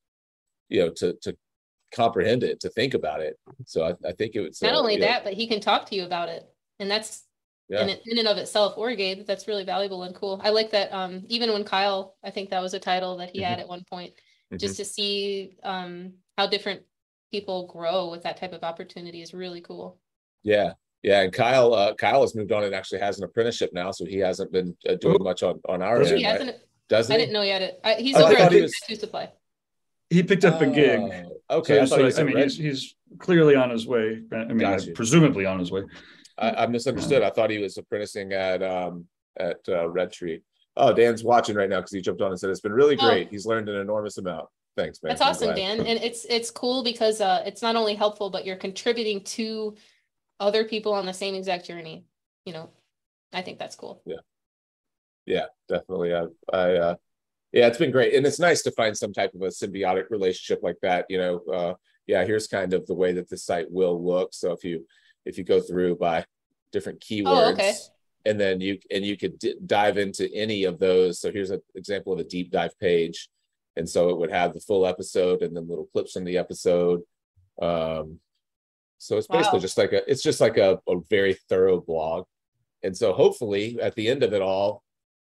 you 0.70 0.80
know, 0.82 0.90
to 0.98 1.14
to 1.22 1.36
comprehend 1.94 2.44
it, 2.44 2.60
to 2.60 2.70
think 2.70 2.94
about 2.94 3.22
it. 3.22 3.38
So 3.66 3.86
I, 3.86 3.92
I 4.08 4.12
think 4.12 4.36
it 4.36 4.42
was 4.42 4.62
Not 4.62 4.74
uh, 4.74 4.78
only 4.80 4.96
you 4.96 5.00
know, 5.00 5.06
that, 5.08 5.24
but 5.24 5.34
he 5.34 5.48
can 5.48 5.62
talk 5.62 5.86
to 5.88 5.96
you 5.96 6.04
about 6.04 6.28
it, 6.28 6.44
and 6.80 6.92
that's 6.92 7.24
Yeah. 7.70 7.82
in, 7.84 7.90
in 8.06 8.18
and 8.20 8.28
of 8.28 8.38
itself, 8.38 8.76
or 8.78 8.94
Gabe, 8.96 9.26
that's 9.28 9.48
really 9.48 9.66
valuable 9.66 10.04
and 10.04 10.16
cool. 10.16 10.40
I 10.44 10.50
like 10.52 10.72
that, 10.72 10.94
um, 10.94 11.24
even 11.28 11.52
when 11.52 11.64
Kyle, 11.66 12.16
I 12.24 12.30
think 12.32 12.50
that 12.52 12.62
was 12.62 12.74
a 12.74 12.80
title 12.80 13.18
that 13.18 13.32
he 13.32 13.40
Mm-hmm. 13.42 13.50
had 13.50 13.60
at 13.60 13.68
one 13.68 13.84
point, 13.90 14.14
just 14.58 14.78
to 14.78 14.86
see, 14.86 15.58
um, 15.64 16.14
how 16.38 16.48
different 16.48 16.84
people 17.32 17.68
grow 17.68 18.10
with 18.10 18.24
that 18.24 18.38
type 18.38 18.54
of 18.54 18.64
opportunity 18.64 19.22
is 19.22 19.34
really 19.34 19.60
cool. 19.60 20.00
Yeah, 20.44 20.74
yeah, 21.04 21.22
and 21.24 21.34
Kyle, 21.34 21.74
uh, 21.74 21.94
Kyle 21.96 22.22
has 22.22 22.36
moved 22.36 22.54
on 22.54 22.64
and 22.64 22.74
actually 22.74 23.00
has 23.00 23.18
an 23.18 23.26
apprenticeship 23.26 23.72
now, 23.74 23.92
so 23.92 24.06
he 24.06 24.18
hasn't 24.20 24.52
been 24.54 24.78
uh, 24.88 24.96
doing 24.96 25.18
Oh. 25.20 25.24
much 25.24 25.44
on 25.44 25.60
on 25.68 25.82
our 25.82 26.00
Does 26.00 26.12
end. 26.12 26.20
He 26.20 26.26
right? 26.26 26.32
hasn't, 26.40 26.58
Doesn't 26.88 27.14
I 27.14 27.18
he? 27.18 27.22
didn't 27.26 27.34
know 27.34 27.42
yet. 27.42 27.80
I, 27.84 27.94
he's 27.96 28.16
I 28.16 28.22
over 28.24 28.34
thought 28.36 28.42
at 28.44 28.52
he 28.54 28.62
was- 28.62 28.74
Tattoo 28.80 28.96
Supply. 28.96 29.32
He 30.10 30.24
picked 30.24 30.46
up 30.46 30.62
a 30.62 30.68
gig. 30.68 31.02
Oh, 31.50 31.58
Okay, 31.60 31.80
I 31.82 31.86
So 31.86 31.98
thought 31.98 32.00
he 32.02 32.08
it's 32.08 32.18
was 32.18 32.26
like- 32.26 32.34
I 32.34 32.34
mean, 32.34 32.44
he's, 32.44 32.58
he's 32.58 32.96
clearly 33.20 33.56
on 33.56 33.70
his 33.70 33.86
way. 33.86 34.22
I 34.32 34.46
mean, 34.46 34.58
Got 34.60 34.86
you. 34.86 34.94
presumably 34.94 35.46
on 35.46 35.60
his 35.60 35.70
way. 35.70 35.84
I, 36.38 36.64
I 36.64 36.68
misunderstood. 36.68 37.24
I 37.24 37.30
thought 37.30 37.50
he 37.50 37.58
was 37.60 37.78
apprenticing 37.78 38.34
at 38.34 38.62
um 38.64 39.06
at 39.40 39.60
uh, 39.70 39.90
Red 39.90 40.12
Tree. 40.12 40.42
Oh, 40.76 40.94
Dan's 40.94 41.24
watching 41.24 41.56
right 41.56 41.70
now 41.70 41.78
because 41.78 41.92
he 41.92 42.02
jumped 42.02 42.22
on 42.22 42.32
and 42.32 42.40
said 42.40 42.50
it's 42.50 42.62
been 42.62 42.72
really 42.74 42.98
Oh. 43.00 43.08
great. 43.08 43.30
He's 43.30 43.46
learned 43.46 43.70
an 43.70 43.76
enormous 43.78 44.18
amount. 44.18 44.48
Thanks, 44.76 45.02
man. 45.02 45.10
That's 45.10 45.22
awesome. 45.22 45.56
Dan. 45.56 45.80
And 45.80 46.00
it's, 46.04 46.26
it's 46.26 46.52
cool 46.52 46.84
because, 46.84 47.20
uh, 47.20 47.42
it's 47.48 47.64
not 47.64 47.76
only 47.76 47.96
helpful, 47.96 48.30
but 48.30 48.46
you're 48.46 48.58
contributing 48.58 49.24
to 49.24 49.76
other 50.40 50.66
people 50.66 50.94
on 50.94 51.08
the 51.08 51.14
same 51.14 51.34
exact 51.34 51.66
journey, 51.66 52.06
you 52.46 52.54
know? 52.54 52.70
I 53.34 53.42
think 53.42 53.58
that's 53.58 53.76
cool. 53.76 54.04
Yeah, 54.06 54.18
yeah, 55.26 55.46
definitely. 55.68 56.14
I, 56.14 56.26
I, 56.54 56.74
uh, 56.76 56.96
yeah, 57.52 57.68
it's 57.68 57.80
been 57.80 57.92
great, 57.92 58.14
and 58.14 58.26
it's 58.26 58.40
nice 58.40 58.62
to 58.64 58.72
find 58.72 58.96
some 58.96 59.14
type 59.14 59.34
of 59.34 59.42
a 59.42 59.48
symbiotic 59.48 60.12
relationship 60.12 60.62
like 60.62 60.78
that. 60.84 61.08
You 61.10 61.18
know, 61.18 61.42
uh, 61.52 61.74
yeah, 62.06 62.24
here's 62.24 62.48
kind 62.48 62.74
of 62.74 62.86
the 62.86 62.94
way 62.94 63.14
that 63.14 63.30
the 63.30 63.38
site 63.38 63.72
will 63.72 64.04
look. 64.04 64.34
So 64.34 64.52
if 64.52 64.64
you 64.64 64.86
if 65.28 65.38
you 65.38 65.44
go 65.44 65.60
through 65.62 65.96
by 65.98 66.26
different 66.72 67.00
keywords, 67.02 67.48
Oh, 67.50 67.52
okay. 67.54 67.74
and 68.26 68.40
then 68.40 68.60
you 68.62 68.80
and 68.92 69.06
you 69.06 69.16
could 69.18 69.38
d- 69.40 69.56
dive 69.66 69.98
into 69.98 70.32
any 70.34 70.64
of 70.66 70.80
those. 70.80 71.20
So 71.20 71.32
here's 71.32 71.52
an 71.52 71.62
example 71.76 72.14
of 72.14 72.20
a 72.20 72.24
deep 72.24 72.52
dive 72.52 72.78
page, 72.80 73.30
and 73.76 73.88
so 73.90 74.10
it 74.10 74.18
would 74.18 74.32
have 74.32 74.54
the 74.54 74.60
full 74.62 74.86
episode 74.86 75.42
and 75.42 75.56
then 75.56 75.68
little 75.68 75.88
clips 75.94 76.14
from 76.14 76.24
the 76.26 76.38
episode. 76.38 77.02
Um, 77.62 78.20
so 78.98 79.18
it's 79.18 79.28
basically 79.28 79.58
Wow. 79.60 79.62
just 79.62 79.78
like 79.78 79.94
a 79.94 80.10
it's 80.12 80.24
just 80.24 80.42
like 80.42 80.58
a, 80.58 80.80
a 80.88 80.96
very 81.10 81.34
thorough 81.50 81.80
blog. 81.82 82.26
And 82.84 82.96
so 82.96 83.14
hopefully 83.14 83.78
at 83.82 83.96
the 83.96 84.08
end 84.08 84.24
of 84.24 84.34
it 84.34 84.42
all, 84.42 84.84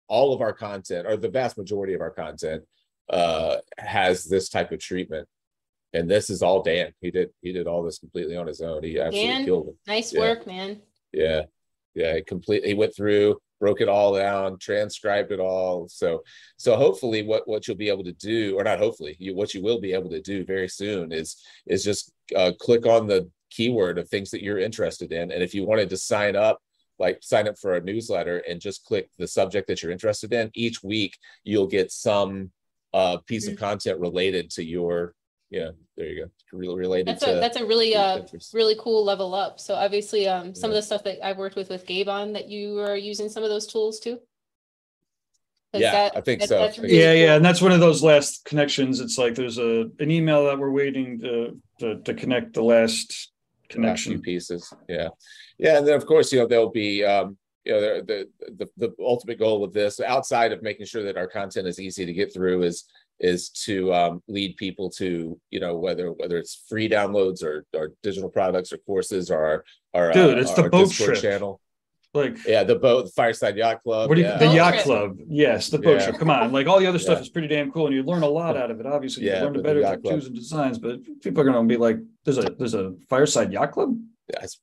all 0.08 0.32
of 0.32 0.40
our 0.40 0.52
content 0.52 1.06
or 1.06 1.16
the 1.16 1.28
vast 1.28 1.56
majority 1.58 1.94
of 1.94 2.00
our 2.00 2.10
content 2.10 2.64
uh 3.10 3.56
has 3.78 4.24
this 4.24 4.48
type 4.48 4.70
of 4.72 4.78
treatment. 4.80 5.26
And 5.92 6.08
this 6.08 6.30
is 6.30 6.42
all 6.42 6.62
Dan. 6.62 6.92
He 7.00 7.10
did 7.10 7.30
he 7.42 7.52
did 7.52 7.66
all 7.66 7.82
this 7.82 7.98
completely 7.98 8.36
on 8.36 8.46
his 8.46 8.60
own. 8.60 8.82
He 8.82 8.98
absolutely 9.00 9.34
Dan? 9.34 9.44
killed 9.44 9.68
it. 9.68 9.76
Nice 9.86 10.12
Yeah. 10.12 10.20
work, 10.20 10.46
man. 10.46 10.82
Yeah. 11.12 11.42
Yeah, 11.94 12.14
he 12.14 12.22
complete 12.22 12.64
he 12.64 12.74
went 12.74 12.94
through, 12.94 13.40
broke 13.58 13.80
it 13.80 13.88
all 13.88 14.14
down, 14.14 14.58
transcribed 14.58 15.32
it 15.32 15.40
all. 15.40 15.88
So 15.88 16.22
so 16.56 16.76
hopefully 16.76 17.22
what 17.24 17.48
what 17.48 17.66
you'll 17.66 17.76
be 17.76 17.88
able 17.88 18.04
to 18.04 18.12
do 18.12 18.56
or 18.56 18.62
not 18.62 18.78
hopefully, 18.78 19.16
you 19.18 19.34
what 19.34 19.54
you 19.54 19.62
will 19.62 19.80
be 19.80 19.92
able 19.92 20.10
to 20.10 20.20
do 20.20 20.44
very 20.44 20.68
soon 20.68 21.10
is 21.10 21.42
is 21.66 21.82
just 21.82 22.12
uh 22.36 22.52
click 22.60 22.86
on 22.86 23.08
the 23.08 23.28
keyword 23.50 23.98
of 23.98 24.08
things 24.08 24.30
that 24.30 24.44
you're 24.44 24.60
interested 24.60 25.10
in 25.10 25.32
and 25.32 25.42
if 25.42 25.52
you 25.52 25.66
wanted 25.66 25.90
to 25.90 25.96
sign 25.96 26.36
up 26.36 26.60
like 27.00 27.18
sign 27.20 27.48
up 27.48 27.58
for 27.58 27.74
a 27.74 27.80
newsletter 27.80 28.38
and 28.48 28.60
just 28.60 28.84
click 28.84 29.10
the 29.18 29.26
subject 29.26 29.66
that 29.66 29.82
you're 29.82 29.90
interested 29.90 30.32
in 30.32 30.48
each 30.54 30.84
week 30.84 31.18
you'll 31.42 31.66
get 31.66 31.90
some 31.90 32.52
uh 32.94 33.16
piece 33.26 33.48
of 33.48 33.58
content 33.58 33.98
related 33.98 34.48
to 34.50 34.62
your 34.62 35.14
yeah 35.50 35.70
there 35.96 36.06
you 36.06 36.24
go 36.24 36.30
Re- 36.52 36.74
related 36.74 37.06
That's 37.08 37.24
to 37.24 37.36
a, 37.36 37.40
that's 37.40 37.56
a 37.56 37.64
really, 37.64 37.94
uh, 37.94 38.22
really 38.52 38.76
cool 38.80 39.04
level 39.04 39.34
up. 39.34 39.60
So 39.60 39.74
obviously, 39.74 40.26
um, 40.26 40.54
some 40.54 40.70
of 40.70 40.74
the 40.74 40.82
stuff 40.82 41.04
that 41.04 41.24
I've 41.24 41.36
worked 41.38 41.54
with 41.56 41.68
with 41.68 41.86
Gabe 41.86 42.08
on 42.08 42.32
that 42.32 42.48
you 42.48 42.78
are 42.80 42.96
using 42.96 43.28
some 43.28 43.44
of 43.44 43.50
those 43.50 43.66
tools 43.68 44.00
too 44.00 44.18
Yeah, 45.72 45.92
that- 45.92 46.16
I 46.16 46.20
think 46.20 46.40
that- 46.40 46.48
so. 46.48 46.82
really 46.82 46.98
Yeah, 46.98 47.12
yeah, 47.12 47.36
and 47.36 47.44
that's 47.44 47.62
one 47.62 47.70
of 47.72 47.80
those 47.80 48.02
last 48.02 48.44
connections. 48.44 48.98
It's 49.00 49.18
like 49.18 49.34
there's 49.36 49.58
a 49.58 49.88
an 50.00 50.10
email 50.10 50.44
that 50.46 50.58
we're 50.58 50.72
waiting 50.72 51.20
to 51.20 51.60
to, 51.80 52.00
to 52.00 52.14
connect 52.14 52.54
the 52.54 52.62
last 52.62 53.08
last 53.08 53.30
connection. 53.68 54.20
pieces. 54.20 54.72
Yeah, 54.88 55.08
yeah, 55.58 55.78
and 55.78 55.86
then 55.86 55.94
of 55.94 56.04
course, 56.06 56.32
you 56.32 56.40
know, 56.40 56.46
there'll 56.46 56.70
be 56.70 57.04
um, 57.04 57.38
you 57.64 57.72
know, 57.72 57.80
the, 57.80 58.28
the 58.48 58.50
the 58.58 58.88
the 58.88 58.90
ultimate 58.98 59.38
goal 59.38 59.62
of 59.62 59.72
this, 59.72 60.00
outside 60.00 60.50
of 60.52 60.62
making 60.62 60.86
sure 60.86 61.04
that 61.04 61.16
our 61.16 61.28
content 61.28 61.68
is 61.68 61.78
easy 61.78 62.04
to 62.04 62.12
get 62.12 62.32
through, 62.34 62.62
is 62.64 62.84
is 63.20 63.50
to 63.50 63.92
um, 63.94 64.22
lead 64.28 64.56
people 64.56 64.90
to 64.90 65.38
you 65.50 65.60
know 65.60 65.76
whether 65.76 66.10
whether 66.12 66.38
it's 66.38 66.64
free 66.68 66.88
downloads 66.88 67.42
or 67.44 67.64
or 67.74 67.92
digital 68.02 68.30
products 68.30 68.72
or 68.72 68.78
courses 68.78 69.30
or 69.30 69.44
our, 69.44 69.64
our 69.94 70.12
Dude, 70.12 70.38
uh, 70.38 70.40
it's 70.40 70.54
the 70.54 70.62
our 70.62 70.70
boat 70.70 70.88
Discord 70.88 71.10
trip. 71.18 71.22
channel. 71.22 71.60
Like 72.12 72.44
Yeah, 72.44 72.64
the 72.64 72.74
boat, 72.74 73.04
the 73.06 73.12
Fireside 73.12 73.56
Yacht 73.56 73.82
Club. 73.84 74.08
what 74.08 74.16
do 74.16 74.22
you 74.22 74.26
yeah. 74.26 74.36
the 74.38 74.46
Boat 74.46 74.54
yacht 74.56 74.72
trip. 74.74 74.84
club? 74.84 75.16
Yes, 75.28 75.68
the 75.68 75.78
boat 75.78 75.98
Yeah. 76.00 76.06
trip. 76.06 76.18
Come 76.18 76.30
on, 76.30 76.50
like 76.50 76.66
all 76.66 76.80
the 76.80 76.86
other 76.86 76.98
stuff 76.98 77.18
Yeah. 77.18 77.22
is 77.22 77.28
pretty 77.28 77.46
damn 77.46 77.70
cool, 77.70 77.86
and 77.86 77.94
you 77.94 78.02
learn 78.02 78.22
a 78.24 78.28
lot 78.28 78.56
out 78.56 78.70
of 78.72 78.80
it. 78.80 78.86
Obviously, 78.86 79.24
you 79.24 79.30
Yeah, 79.30 79.44
learn 79.44 79.52
the 79.52 79.58
the 79.60 79.62
better 79.62 79.80
yacht 79.80 80.02
club. 80.02 80.14
tattoos 80.14 80.26
and 80.26 80.34
designs. 80.34 80.78
But 80.78 81.04
people 81.22 81.40
are 81.42 81.44
gonna 81.44 81.62
be 81.68 81.76
like, 81.76 81.98
"There's 82.24 82.38
a 82.38 82.50
there's 82.58 82.74
a 82.74 82.94
fireside 83.08 83.52
yacht 83.52 83.70
club." 83.72 83.96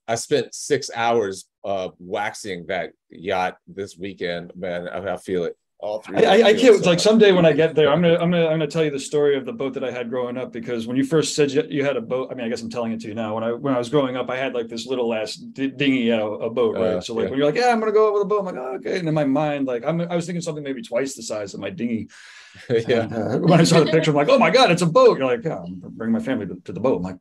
I 0.07 0.15
spent 0.15 0.53
six 0.55 0.89
hours 0.95 1.45
uh 1.63 1.89
waxing 1.99 2.65
that 2.67 2.91
yacht 3.09 3.57
this 3.67 3.97
weekend. 3.97 4.51
Man, 4.55 4.87
I, 4.87 5.13
I 5.13 5.17
feel 5.17 5.43
it 5.45 5.55
all 5.79 6.01
through. 6.01 6.17
I, 6.17 6.21
I, 6.21 6.25
I 6.25 6.49
it 6.49 6.59
can't 6.59 6.83
so 6.83 6.89
like 6.89 6.99
someday 6.99 7.31
when 7.31 7.45
I 7.45 7.53
get 7.53 7.75
there, 7.75 7.89
I'm 7.89 8.01
gonna 8.01 8.15
I'm 8.15 8.31
gonna 8.31 8.45
I'm 8.45 8.53
gonna 8.53 8.67
tell 8.67 8.83
you 8.83 8.89
the 8.89 8.99
story 8.99 9.37
of 9.37 9.45
the 9.45 9.53
boat 9.53 9.73
that 9.75 9.83
I 9.83 9.91
had 9.91 10.09
growing 10.09 10.37
up 10.37 10.51
because 10.51 10.87
when 10.87 10.97
you 10.97 11.03
first 11.03 11.35
said 11.35 11.51
you, 11.51 11.63
you 11.69 11.85
had 11.85 11.97
a 11.97 12.01
boat, 12.01 12.29
I 12.31 12.35
mean 12.35 12.45
I 12.45 12.49
guess 12.49 12.61
I'm 12.61 12.69
telling 12.69 12.93
it 12.93 13.01
to 13.01 13.07
you 13.07 13.13
now. 13.13 13.35
When 13.35 13.43
I 13.43 13.51
when 13.53 13.73
I 13.73 13.77
was 13.77 13.89
growing 13.89 14.15
up, 14.15 14.29
I 14.29 14.37
had 14.37 14.53
like 14.53 14.67
this 14.67 14.87
little 14.87 15.13
ass 15.13 15.35
d- 15.35 15.67
dinghy, 15.67 16.09
a, 16.09 16.25
a 16.25 16.49
boat, 16.49 16.75
right? 16.75 16.83
Uh, 16.83 17.01
so 17.01 17.13
like 17.13 17.25
yeah. 17.25 17.29
when 17.29 17.39
you're 17.39 17.47
like, 17.47 17.55
yeah, 17.55 17.69
I'm 17.71 17.79
gonna 17.79 17.91
go 17.91 18.09
over 18.09 18.19
the 18.19 18.25
boat, 18.25 18.39
I'm 18.39 18.45
like, 18.45 18.55
oh, 18.55 18.75
okay. 18.77 18.99
And 18.99 19.07
in 19.07 19.13
my 19.13 19.25
mind, 19.25 19.67
like 19.67 19.85
I'm 19.85 20.01
I 20.01 20.15
was 20.15 20.25
thinking 20.25 20.41
something 20.41 20.63
maybe 20.63 20.81
twice 20.81 21.15
the 21.15 21.23
size 21.23 21.53
of 21.53 21.59
my 21.59 21.69
dinghy. 21.69 22.09
yeah, 22.69 23.01
And, 23.01 23.13
uh, 23.13 23.37
when 23.37 23.59
I 23.59 23.63
saw 23.63 23.83
the 23.83 23.91
picture, 23.91 24.11
I'm 24.11 24.17
like, 24.17 24.29
oh 24.29 24.39
my 24.39 24.49
god, 24.49 24.71
it's 24.71 24.81
a 24.81 24.87
boat. 24.87 25.19
You're 25.19 25.27
like, 25.27 25.43
yeah, 25.43 25.59
I'm 25.59 25.79
bringing 25.79 26.13
my 26.13 26.19
family 26.19 26.47
to, 26.47 26.55
to 26.65 26.73
the 26.73 26.79
boat. 26.79 26.97
I'm 26.97 27.03
like, 27.03 27.17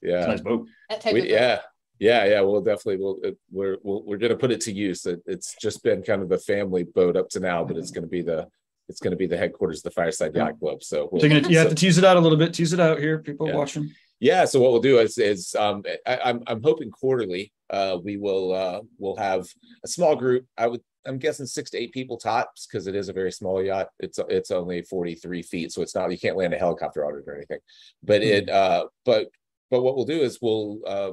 yeah, 0.00 0.18
it's 0.18 0.26
a 0.26 0.30
nice 0.30 0.40
boat. 0.42 0.68
That 0.88 1.00
type 1.00 1.16
of. 1.16 1.22
We, 1.22 1.30
yeah, 1.30 1.60
yeah, 2.00 2.24
yeah. 2.24 2.40
We'll 2.40 2.62
definitely 2.62 2.96
we'll 2.96 3.18
it, 3.22 3.38
we're 3.52 3.76
we'll, 3.82 4.02
we're 4.04 4.16
gonna 4.16 4.36
put 4.36 4.50
it 4.50 4.60
to 4.62 4.72
use. 4.72 5.06
It, 5.06 5.20
it's 5.26 5.54
just 5.60 5.84
been 5.84 6.02
kind 6.02 6.22
of 6.22 6.28
the 6.28 6.38
family 6.38 6.82
boat 6.82 7.16
up 7.16 7.28
to 7.30 7.40
now, 7.40 7.62
but 7.64 7.76
it's 7.76 7.90
gonna 7.92 8.06
be 8.08 8.22
the 8.22 8.48
it's 8.88 9.00
gonna 9.00 9.16
be 9.16 9.26
the 9.26 9.36
headquarters 9.36 9.78
of 9.78 9.84
the 9.84 9.90
Fireside 9.92 10.34
Yacht 10.34 10.58
Club. 10.58 10.82
So, 10.82 11.08
we'll, 11.12 11.20
So 11.22 11.28
gonna, 11.28 11.48
you 11.48 11.58
have 11.58 11.68
to 11.68 11.74
tease 11.76 11.96
it 11.98 12.04
out 12.04 12.16
a 12.16 12.20
little 12.20 12.38
bit. 12.38 12.52
Tease 12.52 12.72
it 12.72 12.80
out 12.80 12.98
here, 12.98 13.18
people 13.20 13.46
Yeah. 13.46 13.54
watching. 13.54 13.92
yeah. 14.18 14.44
So 14.46 14.58
what 14.60 14.72
we'll 14.72 14.80
do 14.80 14.98
is 14.98 15.16
is 15.18 15.54
um 15.54 15.82
I, 16.06 16.18
I'm 16.24 16.42
I'm 16.46 16.62
hoping 16.62 16.90
quarterly 16.90 17.52
uh 17.68 17.98
we 18.02 18.16
will 18.16 18.52
uh 18.54 18.80
we'll 18.98 19.16
have 19.16 19.46
a 19.84 19.88
small 19.88 20.16
group. 20.16 20.46
I 20.58 20.66
would 20.66 20.80
I'm 21.06 21.18
guessing 21.18 21.46
six 21.46 21.70
to 21.70 21.78
eight 21.78 21.92
people 21.92 22.18
tops 22.18 22.66
because 22.66 22.86
it 22.86 22.94
is 22.94 23.08
a 23.08 23.12
very 23.14 23.32
small 23.32 23.62
yacht. 23.62 23.88
It's 24.00 24.18
it's 24.28 24.50
only 24.50 24.82
43 24.82 25.42
feet, 25.42 25.72
so 25.72 25.82
it's 25.82 25.94
not 25.94 26.10
you 26.10 26.18
can't 26.18 26.36
land 26.36 26.52
a 26.54 26.58
helicopter 26.58 27.06
on 27.06 27.18
it 27.18 27.24
or 27.26 27.36
anything. 27.36 27.60
But 28.02 28.22
it 28.22 28.48
uh 28.50 28.86
but 29.04 29.28
but 29.70 29.82
what 29.82 29.96
we'll 29.96 30.04
do 30.04 30.20
is 30.20 30.38
we'll 30.42 30.80
uh 30.86 31.12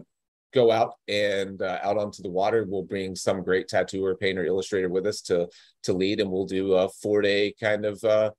go 0.53 0.71
out 0.71 0.93
and 1.07 1.61
uh, 1.61 1.79
out 1.83 1.97
onto 1.97 2.23
the 2.23 2.29
water. 2.29 2.65
We'll 2.67 2.83
bring 2.83 3.15
some 3.15 3.43
great 3.43 3.67
tattooer, 3.67 4.15
painter, 4.15 4.45
illustrator 4.45 4.89
with 4.89 5.05
us 5.05 5.21
to 5.23 5.47
to 5.83 5.93
lead, 5.93 6.19
and 6.19 6.31
we'll 6.31 6.45
do 6.45 6.73
a 6.73 6.89
four 6.89 7.21
day 7.21 7.53
kind 7.59 7.85
of 7.85 8.03
uh, 8.03 8.31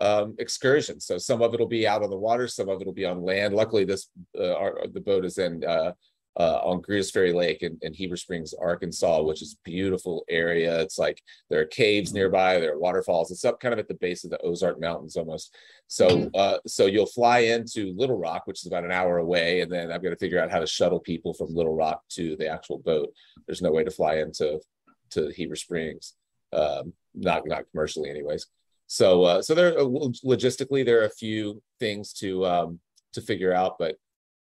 um, 0.00 0.34
excursion. 0.38 1.00
So 1.00 1.18
some 1.18 1.42
of 1.42 1.54
it'll 1.54 1.66
be 1.66 1.86
out 1.86 2.02
on 2.02 2.10
the 2.10 2.16
water, 2.16 2.48
some 2.48 2.68
of 2.68 2.80
it'll 2.80 2.92
be 2.92 3.04
on 3.04 3.22
land. 3.22 3.54
Luckily, 3.54 3.84
this 3.84 4.08
uh, 4.38 4.54
our, 4.54 4.86
the 4.92 5.00
boat 5.00 5.24
is 5.24 5.38
in 5.38 5.62
uh, 6.36 6.60
on 6.64 6.80
Greers 6.80 7.10
Ferry 7.10 7.32
Lake 7.32 7.62
in, 7.62 7.78
in 7.82 7.94
Heber 7.94 8.16
Springs, 8.16 8.54
Arkansas, 8.54 9.22
which 9.22 9.40
is 9.40 9.54
a 9.54 9.68
beautiful 9.68 10.24
area. 10.28 10.80
It's 10.80 10.98
like 10.98 11.22
there 11.48 11.60
are 11.60 11.66
caves 11.66 12.12
nearby, 12.12 12.58
there 12.58 12.74
are 12.74 12.78
waterfalls. 12.78 13.30
It's 13.30 13.44
up 13.44 13.60
kind 13.60 13.72
of 13.72 13.78
at 13.78 13.88
the 13.88 13.94
base 13.94 14.24
of 14.24 14.30
the 14.30 14.40
Ozark 14.42 14.80
Mountains 14.80 15.16
almost. 15.16 15.54
So 15.86 16.30
uh, 16.34 16.58
so 16.66 16.86
you'll 16.86 17.06
fly 17.06 17.40
into 17.40 17.94
Little 17.96 18.18
Rock, 18.18 18.46
which 18.46 18.60
is 18.60 18.66
about 18.66 18.84
an 18.84 18.90
hour 18.92 19.18
away, 19.18 19.60
and 19.60 19.70
then 19.70 19.92
I've 19.92 20.02
got 20.02 20.10
to 20.10 20.16
figure 20.16 20.40
out 20.40 20.50
how 20.50 20.58
to 20.58 20.66
shuttle 20.66 21.00
people 21.00 21.34
from 21.34 21.54
Little 21.54 21.76
Rock 21.76 22.02
to 22.10 22.36
the 22.36 22.48
actual 22.48 22.78
boat. 22.78 23.12
There's 23.46 23.62
no 23.62 23.70
way 23.70 23.84
to 23.84 23.90
fly 23.90 24.16
into 24.16 24.60
to 25.10 25.28
Heber 25.28 25.56
Springs, 25.56 26.14
um, 26.52 26.92
not 27.14 27.46
not 27.46 27.70
commercially, 27.70 28.10
anyways. 28.10 28.46
So 28.86 29.24
uh, 29.24 29.42
so 29.42 29.54
there 29.54 29.78
uh, 29.78 29.84
logistically 29.84 30.84
there 30.84 31.00
are 31.02 31.06
a 31.06 31.10
few 31.10 31.62
things 31.78 32.12
to 32.14 32.44
um, 32.44 32.80
to 33.12 33.20
figure 33.20 33.52
out, 33.52 33.76
but 33.78 33.96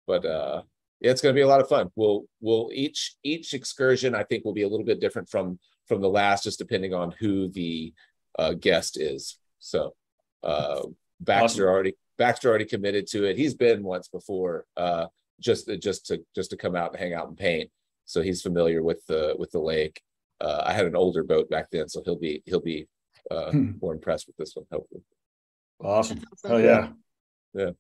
but 0.05 0.25
uh, 0.25 0.61
yeah, 0.99 1.11
it's 1.11 1.21
going 1.21 1.33
to 1.33 1.37
be 1.37 1.43
a 1.43 1.47
lot 1.47 1.61
of 1.61 1.67
fun. 1.69 1.89
We'll 1.95 2.25
we'll 2.41 2.69
each 2.73 3.15
each 3.23 3.53
excursion 3.53 4.15
I 4.15 4.23
think 4.23 4.43
will 4.45 4.53
be 4.53 4.63
a 4.63 4.67
little 4.69 4.85
bit 4.85 4.99
different 4.99 5.29
from 5.29 5.59
from 5.87 6.01
the 6.01 6.09
last, 6.09 6.43
just 6.43 6.59
depending 6.59 6.93
on 6.93 7.11
who 7.19 7.47
the 7.49 7.93
uh, 8.37 8.53
guest 8.53 8.99
is. 8.99 9.37
So 9.59 9.93
uh, 10.43 10.83
Baxter 11.19 11.63
Awesome. 11.63 11.73
already 11.73 11.93
Baxter 12.17 12.49
already 12.49 12.65
committed 12.65 13.07
to 13.07 13.25
it. 13.25 13.37
He's 13.37 13.53
been 13.53 13.83
once 13.83 14.07
before, 14.07 14.65
uh, 14.75 15.07
just 15.39 15.69
just 15.81 16.07
to 16.07 16.23
just 16.35 16.49
to 16.51 16.57
come 16.57 16.75
out 16.75 16.91
and 16.91 16.99
hang 16.99 17.13
out 17.13 17.27
and 17.27 17.37
paint. 17.37 17.69
So 18.05 18.21
he's 18.21 18.41
familiar 18.41 18.81
with 18.83 19.05
the 19.07 19.35
with 19.37 19.51
the 19.51 19.59
lake. 19.59 20.01
Uh, 20.39 20.63
I 20.65 20.73
had 20.73 20.85
an 20.85 20.95
older 20.95 21.23
boat 21.23 21.49
back 21.49 21.69
then, 21.71 21.89
so 21.89 22.01
he'll 22.03 22.19
be 22.19 22.41
he'll 22.45 22.59
be 22.61 22.87
uh, 23.31 23.51
Hmm. 23.51 23.71
more 23.81 23.93
impressed 23.93 24.27
with 24.27 24.37
this 24.37 24.55
one. 24.55 24.65
Hopefully, 24.71 25.01
Awesome. 25.79 26.17
That's 26.19 26.43
awesome. 26.45 26.51
Oh 26.51 26.57
yeah. 26.57 26.89
Yeah. 27.53 27.71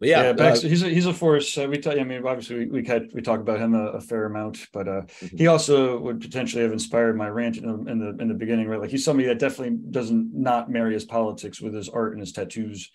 But 0.00 0.08
yeah, 0.08 0.34
Yeah, 0.36 0.44
uh, 0.44 0.58
he's 0.60 0.82
a 0.82 0.88
he's 0.88 1.06
a 1.06 1.14
force. 1.14 1.56
Uh, 1.56 1.66
we 1.70 1.78
tell, 1.78 1.98
I 1.98 2.02
mean, 2.04 2.26
obviously 2.26 2.56
we 2.66 2.66
we, 2.82 2.86
had, 2.86 3.10
we 3.14 3.22
talk 3.22 3.40
about 3.40 3.60
him 3.60 3.74
a, 3.74 3.86
a 3.92 4.00
fair 4.00 4.24
amount, 4.26 4.66
but 4.72 4.88
uh, 4.88 5.02
Mhm. 5.22 5.38
he 5.38 5.46
also 5.46 5.98
would 6.00 6.20
potentially 6.20 6.62
have 6.62 6.72
inspired 6.72 7.16
my 7.16 7.28
rant 7.28 7.56
in 7.58 7.66
the, 7.66 7.90
in 7.90 7.98
the 7.98 8.22
in 8.22 8.28
the 8.28 8.34
beginning. 8.34 8.66
Right, 8.68 8.80
like 8.80 8.90
he's 8.90 9.04
somebody 9.04 9.28
that 9.28 9.38
definitely 9.38 9.78
doesn't 9.90 10.34
not 10.34 10.70
marry 10.70 10.94
his 10.94 11.04
politics 11.04 11.60
with 11.60 11.74
his 11.74 11.88
art 11.88 12.12
and 12.12 12.20
his 12.20 12.32
tattoos, 12.32 12.90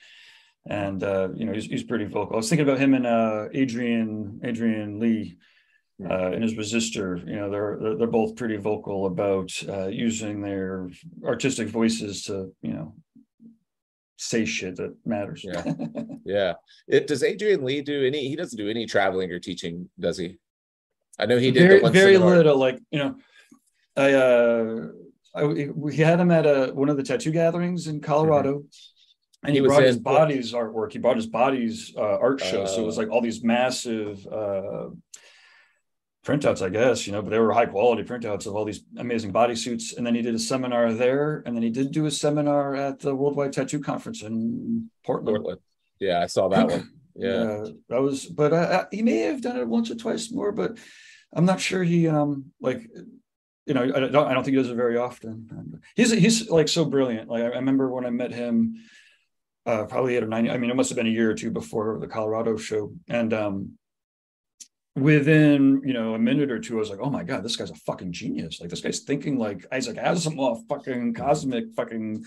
and 0.67 1.01
uh, 1.03 1.29
you 1.35 1.45
know 1.45 1.53
he's 1.53 1.65
he's 1.65 1.83
pretty 1.83 2.05
vocal. 2.05 2.33
I 2.33 2.37
was 2.37 2.49
thinking 2.49 2.67
about 2.67 2.79
him 2.79 2.93
and 2.93 3.07
uh, 3.07 3.47
Adrian 3.53 4.41
Adrian 4.43 4.99
Lee. 4.99 5.37
Uh, 6.01 6.31
and 6.31 6.41
his 6.41 6.53
resistor, 6.53 7.27
you 7.27 7.35
know, 7.35 7.49
they're 7.49 7.77
they're- 7.81 7.95
they're 7.97 8.07
both 8.07 8.37
pretty 8.37 8.55
vocal 8.55 9.05
about 9.05 9.51
uh, 9.67 9.87
using 9.87 10.39
their 10.41 10.89
artistic 11.25 11.67
voices 11.67 12.23
to, 12.23 12.53
you 12.61 12.71
know, 12.71 12.95
say 14.19 14.45
shit 14.45 14.75
that 14.75 14.93
matters. 15.05 15.43
Yeah. 15.43 15.63
yeah. 16.25 16.53
It 16.87 17.07
does 17.07 17.23
Adrian 17.23 17.63
Lee 17.63 17.81
do 17.81 18.05
any? 18.05 18.27
He 18.27 18.35
doesn't 18.35 18.57
do 18.57 18.69
any 18.69 18.85
traveling 18.85 19.31
or 19.31 19.39
teaching, 19.39 19.89
does 19.99 20.17
he? 20.17 20.37
I 21.17 21.25
know 21.25 21.37
he 21.37 21.51
did. 21.51 21.83
the 21.83 21.89
very 21.89 22.15
very 22.15 22.17
little 22.17 22.57
like 22.57 22.79
you 22.91 22.99
know 22.99 23.15
i 23.97 24.13
uh 24.13 24.87
I, 25.35 25.43
we 25.75 25.95
had 25.97 26.17
him 26.19 26.31
at 26.31 26.45
a 26.45 26.71
one 26.73 26.87
of 26.89 26.95
the 26.97 27.03
tattoo 27.03 27.31
gatherings 27.31 27.87
in 27.87 27.99
colorado 27.99 28.63
and 29.43 29.53
he, 29.53 29.59
Mm-hmm. 29.59 29.63
He 29.65 29.67
brought 29.67 29.83
his 29.83 29.97
bodies 29.97 30.53
artwork 30.53 30.93
he 30.93 30.99
brought 30.99 31.17
his 31.17 31.27
bodies 31.27 31.93
uh, 31.97 32.17
art 32.19 32.39
show 32.39 32.65
so 32.65 32.81
it 32.83 32.85
was 32.85 32.97
Oh. 32.97 33.01
like 33.01 33.09
all 33.11 33.21
these 33.21 33.43
massive 33.43 34.25
uh 34.27 34.87
printouts 36.29 36.65
i 36.65 36.69
guess 36.69 37.07
you 37.07 37.13
know 37.13 37.21
but 37.21 37.29
they 37.29 37.39
were 37.39 37.51
high 37.51 37.65
quality 37.65 38.03
printouts 38.03 38.45
of 38.45 38.55
all 38.55 38.65
these 38.65 38.83
amazing 38.97 39.33
bodysuits 39.33 39.97
and 39.97 40.05
then 40.05 40.13
he 40.13 40.21
did 40.21 40.35
a 40.35 40.39
seminar 40.39 40.93
there 40.93 41.41
and 41.45 41.55
then 41.55 41.63
he 41.63 41.69
did 41.69 41.91
do 41.91 42.05
a 42.05 42.11
seminar 42.11 42.75
at 42.75 42.99
the 42.99 43.15
worldwide 43.15 43.53
tattoo 43.53 43.79
conference 43.79 44.21
in 44.21 44.89
portland, 45.03 45.37
Portland. 45.37 45.59
Yeah, 45.99 46.21
I 46.21 46.27
saw 46.27 46.47
that 46.49 46.67
one. 46.67 46.89
Yeah. 47.15 47.31
uh, 47.31 47.69
that 47.89 48.01
was, 48.01 48.27
but 48.27 48.53
uh, 48.53 48.85
he 48.91 49.01
may 49.01 49.17
have 49.17 49.41
done 49.41 49.57
it 49.57 49.67
once 49.67 49.91
or 49.91 49.95
twice 49.95 50.31
more, 50.31 50.53
but 50.53 50.77
I'm 51.33 51.43
not 51.43 51.59
sure 51.59 51.83
he, 51.83 52.07
um, 52.07 52.45
like, 52.61 52.87
you 53.65 53.73
know, 53.73 53.83
I 53.83 53.99
don't, 53.99 54.15
I 54.15 54.33
don't 54.33 54.45
think 54.45 54.55
he 54.55 54.61
does 54.61 54.69
it 54.69 54.75
very 54.75 54.95
often. 54.95 55.81
He's, 55.97 56.11
he's 56.11 56.49
like 56.49 56.69
so 56.69 56.85
brilliant. 56.85 57.27
Like, 57.27 57.43
I 57.43 57.47
remember 57.47 57.89
when 57.89 58.05
I 58.05 58.09
met 58.09 58.31
him, 58.31 58.75
uh, 59.65 59.83
probably 59.83 60.15
eight 60.15 60.23
or 60.23 60.27
nine, 60.27 60.49
I 60.49 60.57
mean, 60.57 60.69
it 60.69 60.77
must 60.77 60.91
have 60.91 60.95
been 60.95 61.07
a 61.07 61.09
year 61.09 61.29
or 61.29 61.33
two 61.33 61.51
before 61.51 61.99
the 61.99 62.07
Colorado 62.07 62.55
show. 62.55 62.93
And, 63.09 63.33
um, 63.33 63.77
within, 65.01 65.81
you 65.85 65.93
know, 65.93 66.15
a 66.15 66.19
minute 66.19 66.51
or 66.51 66.59
two, 66.59 66.77
I 66.77 66.79
was 66.79 66.89
like, 66.89 66.99
oh 67.01 67.09
my 67.09 67.23
God, 67.23 67.43
this 67.43 67.55
guy's 67.55 67.71
a 67.71 67.75
fucking 67.75 68.11
genius. 68.11 68.59
Like, 68.59 68.69
this 68.69 68.81
guy's 68.81 68.99
thinking 68.99 69.37
like 69.37 69.65
Isaac 69.71 69.97
Asimov, 69.97 70.67
fucking 70.67 71.13
cosmic, 71.13 71.73
fucking, 71.75 72.25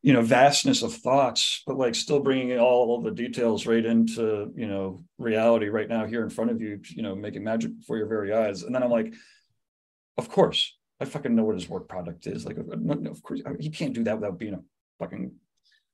you 0.00 0.12
know 0.12 0.22
vastness 0.22 0.82
of 0.82 0.94
thoughts 0.94 1.64
but 1.66 1.76
like 1.76 1.92
still 1.92 2.20
bringing 2.20 2.56
all 2.56 3.02
the 3.02 3.10
details 3.10 3.66
right 3.66 3.84
into 3.84 4.52
you 4.54 4.68
know 4.68 5.02
reality 5.18 5.66
right 5.66 5.88
now 5.88 6.06
here 6.06 6.22
in 6.22 6.30
front 6.30 6.52
of 6.52 6.60
you 6.60 6.80
you 6.90 7.02
know 7.02 7.16
making 7.16 7.42
magic 7.42 7.76
before 7.76 7.96
your 7.96 8.06
very 8.06 8.32
eyes 8.32 8.62
and 8.62 8.72
then 8.72 8.84
i'm 8.84 8.92
like 8.92 9.12
of 10.16 10.28
course 10.28 10.76
i 11.00 11.04
fucking 11.04 11.34
know 11.34 11.42
what 11.42 11.56
his 11.56 11.68
work 11.68 11.88
product 11.88 12.28
is 12.28 12.46
like 12.46 12.58
of 12.58 13.22
course 13.24 13.40
he 13.58 13.70
can't 13.70 13.92
do 13.92 14.04
that 14.04 14.20
without 14.20 14.38
being 14.38 14.54
a 14.54 14.60
fucking 15.00 15.32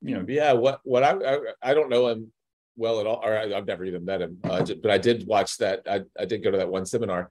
you 0.05 0.15
know 0.15 0.25
Yeah. 0.29 0.53
What? 0.53 0.81
What? 0.85 1.03
I 1.03 1.13
I, 1.13 1.39
I 1.63 1.75
don't 1.75 1.89
know 1.89 2.09
him 2.09 2.33
well 2.77 3.01
at 3.01 3.07
all, 3.07 3.21
or 3.23 3.37
I, 3.37 3.55
I've 3.55 3.67
never 3.67 3.85
even 3.85 4.05
met 4.05 4.23
him. 4.23 4.39
Uh, 4.45 4.65
but 4.83 4.91
I 4.91 4.99
did 4.99 5.27
watch 5.27 5.59
that. 5.59 5.83
I 5.89 6.03
I 6.19 6.25
did 6.25 6.43
go 6.43 6.51
to 6.51 6.59
that 6.59 6.69
one 6.69 6.87
seminar 6.87 7.31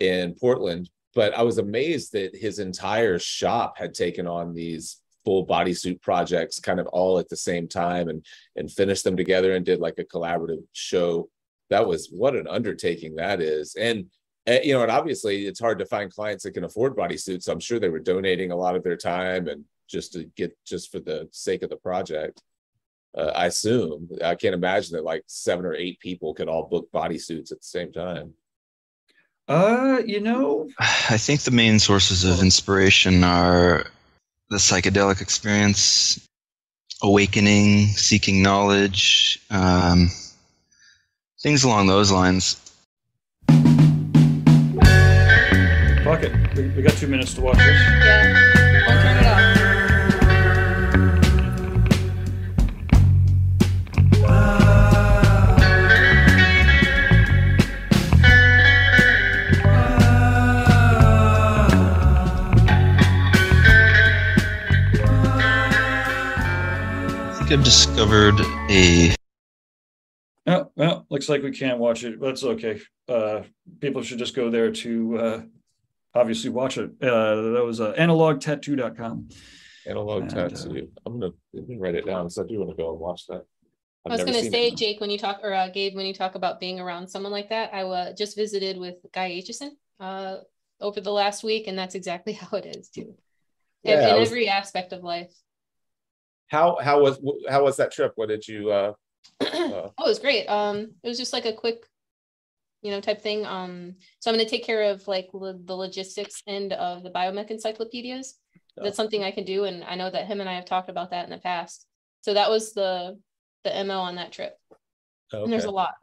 in 0.00 0.34
Portland. 0.34 0.90
But 1.14 1.32
I 1.34 1.42
was 1.42 1.58
amazed 1.58 2.12
that 2.12 2.34
his 2.34 2.58
entire 2.58 3.18
shop 3.18 3.78
had 3.78 3.94
taken 3.94 4.26
on 4.26 4.52
these 4.52 5.00
full 5.24 5.46
bodysuit 5.46 6.00
projects 6.02 6.60
kind 6.60 6.78
of 6.78 6.86
all 6.88 7.18
at 7.18 7.28
the 7.28 7.36
same 7.36 7.66
time 7.66 8.08
and 8.08 8.24
and 8.56 8.70
finished 8.70 9.04
them 9.04 9.16
together 9.16 9.54
and 9.54 9.64
did 9.64 9.80
like 9.80 9.98
a 9.98 10.04
collaborative 10.04 10.62
show 10.72 11.28
that 11.70 11.86
was 11.86 12.08
what 12.10 12.36
an 12.36 12.46
undertaking 12.46 13.14
that 13.14 13.40
is 13.40 13.74
and 13.76 14.04
you 14.62 14.74
know 14.74 14.82
and 14.82 14.90
obviously 14.90 15.46
it's 15.46 15.60
hard 15.60 15.78
to 15.78 15.86
find 15.86 16.12
clients 16.12 16.44
that 16.44 16.52
can 16.52 16.64
afford 16.64 16.94
bodysuits 16.94 17.44
so 17.44 17.52
i'm 17.52 17.60
sure 17.60 17.80
they 17.80 17.88
were 17.88 17.98
donating 17.98 18.50
a 18.50 18.56
lot 18.56 18.76
of 18.76 18.84
their 18.84 18.96
time 18.96 19.48
and 19.48 19.64
just 19.88 20.12
to 20.12 20.24
get 20.36 20.54
just 20.66 20.92
for 20.92 21.00
the 21.00 21.26
sake 21.32 21.62
of 21.62 21.70
the 21.70 21.76
project 21.76 22.42
uh, 23.16 23.32
i 23.34 23.46
assume 23.46 24.08
i 24.24 24.34
can't 24.34 24.54
imagine 24.54 24.96
that 24.96 25.04
like 25.04 25.22
seven 25.26 25.64
or 25.64 25.74
eight 25.74 25.98
people 26.00 26.34
could 26.34 26.48
all 26.48 26.68
book 26.68 26.88
bodysuits 26.92 27.52
at 27.52 27.58
the 27.58 27.66
same 27.66 27.92
time 27.92 28.32
uh 29.48 30.00
you 30.06 30.20
know 30.20 30.68
I 30.78 31.18
think 31.18 31.42
the 31.42 31.50
main 31.50 31.78
sources 31.78 32.24
of 32.24 32.40
inspiration 32.40 33.24
are 33.24 33.84
the 34.48 34.56
psychedelic 34.56 35.20
experience, 35.20 36.26
awakening, 37.02 37.88
seeking 37.88 38.42
knowledge, 38.42 39.40
um, 39.50 40.10
things 41.42 41.64
along 41.64 41.88
those 41.88 42.10
lines. 42.10 42.60
fuck 46.04 46.22
it 46.22 46.32
we, 46.54 46.68
we 46.68 46.82
got 46.82 46.92
two 46.98 47.06
minutes 47.06 47.32
to 47.32 47.40
watch 47.40 47.56
this 47.56 47.66
Yeah. 47.66 48.53
I've 67.54 67.62
discovered 67.62 68.34
a 68.68 69.14
oh 70.48 70.72
well 70.74 71.06
looks 71.08 71.28
like 71.28 71.40
we 71.44 71.52
can't 71.52 71.78
watch 71.78 72.02
it 72.02 72.20
that's 72.20 72.42
okay 72.42 72.80
uh 73.08 73.42
people 73.80 74.02
should 74.02 74.18
just 74.18 74.34
go 74.34 74.50
there 74.50 74.72
to 74.72 75.18
uh 75.18 75.42
obviously 76.16 76.50
watch 76.50 76.78
it 76.78 76.90
uh 77.00 77.52
that 77.52 77.62
was 77.64 77.80
uh 77.80 77.92
analogtattoo.com 77.92 79.28
analog 79.86 80.22
And, 80.22 80.32
uh, 80.36 80.48
tattoo 80.48 80.88
i'm 81.06 81.20
gonna, 81.20 81.32
let 81.52 81.68
me 81.68 81.76
write 81.78 81.94
it 81.94 82.06
down 82.06 82.24
because 82.24 82.38
i 82.38 82.42
do 82.42 82.58
want 82.58 82.70
to 82.70 82.76
go 82.76 82.90
and 82.90 82.98
watch 82.98 83.24
that 83.28 83.44
I've 84.04 84.10
I 84.10 84.16
was 84.16 84.24
gonna 84.24 84.42
say, 84.50 84.66
it. 84.66 84.76
Jake, 84.76 85.00
when 85.00 85.10
you 85.10 85.18
talk, 85.18 85.38
or 85.44 85.54
uh, 85.54 85.68
Gabe, 85.68 85.94
when 85.94 86.06
you 86.06 86.12
talk 86.12 86.34
about 86.34 86.58
being 86.58 86.78
around 86.80 87.08
someone 87.08 87.32
like 87.32 87.48
that, 87.50 87.72
I 87.72 87.84
uh, 87.84 88.12
just 88.14 88.36
visited 88.36 88.76
with 88.76 88.96
Guy 89.14 89.30
Aitchison 89.30 89.70
uh, 89.98 90.38
over 90.78 91.00
the 91.00 91.10
last 91.10 91.42
week, 91.42 91.68
and 91.68 91.78
that's 91.78 91.94
exactly 91.94 92.32
how 92.42 92.58
it 92.58 92.66
is 92.66 92.90
too. 92.90 93.00
In- 93.00 93.14
Yeah, 93.84 94.08
I 94.08 94.14
in 94.14 94.20
was- 94.20 94.28
every 94.28 94.46
aspect 94.46 94.92
of 94.92 95.02
life. 95.02 95.32
How 96.54 96.78
how 96.82 97.02
was 97.02 97.18
how 97.48 97.64
was 97.64 97.76
that 97.76 97.92
trip 97.92 98.12
what 98.14 98.28
did 98.28 98.46
you 98.46 98.70
uh 98.70 98.92
oh, 99.40 99.92
it 99.98 100.08
was 100.08 100.18
great. 100.18 100.46
Um, 100.46 100.92
it 101.02 101.08
was 101.08 101.18
just 101.18 101.32
like 101.32 101.46
a 101.46 101.52
quick, 101.52 101.86
you 102.82 102.90
know, 102.90 103.00
type 103.00 103.22
thing. 103.22 103.44
Um, 103.46 103.96
so 104.20 104.30
I'm 104.30 104.36
gonna 104.36 104.48
take 104.48 104.64
care 104.64 104.90
of 104.90 105.06
like 105.08 105.28
lo- 105.32 105.58
the 105.64 105.74
logistics 105.74 106.42
end 106.46 106.72
of 106.72 107.02
the 107.02 107.10
biomech 107.10 107.50
encyclopedias. 107.50 108.38
That's 108.76 108.96
something 108.96 109.22
I 109.22 109.30
can 109.30 109.44
do, 109.44 109.64
and 109.64 109.84
I 109.84 109.94
know 109.94 110.10
that 110.10 110.26
him 110.26 110.40
and 110.40 110.48
I 110.48 110.54
have 110.54 110.64
talked 110.64 110.88
about 110.88 111.10
that 111.10 111.24
in 111.24 111.30
the 111.30 111.38
past. 111.38 111.86
So 112.22 112.34
that 112.34 112.50
was 112.50 112.72
the 112.72 113.18
the 113.62 113.84
mo 113.84 114.00
on 114.00 114.16
that 114.16 114.32
trip, 114.32 114.56
and 115.32 115.52
there's 115.52 115.64
a 115.64 115.68
okay. 115.68 115.74
lot, 115.74 115.94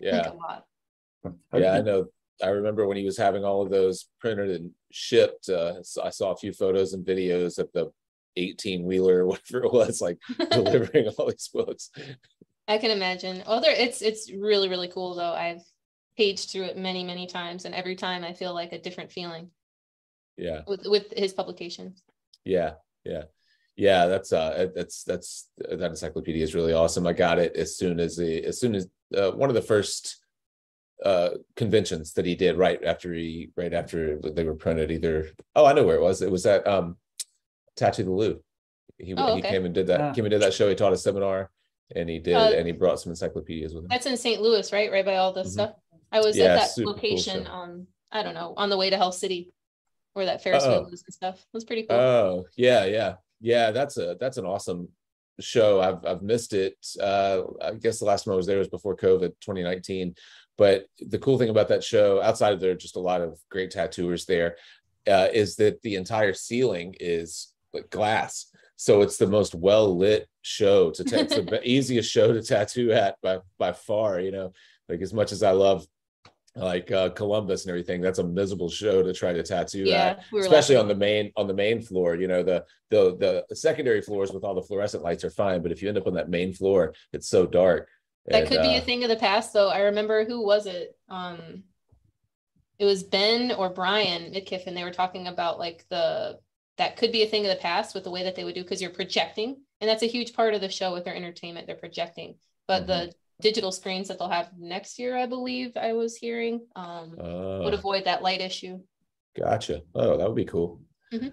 like 0.00 0.12
yeah 0.12 0.30
a 0.30 0.34
lot. 0.34 0.64
yeah 1.54 1.72
i 1.72 1.80
know 1.80 2.06
i 2.42 2.48
remember 2.48 2.86
when 2.86 2.96
he 2.96 3.04
was 3.04 3.16
having 3.16 3.44
all 3.44 3.62
of 3.62 3.70
those 3.70 4.08
printed 4.20 4.50
and 4.50 4.70
shipped 4.92 5.48
uh 5.48 5.74
i 6.04 6.10
saw 6.10 6.30
a 6.30 6.36
few 6.36 6.52
photos 6.52 6.92
and 6.92 7.04
videos 7.04 7.58
of 7.58 7.68
the 7.72 7.90
18 8.36 8.84
wheeler 8.84 9.20
or 9.20 9.26
whatever 9.26 9.64
it 9.64 9.72
was 9.72 10.00
like 10.00 10.18
delivering 10.50 11.08
all 11.08 11.26
these 11.26 11.48
books 11.52 11.90
I 12.68 12.78
can 12.78 12.90
imagine. 12.90 13.44
Oh, 13.46 13.60
there 13.60 13.70
it's 13.70 14.02
it's 14.02 14.32
really 14.32 14.68
really 14.68 14.88
cool 14.88 15.14
though. 15.14 15.32
I've 15.32 15.62
paged 16.16 16.50
through 16.50 16.64
it 16.64 16.76
many 16.76 17.04
many 17.04 17.28
times, 17.28 17.64
and 17.64 17.72
every 17.72 17.94
time 17.94 18.24
I 18.24 18.32
feel 18.32 18.52
like 18.54 18.72
a 18.72 18.80
different 18.80 19.12
feeling 19.12 19.50
yeah 20.36 20.62
with 20.66 20.86
with 20.86 21.12
his 21.16 21.32
publications. 21.32 22.02
yeah 22.44 22.72
yeah 23.04 23.22
yeah 23.76 24.06
that's 24.06 24.32
uh 24.32 24.66
that's 24.74 25.04
that's 25.04 25.48
that 25.58 25.90
encyclopedia 25.90 26.42
is 26.42 26.54
really 26.54 26.72
awesome 26.72 27.06
i 27.06 27.12
got 27.12 27.38
it 27.38 27.54
as 27.56 27.76
soon 27.76 28.00
as 28.00 28.16
the 28.16 28.44
as 28.44 28.58
soon 28.60 28.74
as 28.74 28.88
uh, 29.16 29.30
one 29.30 29.48
of 29.48 29.54
the 29.54 29.62
first 29.62 30.22
uh 31.04 31.30
conventions 31.56 32.12
that 32.14 32.26
he 32.26 32.34
did 32.34 32.56
right 32.56 32.82
after 32.84 33.12
he 33.12 33.50
right 33.56 33.74
after 33.74 34.18
they 34.18 34.44
were 34.44 34.54
printed 34.54 34.90
either 34.90 35.28
oh 35.54 35.66
i 35.66 35.72
know 35.72 35.84
where 35.84 35.96
it 35.96 36.02
was 36.02 36.22
it 36.22 36.30
was 36.30 36.46
at 36.46 36.66
um 36.66 36.96
tattoo 37.76 38.04
the 38.04 38.10
Lou. 38.10 38.42
he, 38.98 39.14
Oh, 39.14 39.34
he 39.36 39.42
came 39.42 39.64
and 39.66 39.74
did 39.74 39.88
that 39.88 40.00
Ah. 40.00 40.12
came 40.12 40.24
and 40.24 40.32
did 40.32 40.40
that 40.42 40.54
show 40.54 40.68
he 40.68 40.74
taught 40.74 40.92
a 40.92 40.96
seminar 40.96 41.50
and 41.94 42.08
he 42.08 42.18
did 42.18 42.34
Uh, 42.34 42.52
and 42.56 42.66
he 42.66 42.72
brought 42.72 42.98
some 43.00 43.10
encyclopedias 43.10 43.74
with 43.74 43.84
him 43.84 43.88
That's 43.88 44.06
in 44.06 44.16
St. 44.16 44.40
Louis, 44.40 44.72
right? 44.72 44.90
Right 44.90 45.04
by 45.04 45.16
all 45.16 45.32
the 45.32 45.42
Mhm. 45.42 45.48
stuff. 45.50 45.74
I 46.10 46.20
was 46.20 46.36
Yeah, 46.36 46.44
at 46.46 46.54
that 46.56 46.70
super 46.70 46.92
cool 46.92 46.94
location. 46.94 47.44
show. 47.44 47.50
Um, 47.50 47.86
I 48.10 48.22
don't 48.22 48.34
know, 48.34 48.54
on 48.56 48.70
the 48.70 48.76
way 48.76 48.88
to 48.90 48.96
Hell 48.96 49.12
City, 49.12 49.52
where 50.14 50.26
that 50.26 50.42
Ferris 50.42 50.64
wheel 50.66 50.88
is 50.92 51.04
and 51.06 51.14
stuff. 51.14 51.38
It 51.40 51.52
was 51.52 51.64
pretty 51.64 51.82
cool. 51.82 51.96
Oh 51.98 52.46
yeah, 52.56 52.86
yeah, 52.86 53.16
yeah. 53.40 53.70
That's 53.72 53.98
a 53.98 54.16
that's 54.18 54.38
an 54.38 54.46
awesome 54.46 54.88
show. 55.40 55.80
I've 55.80 56.04
I've 56.06 56.22
missed 56.22 56.54
it. 56.54 56.78
Uh, 56.98 57.42
I 57.60 57.74
guess 57.74 57.98
the 57.98 58.06
last 58.06 58.24
time 58.24 58.32
I 58.32 58.36
was 58.36 58.46
there 58.46 58.58
was 58.58 58.68
before 58.68 58.96
COVID, 58.96 59.34
2019. 59.40 60.14
But 60.56 60.86
the 61.00 61.18
cool 61.18 61.36
thing 61.38 61.50
about 61.50 61.68
that 61.68 61.84
show, 61.84 62.22
outside 62.22 62.54
of 62.54 62.60
there, 62.60 62.70
are 62.70 62.74
just 62.76 62.96
a 62.96 63.00
lot 63.00 63.20
of 63.20 63.38
great 63.50 63.70
tattooers 63.72 64.24
there, 64.24 64.56
uh, 65.06 65.28
is 65.32 65.56
that 65.56 65.82
the 65.82 65.96
entire 65.96 66.32
ceiling 66.32 66.94
is 66.98 67.52
like 67.72 67.90
glass. 67.90 68.46
so 68.76 69.02
it's 69.02 69.16
the 69.16 69.26
most 69.26 69.54
well 69.54 69.96
lit 69.96 70.28
show 70.42 70.90
to 70.90 71.02
take. 71.04 71.28
the 71.28 71.60
easiest 71.64 72.10
show 72.10 72.32
to 72.32 72.42
tattoo 72.42 72.92
at 72.92 73.16
by 73.22 73.38
by 73.58 73.72
far 73.72 74.20
you 74.20 74.30
know 74.30 74.52
like 74.88 75.00
as 75.00 75.12
much 75.12 75.32
as 75.32 75.42
i 75.42 75.50
love 75.50 75.86
like 76.54 76.90
uh 76.90 77.08
columbus 77.10 77.64
and 77.64 77.70
everything 77.70 78.00
that's 78.00 78.18
a 78.18 78.24
miserable 78.24 78.68
show 78.70 79.02
to 79.02 79.12
try 79.12 79.32
to 79.32 79.42
tattoo 79.42 79.82
at 79.82 79.86
Yeah. 79.88 80.16
we 80.32 80.40
especially 80.40 80.76
laughing. 80.76 80.90
on 80.90 80.98
the 80.98 81.04
main 81.06 81.32
on 81.36 81.46
the 81.46 81.54
main 81.54 81.82
floor 81.82 82.14
you 82.16 82.28
know 82.28 82.42
the, 82.42 82.64
the 82.90 83.44
the 83.50 83.56
secondary 83.56 84.00
floors 84.00 84.32
with 84.32 84.44
all 84.44 84.54
the 84.54 84.62
fluorescent 84.62 85.02
lights 85.02 85.24
are 85.24 85.30
fine 85.30 85.62
but 85.62 85.72
if 85.72 85.82
you 85.82 85.88
end 85.88 85.98
up 85.98 86.06
on 86.06 86.14
that 86.14 86.30
main 86.30 86.52
floor 86.54 86.94
it's 87.12 87.28
so 87.28 87.44
dark 87.46 87.88
That 88.26 88.40
And, 88.42 88.48
could 88.48 88.62
be 88.62 88.74
a 88.76 88.78
uh, 88.78 88.84
thing 88.84 89.04
of 89.04 89.08
the 89.10 89.16
past, 89.28 89.52
though. 89.52 89.68
I 89.68 89.80
remember 89.90 90.24
who 90.24 90.44
was 90.44 90.66
it? 90.66 90.96
Um, 91.08 91.62
it 92.78 92.84
was 92.84 93.04
Ben 93.04 93.52
or 93.52 93.70
Brian 93.70 94.32
Midkiff, 94.32 94.66
and 94.66 94.76
they 94.76 94.82
were 94.82 94.90
talking 95.00 95.28
about 95.28 95.58
like 95.60 95.84
the 95.90 96.38
that 96.78 96.96
could 96.96 97.12
be 97.12 97.22
a 97.22 97.26
thing 97.26 97.44
of 97.44 97.50
the 97.50 97.60
past 97.60 97.94
with 97.94 98.04
the 98.04 98.10
way 98.10 98.22
that 98.24 98.34
they 98.34 98.44
would 98.44 98.54
do 98.54 98.62
because 98.62 98.80
you're 98.80 98.90
projecting, 98.90 99.56
and 99.80 99.88
that's 99.88 100.02
a 100.02 100.06
huge 100.06 100.32
part 100.34 100.54
of 100.54 100.60
the 100.60 100.68
show 100.68 100.92
with 100.92 101.04
their 101.04 101.14
entertainment. 101.14 101.66
They're 101.66 101.76
projecting, 101.76 102.36
but 102.68 102.86
the 102.86 103.12
digital 103.40 103.72
screens 103.72 104.08
that 104.08 104.18
they'll 104.18 104.28
have 104.28 104.50
next 104.58 104.98
year, 104.98 105.16
I 105.16 105.26
believe, 105.26 105.76
I 105.76 105.92
was 105.92 106.16
hearing, 106.16 106.66
um, 106.74 107.10
would 107.16 107.74
uh, 107.74 107.76
avoid 107.76 108.04
that 108.04 108.22
light 108.22 108.40
issue. 108.40 108.80
Gotcha. 109.38 109.82
Oh, 109.94 110.16
that 110.16 110.26
would 110.26 110.36
be 110.36 110.44
cool. 110.44 110.80
Mhm. 111.12 111.32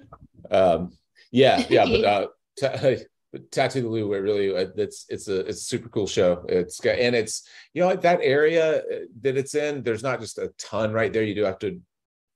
Um, 0.52 0.92
yeah, 1.32 1.66
yeah, 1.70 1.86
but 1.86 2.04
uh, 2.04 2.28
ta- 2.60 2.96
Tattoo 3.52 3.82
the 3.82 3.88
Lou, 3.88 4.14
it 4.14 4.20
really, 4.20 4.56
uh, 4.56 4.68
it's 4.78 5.06
it's 5.10 5.28
a 5.28 5.40
it's 5.40 5.60
a 5.60 5.64
super 5.64 5.90
cool 5.90 6.06
show. 6.06 6.46
It's 6.48 6.80
got 6.80 7.00
and 7.00 7.16
it's 7.16 7.48
you 7.74 7.82
know 7.82 7.96
that 7.96 8.20
area 8.22 8.78
uh, 8.78 9.06
that 9.22 9.38
it's 9.38 9.56
in. 9.56 9.82
There's 9.82 10.04
not 10.04 10.20
just 10.20 10.38
a 10.38 10.54
ton 10.60 10.94
right 10.94 11.12
there. 11.12 11.24
You 11.24 11.34
do 11.34 11.44
have 11.44 11.58
to 11.60 11.82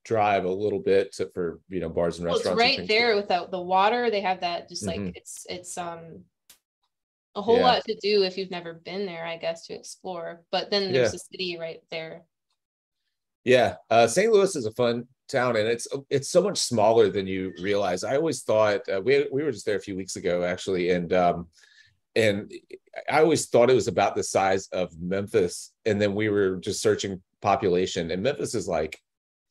drive 0.07 0.45
a 0.45 0.49
little 0.51 0.79
bit 0.79 1.11
to, 1.11 1.29
for 1.33 1.59
you 1.67 1.81
know 1.81 1.89
bars 1.89 2.17
and 2.17 2.25
Well, 2.27 2.37
it's 2.37 2.45
restaurants. 2.45 2.63
and 2.77 2.79
right 2.79 2.87
there 2.87 3.15
without 3.17 3.51
the 3.51 3.61
water. 3.61 4.09
They 4.09 4.21
have 4.21 4.39
that 4.39 4.69
just 4.69 4.87
like 4.87 4.99
Mhm. 5.01 5.11
it's 5.15 5.45
it's 5.49 5.77
um 5.77 6.23
a 7.35 7.41
whole 7.41 7.57
Yeah. 7.57 7.65
lot 7.65 7.83
to 7.85 7.95
do 7.95 8.23
if 8.23 8.37
you've 8.37 8.49
never 8.49 8.73
been 8.73 9.05
there, 9.05 9.25
I 9.25 9.37
guess, 9.37 9.67
to 9.67 9.73
explore. 9.73 10.43
But 10.49 10.71
then 10.71 10.91
there's 10.93 11.07
Yeah. 11.09 11.11
the 11.11 11.19
city 11.19 11.57
right 11.59 11.81
there. 11.91 12.25
Yeah, 13.43 13.75
uh, 13.89 14.07
St. 14.07 14.31
Louis 14.31 14.55
is 14.55 14.65
a 14.65 14.71
fun 14.71 15.07
town, 15.27 15.55
and 15.57 15.67
it's 15.67 15.87
it's 16.09 16.29
so 16.29 16.41
much 16.41 16.57
smaller 16.57 17.09
than 17.09 17.27
you 17.27 17.53
realize. 17.61 18.03
I 18.05 18.15
always 18.15 18.43
thought 18.43 18.87
uh, 18.89 19.01
we 19.03 19.27
we 19.31 19.43
were 19.43 19.51
just 19.51 19.65
there 19.65 19.75
a 19.77 19.81
few 19.87 19.95
weeks 19.95 20.15
ago 20.15 20.43
actually, 20.43 20.89
and 20.91 21.11
um, 21.13 21.47
and 22.15 22.51
I 23.09 23.19
always 23.21 23.47
thought 23.47 23.69
it 23.69 23.75
was 23.75 23.87
about 23.89 24.15
the 24.15 24.23
size 24.23 24.67
of 24.69 24.97
Memphis, 24.99 25.73
and 25.85 26.01
then 26.01 26.15
we 26.15 26.29
were 26.29 26.55
just 26.57 26.81
searching 26.81 27.21
population, 27.41 28.09
and 28.11 28.23
Memphis 28.23 28.55
is 28.55 28.67
like 28.67 28.99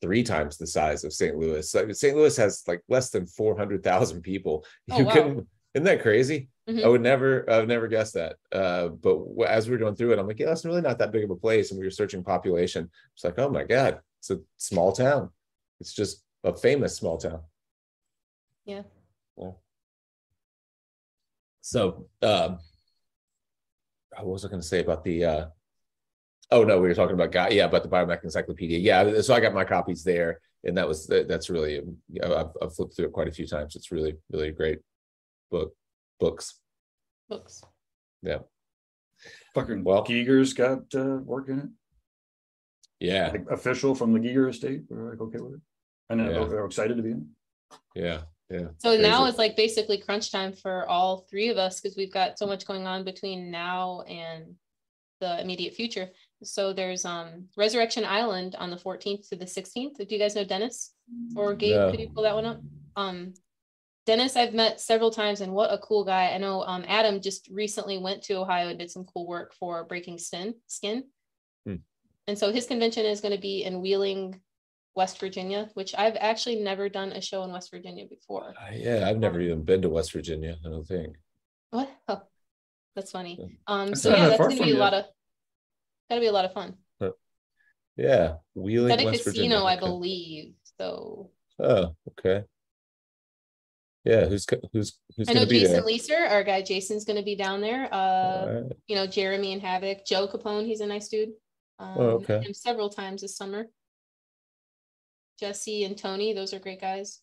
three 0.01 0.23
times 0.23 0.57
the 0.57 0.67
size 0.67 1.03
of 1.03 1.13
St. 1.13 1.35
Louis. 1.37 1.73
Like 1.73 1.93
St. 1.95 2.15
Louis 2.15 2.35
has 2.37 2.63
like 2.67 2.81
less 2.87 3.09
than 3.09 3.25
four 3.25 3.57
hundred 3.57 3.83
thousand 3.83 4.21
people. 4.21 4.65
Oh, 4.91 4.99
you 4.99 5.05
wow. 5.05 5.13
couldn't. 5.13 5.47
Isn't 5.73 5.85
that 5.85 6.01
crazy? 6.01 6.49
Mhm. 6.69 6.83
I 6.83 6.87
would 6.87 7.01
never, 7.01 7.49
I 7.49 7.59
would 7.59 7.67
never 7.67 7.87
guess 7.87 8.11
that. 8.13 8.35
Uh, 8.51 8.87
but 8.89 9.19
as 9.47 9.67
we 9.67 9.73
were 9.73 9.77
going 9.79 9.95
through 9.95 10.13
it, 10.13 10.19
I'm 10.19 10.27
like, 10.27 10.39
yeah, 10.39 10.47
that's 10.47 10.65
really 10.65 10.81
not 10.81 10.97
that 10.99 11.11
big 11.11 11.23
of 11.23 11.29
a 11.29 11.35
place. 11.35 11.71
And 11.71 11.79
we 11.79 11.85
were 11.85 11.91
searching 11.91 12.23
population. 12.23 12.89
It's 13.15 13.23
like, 13.23 13.37
oh 13.39 13.49
my 13.49 13.63
god, 13.63 13.99
it's 14.19 14.31
a 14.31 14.39
small 14.57 14.91
town. 14.91 15.29
It's 15.79 15.93
just 15.93 16.23
a 16.43 16.55
famous 16.55 16.95
small 16.95 17.17
town. 17.17 17.41
Yeah. 18.65 18.83
Yeah. 19.37 19.51
So, 21.61 22.07
um, 22.21 22.59
what 24.15 24.25
was 24.25 24.45
I 24.45 24.49
going 24.49 24.61
to 24.61 24.67
say 24.67 24.79
about 24.81 25.03
the? 25.03 25.25
uh 25.25 25.45
Oh 26.49 26.63
no, 26.63 26.79
we 26.79 26.87
were 26.87 26.93
talking 26.95 27.13
about 27.15 27.31
guy. 27.31 27.49
Yeah, 27.49 27.65
about 27.65 27.83
the 27.83 27.89
Biomech 27.89 28.23
Encyclopedia. 28.23 28.77
Yeah, 28.79 29.21
so 29.21 29.33
I 29.33 29.39
got 29.41 29.53
my 29.53 29.65
copies 29.65 30.03
there, 30.03 30.39
and 30.63 30.77
that 30.77 30.87
was 30.87 31.07
that's 31.07 31.49
really. 31.49 31.73
You 31.75 31.97
know, 32.21 32.35
I've, 32.35 32.51
I've 32.61 32.75
flipped 32.75 32.95
through 32.95 33.05
it 33.07 33.11
quite 33.11 33.27
a 33.27 33.31
few 33.31 33.45
times. 33.47 33.75
It's 33.75 33.91
really, 33.91 34.15
really 34.31 34.49
a 34.49 34.53
great 34.53 34.79
book. 35.51 35.73
Books. 36.19 36.59
Books. 37.29 37.61
Yeah. 38.23 38.39
Fucking 39.53 39.83
Well- 39.83 40.03
Giger's 40.05 40.53
got 40.53 40.93
uh, 40.95 41.17
work 41.23 41.49
in 41.49 41.59
it. 41.59 41.69
Yeah, 42.99 43.29
Like 43.29 43.45
official 43.51 43.93
from 43.93 44.13
the 44.13 44.19
Giger 44.19 44.49
estate. 44.49 44.81
We're 44.89 45.11
like 45.11 45.21
okay 45.21 45.39
with 45.39 45.55
it. 45.55 45.61
And 46.09 46.19
Yeah. 46.21 46.45
they're 46.45 46.65
excited 46.65 46.97
to 46.97 47.03
be 47.03 47.11
in. 47.11 47.27
yeah, 47.95 48.21
yeah. 48.49 48.67
So 48.79 48.97
now 48.97 49.25
it's 49.25 49.37
like 49.37 49.55
basically 49.55 49.99
crunch 49.99 50.31
time 50.31 50.53
for 50.53 50.87
all 50.87 51.27
three 51.29 51.49
of 51.49 51.57
us 51.57 51.79
because 51.79 51.95
we've 51.97 52.11
got 52.13 52.39
so 52.39 52.47
much 52.47 52.65
going 52.65 52.87
on 52.87 53.03
between 53.03 53.51
now 53.51 54.01
and 54.01 54.55
the 55.19 55.39
immediate 55.41 55.75
future. 55.75 56.09
So 56.43 56.73
there's 56.73 57.05
um 57.05 57.45
Resurrection 57.57 58.05
Island 58.05 58.55
on 58.57 58.69
the 58.69 58.77
14th 58.77 59.29
to 59.29 59.35
the 59.35 59.45
16th. 59.45 59.97
Do 59.97 60.05
you 60.09 60.19
guys 60.19 60.35
know 60.35 60.43
Dennis 60.43 60.93
or 61.35 61.53
Gabe? 61.55 61.75
No. 61.75 61.91
Could 61.91 61.99
you 61.99 62.09
pull 62.09 62.23
that 62.23 62.35
one 62.35 62.45
up? 62.45 62.61
Um, 62.95 63.33
Dennis, 64.05 64.37
I've 64.37 64.53
met 64.53 64.79
several 64.79 65.11
times, 65.11 65.41
and 65.41 65.51
what 65.51 65.73
a 65.73 65.77
cool 65.79 66.05
guy. 66.05 66.31
I 66.31 66.37
know 66.37 66.61
um 66.63 66.85
Adam 66.87 67.21
just 67.21 67.47
recently 67.49 67.97
went 67.97 68.23
to 68.23 68.35
Ohio 68.35 68.69
and 68.69 68.79
did 68.79 68.91
some 68.91 69.05
cool 69.05 69.27
work 69.27 69.53
for 69.53 69.83
Breaking 69.83 70.17
Skin. 70.17 70.55
Skin. 70.67 71.03
Hmm. 71.65 71.75
And 72.27 72.37
so 72.37 72.51
his 72.51 72.67
convention 72.67 73.05
is 73.05 73.21
going 73.21 73.33
to 73.33 73.41
be 73.41 73.63
in 73.63 73.81
Wheeling, 73.81 74.41
West 74.95 75.19
Virginia, 75.19 75.69
which 75.75 75.93
I've 75.97 76.17
actually 76.19 76.55
never 76.55 76.89
done 76.89 77.11
a 77.11 77.21
show 77.21 77.43
in 77.43 77.51
West 77.51 77.69
Virginia 77.71 78.05
before. 78.09 78.55
Uh, 78.59 78.73
yeah, 78.73 79.07
I've 79.07 79.19
never 79.19 79.39
even 79.39 79.63
been 79.63 79.81
to 79.83 79.89
West 79.89 80.11
Virginia. 80.11 80.57
I 80.65 80.69
don't 80.69 80.87
think. 80.87 81.15
What? 81.69 81.89
Oh, 82.07 82.21
that's 82.95 83.11
funny. 83.11 83.59
Um, 83.67 83.93
so 83.93 84.09
yeah, 84.09 84.29
that's 84.29 84.39
gonna 84.41 84.55
be 84.55 84.71
a 84.71 84.77
lot 84.77 84.93
of, 84.93 85.05
gotta 86.09 86.21
be 86.21 86.27
a 86.27 86.31
lot 86.31 86.45
of 86.45 86.53
fun. 86.53 86.75
Yeah, 87.99 88.35
Wheeling, 88.53 88.91
At 88.91 89.01
a 89.01 89.05
West 89.05 89.23
Virginia. 89.23 89.49
casino, 89.55 89.65
I 89.65 89.73
okay. 89.75 89.79
believe, 89.87 90.53
so. 90.79 91.31
Oh, 91.59 91.95
okay. 92.11 92.43
Yeah, 94.05 94.25
who's 94.27 94.45
who's 94.71 94.99
who's 95.17 95.27
I 95.27 95.33
know 95.33 95.39
gonna 95.39 95.49
be 95.49 95.59
Jason 95.61 95.73
there? 95.73 95.81
Leeser, 95.83 96.29
our 96.31 96.43
guy 96.43 96.61
Jason's 96.61 97.05
gonna 97.05 97.23
be 97.23 97.35
down 97.35 97.59
there, 97.59 97.89
uh, 97.91 97.97
Alright. 97.97 98.71
you 98.85 98.95
know, 98.95 99.07
Jeremy 99.07 99.51
and 99.51 99.61
Havoc, 99.63 100.05
Joe 100.05 100.27
Capone, 100.27 100.67
he's 100.67 100.81
a 100.81 100.85
nice 100.85 101.07
dude. 101.07 101.29
Um, 101.79 101.95
Oh, 101.97 102.09
okay. 102.21 102.39
him 102.39 102.53
Several 102.53 102.89
times 102.89 103.21
this 103.23 103.35
summer. 103.35 103.65
Jesse 105.39 105.83
and 105.83 105.97
Tony, 105.97 106.33
those 106.33 106.53
are 106.53 106.59
great 106.59 106.79
guys. 106.81 107.21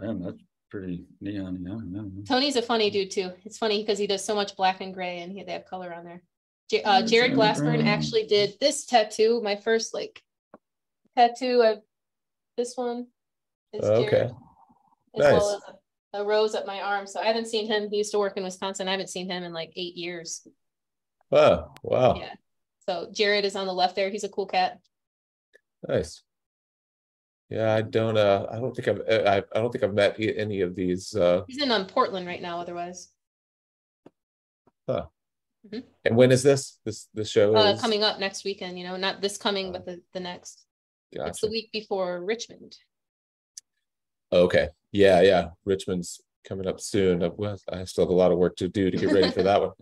Damn, 0.00 0.22
that's 0.22 0.42
pretty 0.70 1.04
neon. 1.20 1.62
Yeah, 1.62 2.00
yeah, 2.00 2.08
yeah. 2.16 2.24
Tony's 2.26 2.56
a 2.56 2.62
funny 2.62 2.88
dude 2.90 3.10
too. 3.10 3.32
It's 3.44 3.58
funny 3.58 3.82
because 3.82 3.98
he 3.98 4.06
does 4.06 4.24
so 4.24 4.34
much 4.34 4.56
black 4.56 4.80
and 4.80 4.94
gray 4.94 5.20
and 5.20 5.30
he, 5.30 5.42
they 5.44 5.52
have 5.52 5.66
color 5.66 5.92
on 5.92 6.04
there. 6.04 6.22
J- 6.70 6.82
uh, 6.84 7.02
Mm, 7.02 7.08
Jared 7.08 7.32
Glassburn 7.32 7.84
actually 7.84 8.26
did 8.26 8.54
this 8.60 8.86
tattoo, 8.86 9.40
my 9.42 9.56
first 9.56 9.92
like 9.92 10.22
tattoo. 11.16 11.62
I 11.62 11.76
this 12.56 12.76
one. 12.76 13.08
is 13.72 13.80
Oh, 13.82 14.02
Jared, 14.02 14.14
okay. 14.14 14.34
As 15.16 15.32
well 15.32 15.56
as 15.56 15.62
a, 16.14 16.22
a 16.22 16.24
rose 16.24 16.54
up 16.54 16.66
my 16.66 16.80
arm. 16.80 17.06
So 17.08 17.20
I 17.20 17.24
haven't 17.24 17.48
seen 17.48 17.66
him. 17.66 17.90
He 17.90 17.96
used 17.96 18.12
to 18.12 18.18
work 18.18 18.36
in 18.36 18.44
Wisconsin. 18.44 18.86
I 18.86 18.92
haven't 18.92 19.08
seen 19.08 19.28
him 19.28 19.42
in 19.42 19.52
like 19.52 19.72
eight 19.74 19.96
years. 19.96 20.46
Oh, 21.32 21.72
wow. 21.82 22.14
Yeah. 22.16 22.34
So 22.88 23.08
Jared 23.12 23.44
is 23.44 23.56
on 23.56 23.66
the 23.66 23.74
left 23.74 23.96
there. 23.96 24.10
He's 24.10 24.24
a 24.24 24.28
cool 24.28 24.46
cat. 24.46 24.78
Nice. 25.88 26.22
Yeah, 27.48 27.74
I 27.74 27.82
don't 27.82 28.16
uh 28.16 28.46
I 28.48 28.60
don't 28.60 28.76
think 28.76 28.86
I've 28.86 29.00
uh, 29.00 29.28
I, 29.28 29.36
I 29.38 29.60
don't 29.60 29.72
think 29.72 29.82
I've 29.82 29.94
met 29.94 30.14
any 30.20 30.60
of 30.60 30.76
these 30.76 31.16
uh 31.16 31.42
He's 31.48 31.60
in 31.60 31.72
um, 31.72 31.86
Portland 31.86 32.28
right 32.28 32.40
now. 32.40 32.60
Otherwise, 32.60 33.12
and 36.04 36.16
when 36.16 36.32
is 36.32 36.42
this? 36.42 36.78
This 36.84 37.08
this 37.14 37.30
show 37.30 37.54
uh, 37.56 37.72
is 37.72 37.80
coming 37.80 38.02
up 38.02 38.18
next 38.18 38.44
weekend. 38.44 38.78
You 38.78 38.84
know, 38.84 38.96
not 38.96 39.20
this 39.20 39.36
coming, 39.36 39.72
but 39.72 39.84
the 39.84 40.00
the 40.12 40.20
next. 40.20 40.64
It's 41.12 41.40
the 41.40 41.48
week 41.50 41.70
before 41.72 42.24
Richmond. 42.24 42.76
Okay. 44.32 44.68
Yeah, 44.92 45.20
yeah. 45.22 45.48
Richmond's 45.64 46.20
coming 46.46 46.66
up 46.66 46.80
soon. 46.80 47.22
Uh, 47.22 47.30
Well, 47.36 47.58
I 47.70 47.84
still 47.84 48.04
have 48.04 48.10
a 48.10 48.14
lot 48.14 48.30
of 48.32 48.38
work 48.38 48.56
to 48.56 48.68
do 48.68 48.90
to 48.90 48.96
get 48.96 49.12
ready 49.12 49.30
for 49.30 49.42
that 49.42 49.60
one. 49.60 49.72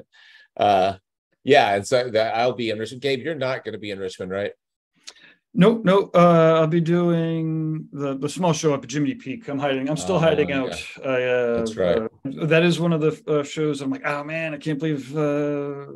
Uh 0.57 0.97
yeah, 1.45 1.75
and 1.77 1.87
so 1.87 2.11
that 2.11 2.35
I'll 2.35 2.53
be 2.53 2.71
in 2.71 2.81
Richmond. 2.81 3.01
Gabe, 3.01 3.21
you're 3.21 3.37
not 3.37 3.65
gonna 3.65 3.79
be 3.79 3.93
in 3.93 3.99
Richmond, 4.01 4.33
right? 4.33 4.51
Nope, 5.55 5.85
nope. 5.85 6.11
Uh, 6.17 6.55
I'll 6.61 6.67
be 6.67 6.81
doing 6.81 7.89
the 7.93 8.19
the 8.19 8.29
small 8.29 8.53
show 8.53 8.75
up 8.75 8.83
at 8.83 8.91
Jiminy 8.91 9.15
Peak. 9.15 9.47
I'm 9.49 9.59
hiding. 9.61 9.89
I'm 9.89 9.97
still 9.97 10.17
Oh, 10.17 10.19
hiding 10.19 10.49
yeah. 10.49 10.61
out. 10.63 10.75
I, 11.05 11.23
uh, 11.25 11.59
That's 11.59 11.77
right. 11.77 12.08
That 12.25 12.63
is 12.63 12.81
one 12.81 12.93
of 12.93 13.01
the 13.01 13.23
uh, 13.41 13.43
shows. 13.43 13.81
I'm 13.81 13.91
like, 13.91 14.07
oh 14.07 14.25
man, 14.25 14.55
I 14.55 14.59
can't 14.59 14.79
believe 14.79 15.17
uh, 15.17 15.87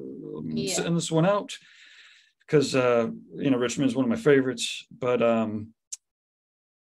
Yeah. 0.44 0.74
sitting 0.74 0.94
this 0.94 1.10
one 1.10 1.26
out 1.26 1.56
because 2.40 2.74
uh, 2.74 3.08
you 3.36 3.50
know 3.50 3.58
Richmond 3.58 3.90
is 3.90 3.96
one 3.96 4.04
of 4.04 4.08
my 4.10 4.16
favorites. 4.16 4.86
But 4.90 5.22
um, 5.22 5.68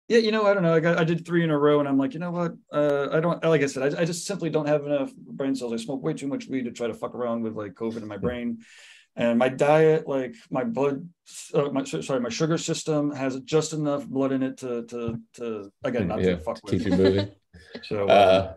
yeah, 0.07 0.19
you 0.19 0.31
know, 0.31 0.45
I 0.45 0.53
don't 0.53 0.63
know. 0.63 0.73
I 0.75 0.79
got 0.79 0.97
I 0.99 1.03
did 1.03 1.25
three 1.25 1.43
in 1.43 1.49
a 1.49 1.57
row, 1.57 1.79
and 1.79 1.87
I'm 1.87 1.97
like, 1.97 2.13
you 2.13 2.19
know 2.19 2.31
what? 2.31 2.53
Uh, 2.71 3.07
I 3.11 3.19
don't 3.19 3.43
like 3.43 3.61
I 3.61 3.67
said, 3.67 3.95
I, 3.95 4.01
I 4.01 4.05
just 4.05 4.25
simply 4.25 4.49
don't 4.49 4.67
have 4.67 4.85
enough 4.85 5.13
brain 5.15 5.55
cells. 5.55 5.73
I 5.73 5.77
smoke 5.77 6.03
way 6.03 6.13
too 6.13 6.27
much 6.27 6.47
weed 6.47 6.65
to 6.65 6.71
try 6.71 6.87
to 6.87 6.93
fuck 6.93 7.15
around 7.15 7.43
with 7.43 7.55
like 7.55 7.73
COVID 7.73 7.97
in 7.97 8.07
my 8.07 8.17
brain. 8.17 8.59
And 9.15 9.37
my 9.37 9.47
diet, 9.47 10.07
like 10.07 10.35
my 10.49 10.63
blood, 10.63 11.07
uh, 11.53 11.69
my 11.69 11.83
sorry, 11.83 12.19
my 12.19 12.29
sugar 12.29 12.57
system 12.57 13.11
has 13.11 13.39
just 13.41 13.73
enough 13.73 14.07
blood 14.07 14.31
in 14.31 14.41
it 14.41 14.57
to 14.57 14.83
to 14.87 15.19
to 15.35 15.71
again 15.83 16.07
not 16.07 16.19
Yeah, 16.23 16.31
to 16.31 16.37
fuck 16.39 16.55
to 16.55 16.71
keep 16.71 16.85
with. 16.85 16.93
you 16.93 16.97
moving. 16.97 17.31
So 17.89 18.07
Uh, 18.07 18.53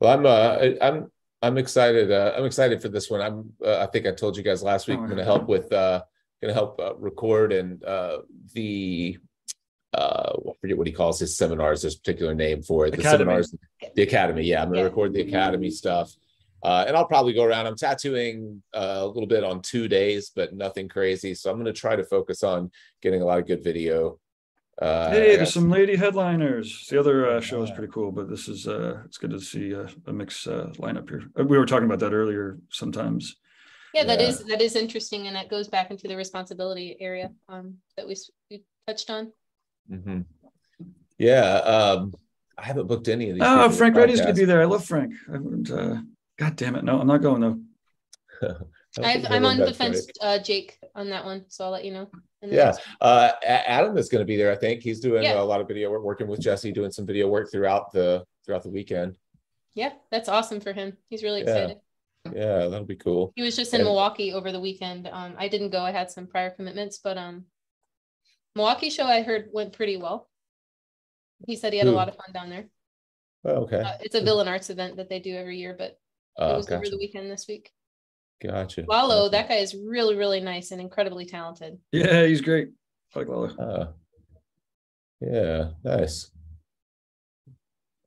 well, 0.00 0.18
I'm 0.18 0.26
uh, 0.26 0.58
I'm 0.82 1.10
I'm 1.42 1.58
excited. 1.58 2.10
Uh, 2.10 2.34
I'm 2.36 2.44
excited 2.44 2.82
for 2.82 2.88
this 2.88 3.10
one. 3.10 3.20
I'm 3.20 3.52
uh, 3.64 3.78
I 3.78 3.86
think 3.86 4.06
I 4.06 4.12
told 4.12 4.36
you 4.36 4.42
guys 4.42 4.62
last 4.62 4.88
week. 4.88 4.98
I'm 4.98 5.06
going 5.06 5.18
to 5.18 5.24
help 5.24 5.46
with 5.48 5.72
uh, 5.72 6.02
going 6.42 6.50
to 6.50 6.54
help 6.54 6.80
uh, 6.80 6.94
record 6.96 7.52
and 7.52 7.82
uh, 7.84 8.18
the 8.54 9.18
uh, 9.92 10.32
I 10.48 10.52
forget 10.60 10.78
what 10.78 10.86
he 10.86 10.92
calls 10.92 11.18
his 11.18 11.36
seminars. 11.36 11.82
There's 11.82 11.96
a 11.96 11.98
particular 11.98 12.34
name 12.34 12.62
for 12.62 12.86
it. 12.86 12.92
The 12.92 12.98
Academy. 13.00 13.18
seminars, 13.24 13.54
the 13.94 14.02
academy. 14.02 14.42
Yeah, 14.44 14.62
I'm 14.62 14.68
gonna 14.68 14.78
Yeah. 14.78 14.84
record 14.84 15.12
the 15.12 15.22
academy 15.22 15.70
stuff. 15.70 16.12
Uh, 16.62 16.84
and 16.86 16.94
I'll 16.94 17.06
probably 17.06 17.32
go 17.32 17.44
around. 17.44 17.66
I'm 17.66 17.74
tattooing 17.76 18.62
uh, 18.74 18.98
a 19.00 19.06
little 19.06 19.26
bit 19.26 19.44
on 19.44 19.62
two 19.62 19.88
days, 19.88 20.30
but 20.34 20.54
nothing 20.54 20.88
crazy. 20.88 21.34
So 21.34 21.50
I'm 21.50 21.56
going 21.56 21.64
to 21.64 21.72
try 21.72 21.96
to 21.96 22.04
focus 22.04 22.42
on 22.42 22.70
getting 23.00 23.22
a 23.22 23.24
lot 23.24 23.38
of 23.38 23.46
good 23.46 23.64
video. 23.64 24.18
Uh, 24.80 25.10
Hey, 25.10 25.36
there's 25.36 25.52
some 25.52 25.68
lady 25.68 25.94
headliners. 25.94 26.86
The 26.88 26.98
other 26.98 27.28
uh, 27.28 27.40
show 27.40 27.62
is 27.62 27.70
pretty 27.70 27.92
cool, 27.92 28.10
but 28.12 28.30
this 28.30 28.48
is 28.48 28.66
uh, 28.66 29.02
it's 29.04 29.18
good 29.18 29.30
to 29.30 29.40
see 29.40 29.74
uh, 29.74 29.88
a 30.06 30.12
mix 30.12 30.46
uh, 30.46 30.72
lineup 30.78 31.08
here. 31.08 31.24
Uh, 31.38 31.44
We 31.44 31.58
were 31.58 31.66
talking 31.66 31.84
about 31.84 31.98
that 32.00 32.14
earlier. 32.14 32.58
Sometimes, 32.70 33.36
Yeah, 33.92 34.04
that 34.04 34.20
Yeah. 34.20 34.28
is, 34.28 34.44
that 34.44 34.62
is 34.62 34.76
interesting 34.76 35.26
and 35.26 35.36
that 35.36 35.50
goes 35.50 35.68
back 35.68 35.90
into 35.90 36.08
the 36.08 36.16
responsibility 36.16 36.96
area 37.00 37.30
um 37.48 37.76
that 37.96 38.06
we 38.06 38.16
we 38.50 38.64
touched 38.86 39.10
on. 39.10 39.32
Mhm. 39.90 40.24
Yeah, 41.18 41.56
um, 41.56 42.14
I 42.56 42.64
haven't 42.64 42.86
booked 42.86 43.08
any 43.08 43.28
of 43.28 43.34
these. 43.34 43.44
oh, 43.44 43.68
Frank 43.70 43.96
Reddy's 43.96 44.20
gonna 44.20 44.32
be 44.32 44.46
there. 44.46 44.62
I 44.62 44.64
love 44.66 44.84
Frank. 44.84 45.12
I 45.28 45.32
haven't, 45.32 45.70
uh, 45.70 46.00
God 46.38 46.56
damn 46.56 46.76
it, 46.76 46.84
no, 46.84 46.98
I'm 47.00 47.06
not 47.06 47.20
going 47.20 47.42
though. 47.42 47.60
I 48.98 49.02
don't 49.02 49.10
I've, 49.10 49.20
think 49.22 49.32
I'm 49.32 49.44
on 49.44 49.74
fence, 49.74 50.06
uh, 50.20 50.38
Jake, 50.38 50.78
on 50.96 51.08
that 51.10 51.24
one, 51.24 51.44
so 51.48 51.64
I'll 51.64 51.70
let 51.70 51.84
you 51.84 51.92
know. 51.92 52.10
Yeah. 52.42 52.74
Uh, 53.00 53.30
Adam 53.44 53.96
is 53.96 54.08
going 54.08 54.20
to 54.20 54.24
be 54.26 54.36
there. 54.36 54.50
I 54.50 54.56
think 54.56 54.82
he's 54.82 54.98
doing 54.98 55.22
Yeah. 55.22 55.40
a 55.40 55.44
lot 55.44 55.60
of 55.60 55.68
video 55.68 55.90
work, 55.90 56.02
working 56.02 56.26
with 56.26 56.40
Jesse, 56.40 56.72
doing 56.72 56.90
some 56.90 57.06
video 57.06 57.28
work 57.28 57.50
throughout 57.52 57.92
the 57.92 58.24
throughout 58.44 58.62
the 58.62 58.70
weekend. 58.70 59.16
Yeah, 59.74 59.92
that's 60.10 60.28
awesome 60.28 60.60
for 60.60 60.72
him. 60.72 60.96
He's 61.08 61.22
really 61.22 61.42
excited. 61.42 61.78
Yeah, 62.34 62.66
that'll 62.66 62.84
be 62.84 62.96
cool. 62.96 63.32
He 63.36 63.42
was 63.42 63.54
just 63.54 63.72
in 63.72 63.80
And- 63.80 63.86
Milwaukee 63.86 64.32
over 64.32 64.50
the 64.50 64.60
weekend. 64.60 65.06
Um, 65.06 65.34
I 65.38 65.46
didn't 65.48 65.70
go. 65.70 65.80
I 65.80 65.92
had 65.92 66.10
some 66.10 66.26
prior 66.26 66.50
commitments, 66.50 66.98
but 66.98 67.16
um, 67.16 67.44
Milwaukee 68.56 68.90
show 68.90 69.04
I 69.04 69.22
heard 69.22 69.50
went 69.52 69.72
pretty 69.72 69.96
well. 69.96 70.28
He 71.46 71.54
said 71.56 71.72
he 71.72 71.78
had 71.78 71.88
a 71.88 71.92
lot 71.92 72.08
of 72.08 72.16
fun 72.16 72.32
down 72.34 72.50
there. 72.50 72.66
Oh, 73.44 73.62
okay. 73.62 73.80
Uh, 73.80 73.92
it's 74.00 74.14
a 74.14 74.20
villain 74.20 74.48
arts 74.48 74.68
event 74.68 74.96
that 74.96 75.08
they 75.08 75.20
do 75.20 75.34
every 75.36 75.58
year, 75.58 75.74
but 75.78 75.92
it 75.92 76.42
Uh, 76.42 76.56
was 76.56 76.68
over 76.70 76.88
the 76.88 76.98
weekend 76.98 77.30
this 77.30 77.46
week. 77.48 77.70
Gotcha. 78.42 78.84
Lalo, 78.88 79.24
gotcha. 79.24 79.30
that 79.32 79.48
guy 79.48 79.56
is 79.56 79.74
really, 79.74 80.16
really 80.16 80.40
nice 80.40 80.70
and 80.70 80.80
incredibly 80.80 81.26
talented. 81.26 81.78
Yeah, 81.92 82.24
he's 82.26 82.40
great. 82.40 82.68
I 83.14 83.18
Like 83.18 83.28
Lala. 83.28 83.54
Uh, 83.56 83.92
yeah, 85.20 85.70
nice. 85.84 86.30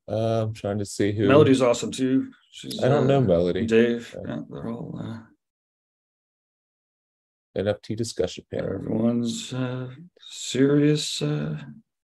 Uh, 0.10 0.44
I'm 0.44 0.54
trying 0.54 0.80
to 0.80 0.86
see 0.86 1.12
who. 1.12 1.28
Melody's 1.28 1.62
awesome 1.62 1.92
too. 1.92 2.32
She's, 2.52 2.84
I 2.84 2.90
don't 2.90 3.08
know 3.08 3.20
uh, 3.20 3.22
Melody. 3.22 3.66
Dave. 3.66 4.16
Uh, 4.18 4.28
Yeah, 4.28 4.40
they're 4.50 4.70
all. 4.70 5.00
Uh, 5.00 5.20
NFT 7.56 7.96
discussion 7.96 8.46
panel. 8.52 8.74
everyone's 8.74 9.54
uh, 9.54 9.88
serious. 10.20 11.22
Uh, 11.22 11.58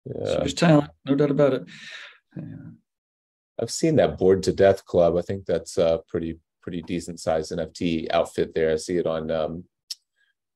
Yeah, 0.05 0.25
serious 0.25 0.53
talent, 0.53 0.91
no 1.05 1.15
doubt 1.15 1.31
about 1.31 1.53
it. 1.53 1.63
Yeah. 2.37 2.71
I've 3.61 3.71
seen 3.71 3.95
that 3.97 4.17
Bored 4.17 4.43
to 4.43 4.53
Death 4.53 4.85
Club. 4.85 5.17
I 5.17 5.21
think 5.21 5.45
that's 5.45 5.77
a 5.77 6.01
pretty 6.07 6.39
pretty 6.65 6.81
decent 6.81 7.19
sized 7.19 7.51
NFT 7.51 8.07
outfit 8.11 8.55
there. 8.55 8.71
I 8.71 8.75
see 8.77 8.97
it 8.97 9.05
on 9.05 9.29
um 9.29 9.63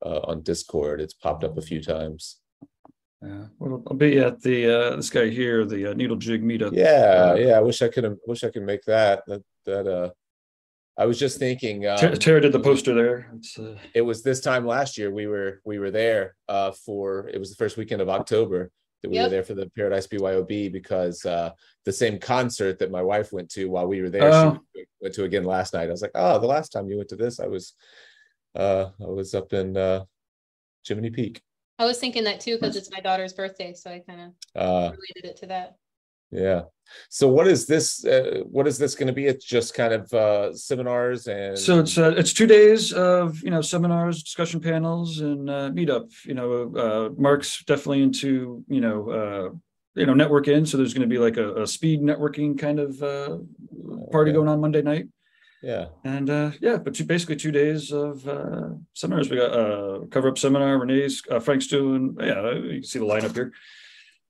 uh, 0.04 0.20
on 0.24 0.42
Discord. 0.42 1.00
It's 1.00 1.14
popped 1.14 1.44
up 1.44 1.56
a 1.56 1.62
few 1.62 1.80
times. 1.80 2.40
Yeah, 3.22 3.44
well, 3.58 3.82
I'll 3.86 3.96
be 3.96 4.18
at 4.18 4.42
the 4.42 4.58
uh, 4.76 4.96
this 4.96 5.10
guy 5.10 5.28
here, 5.28 5.64
the 5.64 5.90
uh, 5.90 5.94
Needle 5.94 6.16
Jig 6.16 6.42
meetup. 6.42 6.72
Yeah, 6.72 7.30
Uh, 7.30 7.34
yeah. 7.36 7.52
I 7.52 7.60
wish 7.60 7.80
I 7.80 7.88
could. 7.88 8.18
Wish 8.26 8.42
I 8.42 8.50
could 8.50 8.64
make 8.64 8.82
that. 8.86 9.22
That 9.28 9.42
that. 9.66 9.86
Uh, 9.86 10.10
I 10.98 11.06
was 11.06 11.18
just 11.18 11.38
thinking. 11.38 11.86
Um, 11.86 11.98
Tara, 11.98 12.40
did 12.40 12.52
the 12.52 12.58
poster 12.60 12.92
there. 12.92 13.30
It's 13.36 13.56
uh, 13.56 13.76
it 13.94 14.00
was 14.00 14.22
this 14.22 14.40
time 14.40 14.66
last 14.66 14.98
year 14.98 15.10
we 15.12 15.26
were 15.28 15.60
we 15.64 15.78
were 15.78 15.92
there 15.92 16.34
uh 16.48 16.72
for 16.84 17.28
it 17.28 17.38
was 17.38 17.50
the 17.50 17.56
first 17.62 17.76
weekend 17.76 18.02
of 18.02 18.08
October 18.08 18.70
that 19.02 19.10
we 19.10 19.16
were 19.18 19.28
there 19.30 19.42
for 19.42 19.54
the 19.54 19.68
Paradise 19.76 20.06
BYOB 20.06 20.72
because 20.72 21.24
uh 21.24 21.50
the 21.84 21.92
same 21.92 22.18
concert 22.18 22.78
that 22.78 22.90
my 22.90 23.02
wife 23.02 23.32
went 23.32 23.48
to 23.50 23.66
while 23.70 23.86
we 23.86 24.00
were 24.02 24.10
there 24.10 24.30
Oh. 24.32 24.58
she 24.76 24.84
went 25.00 25.14
to 25.14 25.24
again 25.24 25.44
last 25.44 25.72
night. 25.74 25.88
I 25.88 25.92
was 25.92 26.02
like, 26.02 26.10
"Oh, 26.14 26.38
the 26.38 26.46
last 26.46 26.70
time 26.70 26.88
you 26.88 26.96
went 26.96 27.08
to 27.10 27.16
this, 27.16 27.40
I 27.40 27.46
was 27.46 27.74
uh 28.54 28.90
I 29.00 29.06
was 29.06 29.34
up 29.34 29.52
in 29.52 29.76
uh 29.76 30.04
Jiminy 30.86 31.10
Peak." 31.10 31.42
I 31.78 31.86
was 31.86 31.98
thinking 31.98 32.24
that 32.24 32.40
too 32.40 32.56
because 32.56 32.76
it's 32.76 32.90
my 32.90 33.00
daughter's 33.00 33.32
birthday, 33.32 33.72
so 33.72 33.90
I 33.90 34.00
kind 34.00 34.20
of 34.20 34.60
Uh 34.60 34.90
related 34.92 35.30
it 35.30 35.36
to 35.38 35.46
that. 35.46 35.76
Yeah. 36.30 36.62
So 37.08 37.28
what 37.28 37.46
is 37.46 37.66
this 37.66 38.04
uh, 38.04 38.40
what 38.50 38.66
is 38.66 38.76
this 38.76 38.96
going 38.96 39.06
to 39.06 39.12
be? 39.12 39.26
It's 39.26 39.44
just 39.44 39.74
kind 39.74 39.92
of 39.92 40.12
uh 40.12 40.52
seminars 40.54 41.28
and 41.28 41.56
so 41.56 41.78
it's 41.78 41.96
uh, 41.96 42.14
it's 42.16 42.32
two 42.32 42.48
days 42.48 42.92
of 42.92 43.40
you 43.44 43.50
know 43.50 43.60
seminars, 43.62 44.22
discussion 44.24 44.60
panels, 44.60 45.20
and 45.20 45.48
uh, 45.48 45.70
meetup. 45.70 46.10
You 46.24 46.34
know, 46.34 46.74
uh, 46.76 47.10
Mark's 47.16 47.62
definitely 47.64 48.02
into 48.02 48.64
you 48.68 48.80
know 48.80 49.10
uh, 49.10 49.48
you 49.94 50.06
know 50.06 50.14
network 50.14 50.48
in. 50.48 50.66
So 50.66 50.76
there's 50.78 50.92
going 50.92 51.08
to 51.08 51.14
be 51.14 51.18
like 51.18 51.36
a, 51.36 51.62
a 51.62 51.66
speed 51.66 52.00
networking 52.00 52.58
kind 52.58 52.80
of 52.80 53.00
uh, 53.02 53.38
party 54.10 54.30
Okay. 54.30 54.36
going 54.36 54.48
on 54.48 54.60
Monday 54.60 54.82
night. 54.82 55.06
yeah. 55.62 55.86
And 56.04 56.28
uh, 56.28 56.50
yeah, 56.60 56.76
but 56.78 56.94
two, 56.94 57.04
basically 57.04 57.36
two 57.36 57.52
days 57.52 57.92
of 57.92 58.26
uh, 58.26 58.70
seminars. 58.94 59.30
We 59.30 59.36
got 59.36 59.52
uh, 59.52 60.06
cover 60.10 60.28
up 60.28 60.38
seminar. 60.38 60.76
Renee's, 60.78 61.22
uh, 61.30 61.38
Frank's 61.38 61.68
doing. 61.68 62.16
Yeah, 62.18 62.50
you 62.54 62.80
can 62.80 62.82
see 62.82 62.98
the 62.98 63.04
lineup 63.04 63.34
here. 63.34 63.52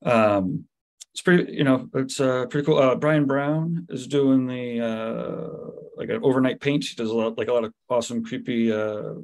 Um, 0.05 0.65
it's 1.13 1.23
pretty, 1.23 1.53
you 1.53 1.65
know, 1.65 1.89
it's 1.95 2.21
uh, 2.21 2.47
pretty 2.47 2.65
cool. 2.67 2.79
Uh, 2.79 2.95
Brian 2.95 3.27
Brown 3.27 3.87
is 3.91 4.07
doing 4.07 4.47
the 4.47 4.81
uh, 4.81 5.71
like 5.97 6.09
an 6.09 6.21
overnight 6.23 6.61
paint. 6.61 6.85
He 6.85 6.95
does 6.95 7.11
a 7.11 7.15
lot, 7.15 7.37
like 7.37 7.49
a 7.49 7.53
lot 7.53 7.65
of 7.65 7.73
awesome, 7.89 8.25
creepy 8.25 8.73
uh, 8.73 9.15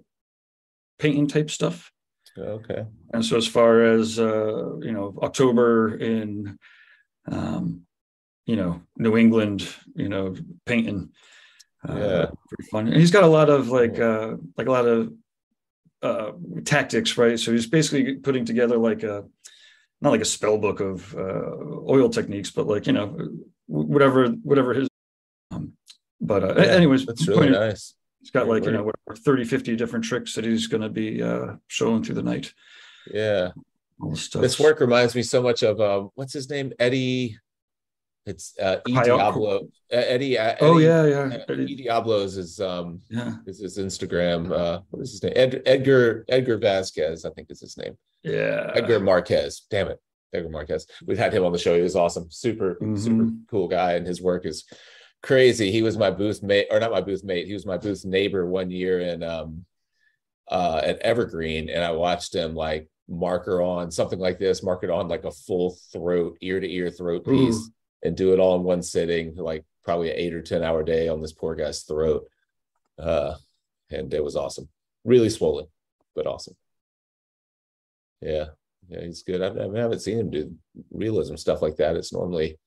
painting 0.99 1.29
type 1.29 1.51
stuff. 1.51 1.93
Okay. 2.39 2.85
And 3.15 3.25
so 3.25 3.37
as 3.37 3.47
far 3.47 3.83
as 3.83 4.19
uh, 4.19 4.77
you 4.79 4.93
know, 4.93 5.15
October 5.23 5.97
in 5.97 6.59
um, 7.31 7.83
you 8.47 8.57
know, 8.57 8.81
New 8.97 9.17
England, 9.17 9.69
you 9.95 10.09
know, 10.09 10.35
painting. 10.67 11.11
Uh, 11.89 11.95
Yeah. 11.95 12.27
pretty 12.49 12.69
fun. 12.71 12.87
And 12.89 12.97
he's 12.97 13.11
got 13.11 13.25
a 13.25 13.29
lot 13.29 13.49
of 13.49 13.69
like 13.69 13.99
uh 13.99 14.37
like 14.57 14.67
a 14.67 14.71
lot 14.73 14.87
of 14.87 15.13
uh 16.03 16.33
tactics, 16.65 17.17
right? 17.17 17.39
So 17.39 17.53
he's 17.53 17.67
basically 17.67 18.17
putting 18.17 18.45
together 18.45 18.77
like 18.77 19.03
a 19.03 19.25
not 20.01 20.11
like 20.11 20.21
a 20.21 20.27
spell 20.27 20.59
book 20.59 20.81
of 20.81 21.15
uh 21.17 21.57
oil 21.89 22.09
techniques, 22.09 22.51
but 22.51 22.67
like, 22.67 22.87
you 22.87 22.93
know, 22.93 23.17
whatever 23.67 24.29
whatever 24.29 24.75
his 24.75 24.89
um 25.51 25.73
but 26.21 26.43
uh 26.45 26.55
Yeah, 26.57 26.73
anyways, 26.73 27.07
That's 27.07 27.27
really 27.29 27.51
nice. 27.51 27.95
he's 28.21 28.31
got 28.31 28.49
like, 28.49 28.65
you 28.65 28.73
know, 28.73 28.85
whatever 28.85 29.17
30, 29.17 29.45
50 29.45 29.77
different 29.77 30.05
tricks 30.05 30.35
that 30.35 30.45
he's 30.45 30.67
gonna 30.67 30.89
be 30.91 31.23
uh 31.23 31.57
showing 31.69 32.03
through 32.03 32.17
the 32.17 32.23
night. 32.23 32.53
Yeah. 33.13 33.51
This. 34.35 34.61
Work 34.61 34.81
reminds 34.81 35.15
me 35.15 35.23
so 35.23 35.43
much 35.43 35.63
of 35.63 35.81
um, 35.81 36.11
what's 36.17 36.35
his 36.35 36.51
name, 36.51 36.73
Eddie. 36.79 37.39
It's 38.27 38.59
uh, 38.59 38.79
E 38.87 38.93
Diablo. 38.93 39.69
Uh, 39.91 39.97
Eddie. 39.97 40.37
Uh, 40.37 40.57
Oh 40.61 40.79
yeah, 40.79 41.07
yeah. 41.07 41.39
Eddie. 41.49 41.73
E 41.73 41.85
Diablo's 41.85 42.37
is 42.37 42.61
um 42.61 43.01
Yeah, 43.09 43.37
is 43.47 43.61
his 43.61 43.79
Instagram. 43.79 44.53
Uh, 44.53 44.81
what 44.91 45.01
is 45.03 45.13
his 45.13 45.23
name? 45.23 45.33
Ed, 45.35 45.63
Edgar 45.65 46.25
Edgar 46.29 46.59
Vasquez, 46.59 47.25
I 47.25 47.31
think 47.31 47.51
is 47.51 47.61
his 47.61 47.77
name. 47.79 47.97
Yeah. 48.27 48.73
Edgar 48.75 49.01
Marquez. 49.01 49.63
Damn 49.71 49.89
it, 49.89 50.01
Edgar 50.35 50.49
Marquez. 50.51 50.87
We've 51.07 51.19
had 51.19 51.33
him 51.33 51.45
on 51.45 51.53
the 51.53 51.59
show. 51.59 51.75
He 51.77 51.83
was 51.83 51.97
awesome. 51.97 52.31
Super 52.31 52.77
super 52.97 53.25
Mhm. 53.25 53.49
cool 53.51 53.69
guy, 53.69 53.93
and 53.95 54.07
his 54.07 54.21
work 54.21 54.45
is 54.47 54.65
crazy. 55.23 55.71
He 55.73 55.83
was 55.83 55.97
my 55.97 56.11
booth 56.11 56.43
mate, 56.43 56.67
or 56.71 56.79
not 56.81 56.91
my 56.91 57.01
booth 57.01 57.25
mate. 57.25 57.47
He 57.47 57.55
was 57.55 57.65
my 57.67 57.79
booth 57.79 58.05
neighbor 58.05 58.47
one 58.47 58.71
year 58.71 59.01
in 59.01 59.23
um 59.23 59.65
uh 60.49 60.81
at 60.85 60.99
Evergreen, 61.01 61.69
and 61.71 61.83
I 61.83 61.93
watched 61.93 62.35
him 62.35 62.55
like 62.55 62.89
marker 63.09 63.63
on 63.63 63.91
something 63.91 64.19
like 64.19 64.39
this, 64.39 64.63
mark 64.63 64.83
it 64.85 64.91
on 64.91 65.09
like 65.09 65.25
a 65.25 65.31
full 65.31 65.77
throat, 65.93 66.37
ear 66.41 66.59
to 66.61 66.69
ear 66.73 66.91
throat 66.91 67.25
piece, 67.25 67.57
Ooh. 67.57 67.71
and 68.03 68.17
do 68.17 68.33
it 68.33 68.41
all 68.41 68.57
in 68.57 68.65
one 68.65 68.83
sitting, 68.83 69.35
like 69.37 69.65
probably 69.85 70.11
an 70.11 70.17
eight 70.17 70.35
or 70.35 70.43
ten 70.43 70.63
hour 70.65 70.83
day 70.83 71.07
on 71.09 71.21
this 71.23 71.33
poor 71.33 71.55
guy's 71.55 71.83
throat. 71.83 72.29
Uh, 72.99 73.37
and 73.91 74.13
it 74.13 74.25
was 74.25 74.35
awesome. 74.37 74.69
Really 75.05 75.31
swollen, 75.31 75.67
but 76.17 76.27
awesome. 76.27 76.57
Yeah, 78.21 78.47
yeah, 78.89 79.03
he's 79.03 79.23
good. 79.23 79.43
I, 79.43 79.49
I 79.49 79.81
haven't 79.81 80.01
seen 80.01 80.19
him 80.19 80.31
do 80.31 80.55
realism 80.91 81.37
stuff 81.37 81.63
like 81.63 81.77
that. 81.77 81.97
It's 81.97 82.13
normally 82.13 82.59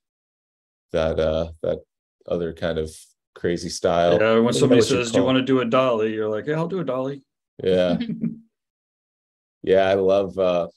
that 0.91 1.19
uh 1.19 1.51
that 1.61 1.79
other 2.27 2.53
kind 2.53 2.77
of 2.77 2.91
crazy 3.35 3.69
style. 3.69 4.13
Yeah, 4.13 4.17
when 4.17 4.21
I 4.21 4.33
don't 4.33 4.45
know 4.45 4.51
somebody 4.51 4.81
says, 4.81 5.11
"Do 5.11 5.19
you 5.19 5.25
want 5.25 5.37
to 5.37 5.43
do 5.43 5.61
a 5.61 5.65
dolly?" 5.65 6.13
You're 6.13 6.29
like, 6.29 6.47
"Yeah, 6.47 6.55
I'll 6.55 6.67
do 6.67 6.79
a 6.79 6.83
dolly." 6.85 7.23
Yeah. 7.63 7.97
yeah, 9.63 9.89
I 9.89 9.95
love 9.95 10.37
uh 10.37 10.67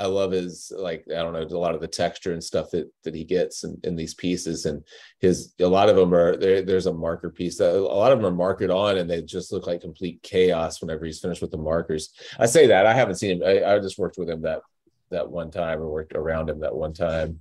I 0.00 0.06
love 0.06 0.30
his 0.30 0.72
like 0.76 1.04
I 1.10 1.16
don't 1.16 1.32
know 1.32 1.42
a 1.42 1.58
lot 1.58 1.74
of 1.74 1.80
the 1.80 1.88
texture 1.88 2.32
and 2.32 2.42
stuff 2.42 2.70
that 2.70 2.88
that 3.02 3.14
he 3.14 3.24
gets 3.24 3.64
in, 3.64 3.78
in 3.82 3.96
these 3.96 4.14
pieces 4.14 4.64
and 4.64 4.84
his 5.18 5.54
a 5.58 5.66
lot 5.66 5.88
of 5.88 5.96
them 5.96 6.14
are 6.14 6.36
there 6.36 6.62
there's 6.62 6.86
a 6.86 6.92
marker 6.92 7.30
piece 7.30 7.58
that 7.58 7.74
a 7.74 7.80
lot 7.80 8.12
of 8.12 8.20
them 8.20 8.26
are 8.26 8.36
markered 8.36 8.70
on 8.74 8.98
and 8.98 9.10
they 9.10 9.22
just 9.22 9.52
look 9.52 9.66
like 9.66 9.80
complete 9.80 10.22
chaos 10.22 10.80
whenever 10.80 11.04
he's 11.04 11.20
finished 11.20 11.42
with 11.42 11.50
the 11.50 11.58
markers. 11.58 12.12
I 12.38 12.46
say 12.46 12.68
that 12.68 12.86
I 12.86 12.94
haven't 12.94 13.16
seen 13.16 13.42
him 13.42 13.48
I, 13.48 13.74
I 13.74 13.78
just 13.80 13.98
worked 13.98 14.18
with 14.18 14.30
him 14.30 14.42
that 14.42 14.62
that 15.10 15.28
one 15.28 15.50
time 15.50 15.80
or 15.80 15.88
worked 15.88 16.14
around 16.14 16.48
him 16.48 16.60
that 16.60 16.74
one 16.74 16.92
time. 16.92 17.40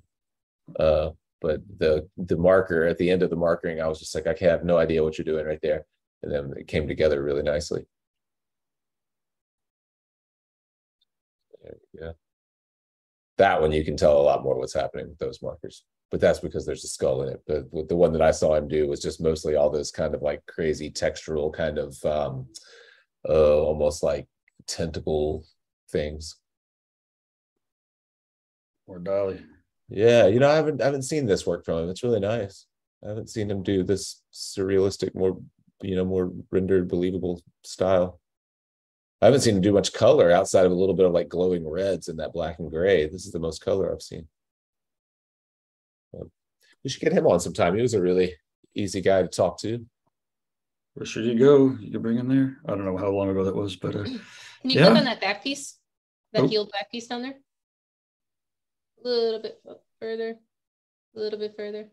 Uh 0.79 1.11
but 1.41 1.61
the 1.77 2.09
the 2.17 2.37
marker 2.37 2.85
at 2.85 2.97
the 2.97 3.09
end 3.11 3.21
of 3.21 3.29
the 3.29 3.37
markering 3.37 3.81
I 3.81 3.87
was 3.87 3.99
just 3.99 4.15
like 4.15 4.25
I 4.27 4.35
have 4.45 4.63
no 4.63 4.77
idea 4.77 5.03
what 5.03 5.17
you're 5.17 5.25
doing 5.25 5.45
right 5.45 5.61
there 5.61 5.85
and 6.23 6.31
then 6.31 6.53
it 6.57 6.67
came 6.67 6.87
together 6.87 7.21
really 7.21 7.43
nicely. 7.43 7.85
There 11.63 11.77
we 11.93 11.99
go. 11.99 12.15
That 13.37 13.61
one 13.61 13.71
you 13.71 13.83
can 13.83 13.97
tell 13.97 14.19
a 14.19 14.21
lot 14.21 14.43
more 14.43 14.57
what's 14.57 14.73
happening 14.73 15.07
with 15.07 15.19
those 15.19 15.41
markers. 15.41 15.83
But 16.09 16.21
that's 16.21 16.39
because 16.39 16.65
there's 16.65 16.85
a 16.85 16.87
skull 16.87 17.23
in 17.23 17.29
it. 17.29 17.41
But 17.45 17.89
the 17.89 17.95
one 17.95 18.13
that 18.13 18.21
I 18.21 18.31
saw 18.31 18.55
him 18.55 18.67
do 18.67 18.87
was 18.87 19.01
just 19.01 19.21
mostly 19.21 19.55
all 19.55 19.69
those 19.69 19.91
kind 19.91 20.15
of 20.15 20.21
like 20.21 20.45
crazy 20.45 20.89
textural 20.89 21.53
kind 21.53 21.77
of 21.77 21.97
um 22.05 22.47
uh 23.27 23.59
almost 23.59 24.03
like 24.03 24.27
tentacle 24.67 25.45
things. 25.89 26.35
Or 28.85 28.99
Dolly. 28.99 29.41
Yeah, 29.89 30.27
you 30.27 30.39
know, 30.39 30.49
I 30.49 30.55
haven't 30.55 30.81
I 30.81 30.85
haven't 30.85 31.03
seen 31.03 31.25
this 31.25 31.45
work 31.45 31.65
from 31.65 31.83
him. 31.83 31.89
It's 31.89 32.03
really 32.03 32.21
nice. 32.21 32.65
I 33.03 33.09
haven't 33.09 33.29
seen 33.29 33.51
him 33.51 33.61
do 33.63 33.83
this 33.83 34.21
surrealistic, 34.33 35.13
more 35.13 35.37
you 35.81 35.95
know, 35.95 36.05
more 36.05 36.31
rendered, 36.51 36.87
believable 36.87 37.41
style. 37.63 38.19
I 39.21 39.25
haven't 39.25 39.41
seen 39.41 39.55
him 39.55 39.61
do 39.61 39.71
much 39.73 39.93
color 39.93 40.31
outside 40.31 40.65
of 40.65 40.71
a 40.71 40.75
little 40.75 40.93
bit 40.95 41.05
of 41.05 41.11
like 41.11 41.27
glowing 41.29 41.67
reds 41.67 42.07
and 42.07 42.19
that 42.19 42.33
black 42.33 42.59
and 42.59 42.69
gray. 42.69 43.07
This 43.07 43.25
is 43.25 43.31
the 43.31 43.39
most 43.39 43.63
color 43.65 43.91
I've 43.91 44.01
seen. 44.01 44.27
Um, 46.13 46.31
we 46.83 46.89
should 46.89 47.01
get 47.01 47.13
him 47.13 47.25
on 47.25 47.39
sometime. 47.39 47.75
He 47.75 47.81
was 47.81 47.95
a 47.95 48.01
really 48.01 48.35
easy 48.75 49.01
guy 49.01 49.23
to 49.23 49.27
talk 49.27 49.59
to. 49.61 49.83
Where 50.93 51.05
should 51.05 51.25
you 51.25 51.37
go? 51.37 51.75
You 51.79 51.91
can 51.91 52.01
bring 52.01 52.17
him 52.17 52.27
there. 52.27 52.57
I 52.65 52.69
don't 52.71 52.85
know 52.85 52.97
how 52.97 53.09
long 53.09 53.29
ago 53.29 53.43
that 53.43 53.55
was, 53.55 53.75
but 53.75 53.95
uh, 53.95 54.03
Can 54.03 54.13
you 54.63 54.79
Yeah. 54.79 54.85
click 54.87 54.97
on 54.99 55.05
that 55.05 55.21
back 55.21 55.43
piece? 55.43 55.77
That 56.33 56.43
Oh. 56.43 56.47
healed 56.47 56.71
back 56.71 56.91
piece 56.91 57.07
down 57.07 57.23
there? 57.23 57.35
A 59.03 59.07
little 59.07 59.41
bit 59.41 59.61
further, 59.99 60.37
a 61.15 61.19
little 61.19 61.39
bit 61.39 61.55
further. 61.55 61.89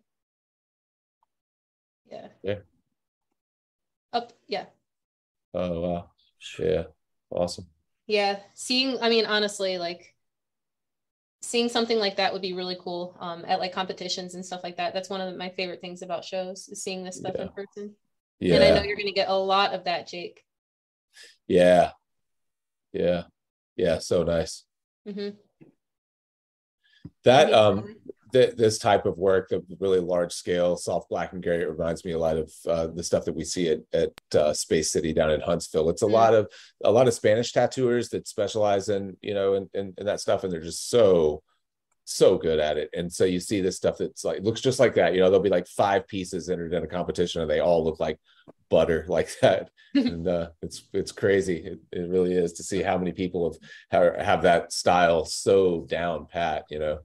Yeah. 2.11 2.29
Yeah. 2.43 2.59
Up, 4.13 4.33
yeah, 4.47 4.67
Oh 5.55 5.81
wow. 5.81 6.11
Yeah. 6.59 6.85
Awesome. 7.35 7.67
yeah. 8.07 8.39
Seeing, 8.55 8.99
I 9.01 9.09
mean, 9.09 9.27
honestly, 9.27 9.77
like 9.79 10.15
seeing 11.43 11.69
something 11.69 11.99
like 11.99 12.17
that 12.17 12.33
would 12.33 12.41
be 12.41 12.55
really 12.55 12.77
cool 12.81 13.15
um 13.21 13.45
at 13.47 13.61
like 13.61 13.73
competitions 13.73 14.35
and 14.35 14.45
stuff 14.47 14.63
like 14.65 14.79
that. 14.79 14.95
That's 14.95 15.11
one 15.11 15.21
of 15.21 15.37
my 15.37 15.51
favorite 15.51 15.81
things 15.83 16.01
about 16.01 16.25
shows 16.25 16.69
is 16.69 16.83
seeing 16.83 17.05
this 17.05 17.17
stuff 17.17 17.35
in 17.35 17.49
person 17.51 17.95
Yeah. 18.41 18.57
And 18.57 18.65
I 18.65 18.71
know 18.71 18.83
you're 18.83 18.97
gonna 18.97 19.13
get 19.13 19.29
a 19.29 19.35
lot 19.35 19.75
of 19.75 19.85
that, 19.85 20.07
Jake. 20.09 20.43
Yeah. 21.47 21.91
Yeah. 22.93 23.25
Yeah. 23.77 23.99
So 23.99 24.23
nice. 24.23 24.65
Mhm. 25.07 25.37
That 27.25 27.53
um 27.53 27.97
th- 28.35 28.57
this 28.57 28.79
type 28.79 29.07
of 29.07 29.17
work, 29.17 29.49
the 29.49 29.63
really 29.81 30.01
large 30.01 30.33
scale, 30.33 30.77
soft 30.77 31.09
black 31.09 31.33
and 31.33 31.43
gray, 31.43 31.63
it 31.63 31.71
reminds 31.71 32.05
me 32.05 32.13
a 32.13 32.19
lot 32.19 32.37
of 32.37 32.53
uh, 32.69 32.89
the 32.89 33.03
stuff 33.03 33.25
that 33.25 33.35
we 33.35 33.45
see 33.45 33.69
at 33.71 33.81
at 34.03 34.13
uh, 34.39 34.53
Space 34.53 34.91
City 34.91 35.15
down 35.15 35.31
in 35.31 35.41
Huntsville. 35.41 35.89
It's 35.89 36.03
a 36.03 36.07
Mm. 36.07 36.13
lot 36.21 36.35
of 36.35 36.51
a 36.85 36.91
lot 36.93 37.09
of 37.09 37.15
Spanish 37.15 37.53
tattooers 37.53 38.11
that 38.11 38.29
specialize 38.29 38.89
in 38.91 39.17
you 39.23 39.33
know 39.35 39.55
in, 39.55 39.71
in, 39.73 39.95
in 39.99 40.05
that 40.07 40.21
stuff, 40.21 40.45
and 40.45 40.53
they're 40.53 40.61
just 40.61 40.91
so 40.91 41.43
so 42.07 42.37
good 42.37 42.59
at 42.59 42.77
it. 42.77 42.91
And 42.93 43.11
so 43.11 43.25
you 43.25 43.41
see 43.41 43.63
this 43.63 43.77
stuff 43.77 43.97
that's 43.99 44.25
like 44.25 44.43
looks 44.43 44.61
just 44.61 44.79
like 44.79 44.95
that. 44.97 45.15
You 45.15 45.21
know, 45.21 45.31
there'll 45.31 45.43
be 45.43 45.49
like 45.59 45.67
five 45.67 46.07
pieces 46.07 46.51
entered 46.51 46.75
in 46.75 46.85
a 46.85 46.87
competition, 46.99 47.41
and 47.41 47.51
they 47.51 47.61
all 47.61 47.83
look 47.85 47.99
like 48.01 48.19
butter 48.69 49.07
like 49.17 49.31
that. 49.41 49.71
and 49.95 50.27
uh, 50.27 50.49
it's 50.61 50.89
it's 50.93 51.13
crazy. 51.13 51.59
It, 51.59 51.79
it 51.93 52.09
really 52.11 52.35
is 52.35 52.53
to 52.55 52.63
see 52.65 52.83
how 52.83 52.99
many 52.99 53.13
people 53.13 53.57
have, 53.91 54.17
have 54.17 54.43
that 54.43 54.73
style 54.73 55.25
so 55.25 55.87
down 55.89 56.27
pat. 56.27 56.65
You 56.69 56.81
know, 56.81 56.99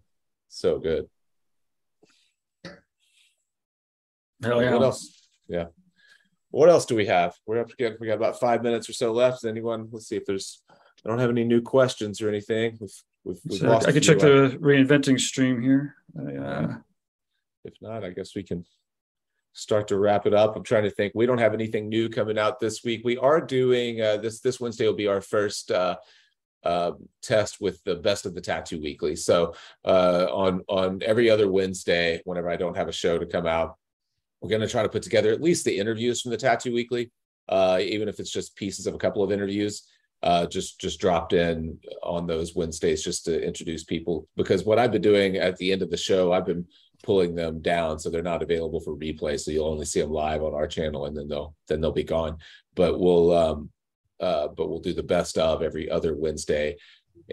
so 0.48 0.80
good. 0.80 1.08
Hell 4.44 4.62
yeah. 4.62 4.74
What 4.74 4.84
else? 4.84 5.28
Yeah. 5.48 5.66
What 6.52 6.70
else 6.70 6.86
do 6.86 6.96
we 6.96 7.06
have? 7.06 7.36
We're 7.46 7.60
up 7.60 7.72
again. 7.72 7.98
We 8.00 8.08
got 8.08 8.16
about 8.16 8.40
five 8.40 8.64
minutes 8.64 8.90
or 8.90 8.94
so 8.94 9.12
left. 9.12 9.46
Anyone? 9.46 9.90
Let's 9.92 10.08
see 10.08 10.16
if 10.16 10.26
there's. 10.26 10.62
I 10.70 11.10
don't 11.10 11.20
have 11.20 11.30
any 11.30 11.44
new 11.44 11.62
questions 11.62 12.22
or 12.22 12.30
anything. 12.30 12.78
We've 12.80 12.90
we've, 13.24 13.40
we've 13.46 13.60
So 13.60 13.68
lost. 13.68 13.88
I 13.88 13.92
a 13.92 13.94
could 13.94 14.04
few. 14.06 14.14
check 14.14 14.22
the 14.22 14.58
reinventing 14.60 15.20
stream 15.20 15.62
here. 15.62 15.96
I, 16.18 16.36
uh, 16.36 16.76
If 17.66 17.74
not, 17.82 18.04
I 18.04 18.10
guess 18.10 18.36
we 18.36 18.44
can 18.44 18.66
start 19.54 19.88
to 19.90 19.98
wrap 19.98 20.26
it 20.26 20.34
up. 20.34 20.56
I'm 20.56 20.64
trying 20.64 20.84
to 20.84 20.90
think. 20.90 21.14
We 21.16 21.26
don't 21.26 21.38
have 21.38 21.54
anything 21.54 21.88
new 21.90 22.10
coming 22.10 22.38
out 22.38 22.60
this 22.60 22.84
week. 22.84 23.02
We 23.04 23.18
are 23.18 23.42
doing 23.42 24.02
uh, 24.02 24.18
this. 24.18 24.40
This 24.40 24.60
Wednesday 24.60 24.86
will 24.88 24.94
be 24.94 25.08
our 25.08 25.22
first 25.22 25.72
uh, 25.72 25.98
uh, 26.64 26.92
test 27.22 27.62
with 27.62 27.84
the 27.84 27.96
best 27.96 28.26
of 28.26 28.34
the 28.34 28.42
tattoo 28.42 28.82
weekly. 28.82 29.16
So 29.16 29.54
uh, 29.86 30.28
on 30.32 30.64
on 30.68 31.02
every 31.06 31.30
other 31.30 31.50
Wednesday, 31.50 32.22
whenever 32.26 32.50
I 32.50 32.58
don't 32.58 32.76
have 32.76 32.88
a 32.90 32.94
show 32.94 33.18
to 33.20 33.26
come 33.26 33.46
out, 33.46 33.78
we're 34.42 34.50
going 34.50 34.62
to 34.62 34.68
try 34.68 34.84
to 34.84 34.90
put 34.90 35.04
together 35.04 35.32
at 35.32 35.42
least 35.42 35.66
the 35.66 35.78
interviews 35.78 36.22
from 36.22 36.32
the 36.32 36.38
tattoo 36.38 36.74
weekly, 36.74 37.12
uh, 37.50 37.80
even 37.82 38.08
if 38.08 38.20
it's 38.20 38.32
just 38.32 38.56
pieces 38.56 38.88
of 38.88 38.96
a 38.96 39.00
couple 39.00 39.24
of 39.24 39.32
interviews. 39.32 39.84
Uh, 40.22 40.46
just 40.46 40.82
just 40.82 41.00
dropped 41.00 41.32
in 41.32 41.78
on 42.04 42.28
those 42.28 42.54
Wednesdays 42.54 43.02
just 43.02 43.24
to 43.24 43.42
introduce 43.42 43.86
people 43.86 44.28
because 44.36 44.66
what 44.66 44.78
I've 44.78 44.92
been 44.92 45.02
doing 45.02 45.38
at 45.38 45.56
the 45.56 45.72
end 45.72 45.82
of 45.82 45.90
the 45.90 45.96
show, 45.96 46.34
I've 46.34 46.46
been 46.46 46.66
pulling 47.04 47.36
them 47.36 47.62
down 47.62 47.98
so 48.00 48.10
they're 48.10 48.22
not 48.22 48.44
available 48.44 48.82
for 48.82 48.98
replay. 48.98 49.40
So 49.40 49.52
you'll 49.52 49.70
only 49.70 49.86
see 49.86 50.02
them 50.02 50.12
live 50.12 50.44
on 50.44 50.54
our 50.54 50.68
channel 50.68 51.06
and 51.06 51.16
then 51.16 51.30
they'll 51.30 51.56
then 51.70 51.80
they'll 51.80 51.94
be 51.94 52.04
gone. 52.04 52.38
But 52.76 53.00
we'll 53.00 53.32
um 53.32 53.70
uh 54.20 54.50
but 54.50 54.70
we'll 54.70 54.82
do 54.82 54.94
the 54.94 55.04
best 55.04 55.38
of 55.38 55.62
every 55.64 55.90
other 55.90 56.18
Wednesday. 56.18 56.76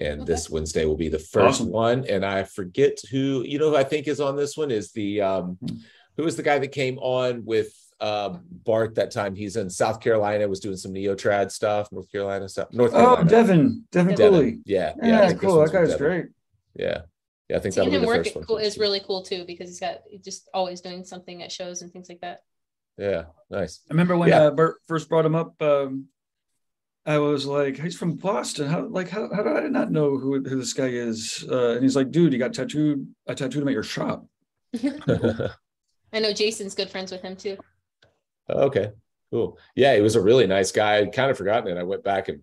And 0.00 0.20
Okay. 0.20 0.32
this 0.32 0.48
Wednesday 0.48 0.84
will 0.84 0.96
be 0.96 1.09
the 1.09 1.18
first 1.18 1.61
Awesome. 1.61 1.72
one. 1.72 2.04
And 2.04 2.24
I 2.24 2.44
forget 2.44 3.00
who, 3.11 3.42
you 3.44 3.59
know, 3.59 3.70
who 3.70 3.76
I 3.76 3.82
think 3.82 4.07
is 4.07 4.20
on 4.20 4.36
this 4.36 4.57
one 4.57 4.70
is 4.70 4.92
the 4.92 5.22
um 5.22 5.59
who 6.17 6.25
was 6.25 6.37
the 6.37 6.43
guy 6.43 6.59
that 6.59 6.73
came 6.73 6.99
on 6.99 7.45
with 7.45 7.73
um 8.01 8.43
Bart 8.51 8.95
that 8.97 9.11
time? 9.11 9.35
He's 9.35 9.57
in 9.57 9.71
South 9.71 10.01
Carolina, 10.01 10.49
was 10.49 10.61
doing 10.61 10.77
some 10.77 10.93
neotrad 10.93 11.51
stuff, 11.51 11.91
North 11.93 12.11
Carolina 12.11 12.49
stuff, 12.49 12.69
North 12.73 12.93
oh, 12.95 12.99
Carolina. 12.99 13.31
Devin, 13.31 13.85
Devin 13.93 14.14
Devin. 14.14 14.33
Cooley. 14.33 14.59
Yeah, 14.64 14.95
yeah, 15.03 15.09
Yeah, 15.09 15.29
think 15.29 15.41
cool. 15.41 15.57
That 15.57 15.62
with 15.62 15.73
guy's 15.73 15.97
great. 15.97 16.27
Yeah. 16.75 17.03
Yeah, 17.49 17.59
I 17.59 17.61
think 17.61 17.75
Seeing 17.75 17.91
that'll 17.91 17.91
be 17.93 17.97
him 17.97 18.03
the 18.03 18.07
work 18.09 18.25
first 18.25 18.35
one. 18.37 18.45
cool 18.45 18.57
for 18.57 18.62
is 18.62 18.77
really 18.77 19.01
cool 19.01 19.23
too 19.23 19.45
because 19.47 19.69
he's 19.69 19.79
got 19.79 19.99
he's 20.11 20.21
just 20.25 20.49
always 20.53 20.81
doing 20.81 21.05
something 21.05 21.43
at 21.45 21.53
shows 21.53 21.83
and 21.83 21.93
things 21.93 22.09
like 22.09 22.21
that. 22.23 22.41
Yeah, 22.99 23.27
nice. 23.51 23.83
I 23.89 23.93
remember 23.95 24.17
when 24.17 24.31
Yeah. 24.31 24.43
uh, 24.47 24.51
Bert 24.51 24.79
first 24.89 25.09
brought 25.09 25.25
him 25.27 25.37
up. 25.37 25.55
Um, 25.62 26.07
I 27.05 27.19
was 27.19 27.47
like, 27.47 27.79
"He's 27.79 27.97
from 27.97 28.14
Boston. 28.17 28.67
How 28.67 28.85
like 28.87 29.09
how, 29.09 29.33
how 29.33 29.45
did 29.45 29.57
I 29.57 29.69
not 29.69 29.93
know 29.93 30.19
who, 30.19 30.43
who 30.43 30.57
this 30.57 30.73
guy 30.73 30.89
is?" 30.89 31.47
Uh, 31.49 31.75
and 31.75 31.83
he's 31.85 31.95
like, 31.95 32.11
"Dude, 32.11 32.33
you 32.33 32.39
got 32.41 32.53
tattooed. 32.53 33.07
I 33.29 33.35
tattooed 33.35 33.62
him 33.62 33.69
at 33.69 33.75
your 33.75 33.85
shop." 33.85 34.27
I 36.17 36.19
know 36.19 36.33
Jason's 36.33 36.75
good 36.75 36.91
friends 36.91 37.12
with 37.12 37.21
him 37.21 37.37
too. 37.37 37.59
Okay, 38.49 38.91
cool. 39.31 39.59
Yeah, 39.75 39.95
he 39.95 40.01
was 40.01 40.17
a 40.17 40.21
really 40.21 40.47
nice 40.47 40.73
guy. 40.73 40.97
I'd 40.97 41.12
kind 41.12 41.31
of 41.31 41.37
forgotten 41.37 41.77
it. 41.77 41.79
I 41.79 41.83
went 41.83 42.03
back 42.03 42.29
and 42.29 42.41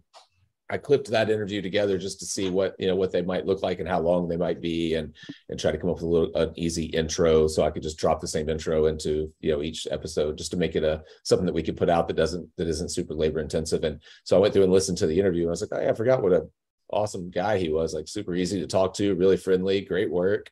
I 0.70 0.78
clipped 0.78 1.10
that 1.10 1.32
interview 1.32 1.60
together 1.62 1.98
just 1.98 2.20
to 2.20 2.26
see 2.26 2.52
what 2.52 2.76
you 2.78 2.88
know 2.88 2.96
what 2.96 3.12
they 3.12 3.24
might 3.24 3.48
look 3.48 3.64
like 3.64 3.80
and 3.80 3.90
how 3.90 4.00
long 4.00 4.28
they 4.28 4.38
might 4.38 4.62
be, 4.62 4.94
and 4.94 5.16
and 5.50 5.60
try 5.60 5.72
to 5.72 5.78
come 5.80 5.90
up 5.90 5.96
with 5.96 6.04
a 6.04 6.08
little 6.08 6.36
an 6.36 6.54
easy 6.56 6.86
intro 6.86 7.48
so 7.48 7.64
I 7.64 7.72
could 7.72 7.82
just 7.82 7.98
drop 7.98 8.22
the 8.22 8.28
same 8.28 8.48
intro 8.48 8.86
into 8.86 9.34
you 9.40 9.52
know 9.52 9.64
each 9.64 9.88
episode 9.90 10.38
just 10.38 10.52
to 10.52 10.58
make 10.58 10.76
it 10.76 10.84
a 10.84 11.04
something 11.24 11.48
that 11.48 11.56
we 11.56 11.64
could 11.64 11.78
put 11.78 11.90
out 11.90 12.08
that 12.08 12.18
doesn't 12.18 12.48
that 12.58 12.68
isn't 12.68 12.92
super 12.92 13.16
labor 13.16 13.40
intensive. 13.40 13.84
And 13.84 14.00
so 14.24 14.38
I 14.38 14.40
went 14.40 14.54
through 14.54 14.64
and 14.64 14.72
listened 14.72 15.00
to 15.00 15.08
the 15.08 15.20
interview 15.20 15.44
and 15.44 15.50
I 15.50 15.52
was 15.52 15.62
like, 15.62 15.72
oh, 15.74 15.82
yeah, 15.82 15.90
I 15.90 15.94
forgot 15.94 16.22
what 16.22 16.34
a 16.34 16.48
awesome 16.92 17.32
guy 17.32 17.58
he 17.58 17.70
was. 17.70 17.96
Like 17.96 18.08
super 18.08 18.36
easy 18.36 18.60
to 18.62 18.68
talk 18.68 18.94
to, 18.96 19.16
really 19.16 19.38
friendly, 19.38 19.82
great 19.82 20.12
work. 20.12 20.52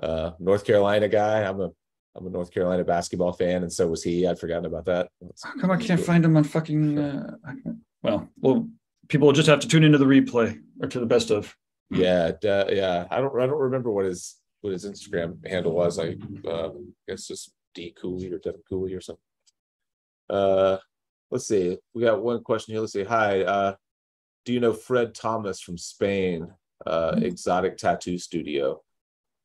Uh, 0.00 0.32
North 0.38 0.64
Carolina 0.64 1.08
guy. 1.08 1.42
I'm 1.42 1.60
a 1.60 1.70
I'm 2.16 2.26
a 2.26 2.30
North 2.30 2.52
Carolina 2.52 2.84
basketball 2.84 3.32
fan, 3.32 3.62
and 3.62 3.72
so 3.72 3.88
was 3.88 4.02
he. 4.02 4.26
I'd 4.26 4.38
forgotten 4.38 4.66
about 4.66 4.84
that. 4.84 5.08
How 5.42 5.54
come 5.60 5.70
I 5.70 5.76
can't 5.76 6.00
find 6.00 6.24
him 6.24 6.36
on 6.36 6.44
fucking? 6.44 6.98
Uh, 6.98 7.36
well, 8.02 8.28
well, 8.40 8.68
people 9.08 9.26
will 9.26 9.34
just 9.34 9.48
have 9.48 9.60
to 9.60 9.68
tune 9.68 9.82
into 9.82 9.98
the 9.98 10.04
replay 10.04 10.60
or 10.80 10.88
to 10.88 11.00
the 11.00 11.06
best 11.06 11.30
of. 11.30 11.56
Yeah, 11.90 12.32
yeah. 12.42 13.06
I 13.10 13.20
don't 13.20 13.40
I 13.40 13.46
don't 13.46 13.60
remember 13.60 13.90
what 13.90 14.04
his 14.04 14.36
what 14.60 14.72
his 14.72 14.86
Instagram 14.86 15.46
handle 15.46 15.72
was. 15.72 15.98
I 15.98 16.16
uh, 16.48 16.70
guess 17.08 17.26
just 17.26 17.52
D 17.74 17.94
Cooley 18.00 18.32
or 18.32 18.38
Devin 18.38 18.62
Cooley 18.68 18.94
or 18.94 19.00
something. 19.00 19.20
Uh, 20.30 20.78
let's 21.30 21.48
see. 21.48 21.76
We 21.94 22.02
got 22.02 22.22
one 22.22 22.42
question 22.42 22.74
here. 22.74 22.80
Let's 22.80 22.92
see. 22.92 23.04
Hi. 23.04 23.42
Uh, 23.42 23.74
do 24.44 24.52
you 24.52 24.60
know 24.60 24.72
Fred 24.72 25.14
Tomas 25.14 25.60
from 25.60 25.78
Spain? 25.78 26.48
Uh, 26.86 27.18
Exotic 27.22 27.76
Tattoo 27.76 28.18
Studio. 28.18 28.82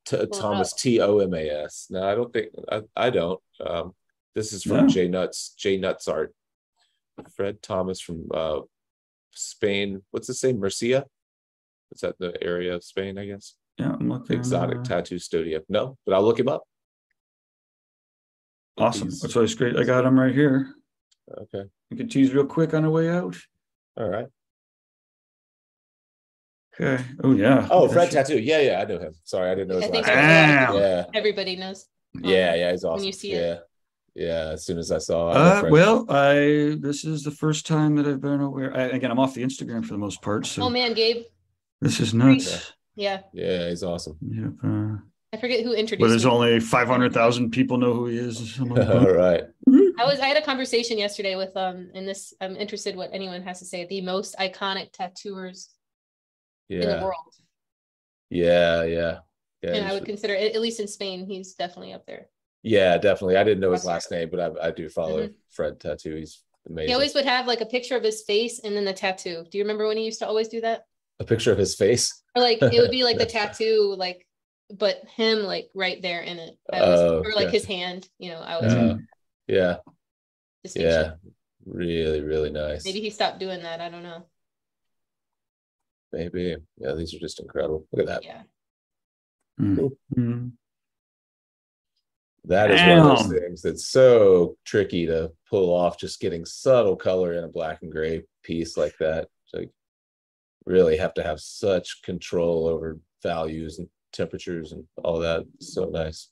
T- 0.09 0.25
Thomas 0.39 0.73
T 0.73 0.99
O 1.01 1.19
M 1.19 1.33
A 1.33 1.49
S. 1.63 1.87
No, 1.89 2.03
I 2.03 2.15
don't 2.15 2.31
think 2.33 2.47
I, 2.71 2.81
I 2.95 3.09
don't. 3.09 3.39
Um, 3.65 3.93
this 4.35 4.53
is 4.53 4.63
from 4.63 4.77
No. 4.77 4.87
J 4.87 5.07
Nuts 5.07 5.53
J 5.57 5.77
Nuts 5.77 6.07
Art. 6.07 6.33
Fred 7.35 7.61
Tomas 7.61 7.99
from 7.99 8.27
uh, 8.33 8.61
Spain. 9.31 10.01
What's 10.11 10.27
the 10.27 10.33
same? 10.33 10.59
Murcia. 10.59 11.05
Is 11.91 12.01
that 12.01 12.17
the 12.19 12.37
area 12.41 12.75
of 12.75 12.83
Spain? 12.83 13.17
I 13.17 13.25
guess. 13.25 13.55
Yeah, 13.77 13.91
I'm 13.99 14.09
looking. 14.09 14.37
Exotic 14.37 14.79
uh, 14.79 14.83
Tattoo 14.83 15.19
Studio. 15.19 15.61
No, 15.69 15.97
but 16.05 16.13
I'll 16.15 16.23
look 16.23 16.39
him 16.39 16.47
up. 16.49 16.63
Awesome. 18.77 19.09
He's- 19.09 19.21
That's 19.21 19.35
always 19.35 19.55
great. 19.55 19.75
I 19.77 19.83
got 19.83 20.05
him 20.05 20.19
right 20.19 20.33
here. 20.33 20.73
Okay. 21.31 21.69
You 21.89 21.97
can 21.97 22.07
tease 22.09 22.33
real 22.33 22.45
quick 22.45 22.73
on 22.73 22.83
the 22.83 22.89
way 22.89 23.09
out. 23.09 23.35
All 23.97 24.07
right. 24.09 24.27
Okay. 26.79 27.03
Oh 27.23 27.33
yeah. 27.33 27.67
Oh, 27.69 27.87
Fred 27.87 28.09
that 28.11 28.27
shit. 28.27 28.27
Tattoo. 28.27 28.39
Yeah, 28.39 28.59
yeah. 28.59 28.81
I 28.81 28.85
know 28.85 28.99
him. 28.99 29.13
Sorry, 29.23 29.51
I 29.51 29.55
didn't 29.55 29.69
know 29.69 29.79
his 29.79 29.85
I 29.85 29.87
last 29.87 30.05
so. 30.07 30.15
name. 30.15 30.25
Wow. 30.25 30.77
Yeah, 30.79 31.05
Everybody 31.13 31.55
knows. 31.55 31.85
yeah, 32.21 32.55
yeah. 32.55 32.71
He's 32.71 32.83
awesome. 32.83 32.99
When 32.99 33.05
you 33.05 33.11
see 33.11 33.33
yeah. 33.33 33.37
it. 33.37 33.61
Yeah, 34.15 34.49
as 34.53 34.65
soon 34.65 34.77
as 34.77 34.91
I 34.91 34.97
saw. 34.97 35.29
Uh, 35.29 35.67
well, 35.69 36.05
I 36.09 36.75
this 36.79 37.05
is 37.05 37.23
the 37.23 37.31
first 37.31 37.65
time 37.65 37.95
that 37.97 38.07
I've 38.07 38.21
been 38.21 38.41
aware. 38.41 38.75
I, 38.75 38.83
again, 38.83 39.11
I'm 39.11 39.19
off 39.19 39.33
the 39.33 39.43
Instagram 39.43 39.85
for 39.85 39.93
the 39.93 39.99
most 39.99 40.21
part, 40.21 40.45
so 40.45 40.63
Oh 40.63 40.69
man, 40.69 40.93
Gabe, 40.93 41.23
this 41.79 41.99
is 41.99 42.13
nuts. 42.13 42.73
Yeah, 42.95 43.21
Yeah, 43.33 43.69
he's 43.69 43.83
awesome. 43.83 44.17
Yep. 44.21 44.51
Uh, 44.61 44.97
I 45.31 45.37
forget 45.37 45.63
who 45.63 45.73
introduced. 45.73 46.01
but 46.01 46.09
there's 46.09 46.25
me. 46.25 46.31
only 46.31 46.59
500,000 46.59 47.51
people 47.51 47.77
know 47.77 47.93
who 47.93 48.07
he 48.07 48.17
is. 48.17 48.41
or 48.41 48.45
something 48.45 48.75
like 48.75 48.87
that. 48.87 48.97
All 48.97 49.13
right. 49.13 49.43
I 49.97 50.05
was 50.05 50.19
I 50.19 50.25
had 50.27 50.37
a 50.37 50.41
conversation 50.41 50.97
yesterday 50.97 51.35
with 51.35 51.55
um 51.55 51.89
and 51.93 52.07
this 52.07 52.33
I'm 52.41 52.55
interested 52.57 52.95
what 52.95 53.11
anyone 53.13 53.41
has 53.43 53.59
to 53.59 53.65
say 53.65 53.85
the 53.85 54.01
most 54.01 54.35
iconic 54.37 54.91
tattooers 54.91 55.69
in 56.69 56.81
the 56.81 56.87
Yeah. 56.87 57.03
world. 57.03 57.35
Yeah. 58.29 58.83
Yeah. 58.83 59.19
Yeah. 59.61 59.75
and 59.75 59.87
I 59.87 59.93
would 59.93 60.05
consider 60.05 60.35
at 60.35 60.55
at 60.55 60.61
least 60.61 60.79
in 60.79 60.87
Spain, 60.87 61.25
he's 61.25 61.53
definitely 61.53 61.93
up 61.93 62.05
there. 62.05 62.27
Yeah, 62.63 62.97
definitely. 62.97 63.35
I 63.37 63.43
didn't 63.43 63.59
know 63.59 63.71
his 63.71 63.85
last 63.85 64.11
name, 64.11 64.29
but 64.29 64.39
I, 64.39 64.67
I 64.67 64.71
do 64.71 64.87
follow 64.89 65.27
Mhm. 65.27 65.33
Fred 65.49 65.79
Tattoo. 65.79 66.15
He's 66.15 66.43
amazing. 66.67 66.89
He 66.89 66.93
always 66.93 67.13
would 67.13 67.25
have 67.25 67.47
like 67.47 67.61
a 67.61 67.65
picture 67.65 67.95
of 67.97 68.03
his 68.03 68.23
face 68.23 68.59
and 68.59 68.75
then 68.75 68.85
the 68.85 68.93
tattoo. 68.93 69.45
Do 69.49 69.57
you 69.57 69.63
remember 69.63 69.87
when 69.87 69.97
he 69.97 70.05
used 70.05 70.19
to 70.19 70.27
always 70.27 70.47
do 70.47 70.61
that? 70.61 70.85
a 71.21 71.25
picture 71.25 71.51
of 71.51 71.57
his 71.57 71.75
face. 71.75 72.21
Or 72.33 72.41
like 72.41 72.61
it 72.61 72.79
would 72.79 72.91
be 72.91 73.03
like 73.03 73.17
the 73.19 73.25
tattoo, 73.25 73.93
like 73.97 74.25
but 74.69 75.03
him 75.17 75.39
like 75.43 75.69
right 75.75 76.01
there 76.01 76.21
in 76.21 76.39
it. 76.39 76.57
Always, 76.71 76.99
Oh, 76.99 77.23
or 77.25 77.33
like 77.33 77.49
his 77.49 77.65
hand, 77.65 78.07
you 78.19 78.29
know, 78.31 78.39
I 78.39 78.53
always 78.53 78.71
Uh, 78.71 78.97
Yeah. 79.47 79.77
Yeah. 80.75 81.13
Really, 81.65 82.21
really 82.21 82.51
nice. 82.51 82.85
Maybe 82.85 83.01
he 83.01 83.09
stopped 83.09 83.39
doing 83.39 83.63
that. 83.63 83.81
I 83.81 83.89
don't 83.89 84.03
know. 84.03 84.25
Maybe. 86.11 86.55
Yeah, 86.77 86.93
these 86.93 87.13
are 87.13 87.19
just 87.19 87.39
incredible. 87.39 87.85
Look 87.91 88.01
at 88.01 88.07
that. 88.07 88.23
Yeah. 88.23 88.41
Mm. 89.59 89.89
Mm. 90.17 90.51
That 92.45 92.71
is 92.71 92.81
one 92.81 92.99
of 92.99 93.17
those 93.29 93.39
things 93.39 93.61
that's 93.61 93.85
so 93.89 94.57
tricky 94.65 95.05
to 95.05 95.31
pull 95.49 95.73
off, 95.73 95.99
just 95.99 96.19
getting 96.19 96.45
subtle 96.45 96.95
color 96.95 97.33
in 97.33 97.43
a 97.43 97.47
black 97.49 97.79
and 97.83 97.91
gray 97.91 98.23
piece 98.43 98.77
like 98.77 98.95
that. 98.99 99.27
It's 99.45 99.53
Like 99.53 99.69
really 100.65 100.97
have 100.97 101.13
to 101.15 101.23
have 101.23 101.39
such 101.39 102.01
control 102.03 102.65
over 102.67 102.97
values 103.21 103.77
and 103.79 103.87
temperatures 104.13 104.71
and 104.71 104.85
all 105.03 105.19
that. 105.19 105.45
So 105.59 105.85
nice. 105.85 106.29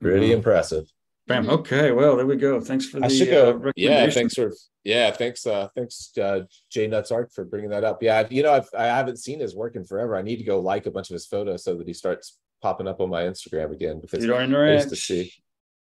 Pretty 0.00 0.30
Wow. 0.30 0.34
impressive. 0.36 0.90
Bam. 1.26 1.46
Mhm. 1.46 1.50
Okay. 1.60 1.92
Well, 1.92 2.16
there 2.16 2.26
we 2.26 2.36
go. 2.36 2.60
Thanks 2.60 2.86
for 2.86 2.98
the 2.98 3.06
I 3.06 3.08
should 3.08 3.32
uh, 3.32 3.72
yeah, 3.76 4.10
thanks 4.10 4.34
for 4.34 4.52
yeah, 4.84 5.10
thanks. 5.10 5.46
Uh, 5.46 5.68
thanks, 5.74 6.10
uh, 6.18 6.40
Jay 6.70 6.86
Nuts 6.86 7.10
Art 7.10 7.32
for 7.32 7.44
bringing 7.44 7.70
that 7.70 7.84
up. 7.84 8.02
Yeah, 8.02 8.18
I've- 8.18 8.34
you 8.34 8.42
know, 8.42 8.52
I've 8.52 8.68
I 8.76 8.84
haven't 8.86 9.18
seen 9.18 9.40
his 9.40 9.54
work 9.54 9.76
in 9.76 9.84
forever. 9.84 10.16
I 10.16 10.22
need 10.22 10.36
to 10.36 10.44
go 10.44 10.60
like 10.60 10.86
a 10.86 10.90
bunch 10.90 11.10
of 11.10 11.14
his 11.14 11.26
photos 11.26 11.64
so 11.64 11.76
that 11.76 11.86
he 11.86 11.92
starts 11.92 12.38
popping 12.62 12.88
up 12.88 13.00
on 13.00 13.08
my 13.10 13.22
Instagram 13.22 13.72
again 13.72 14.00
because 14.00 14.22
You 14.22 14.30
don't 14.30 14.54
I 14.54 14.72
used 14.74 14.88
to 14.90 14.96
see. 14.96 15.32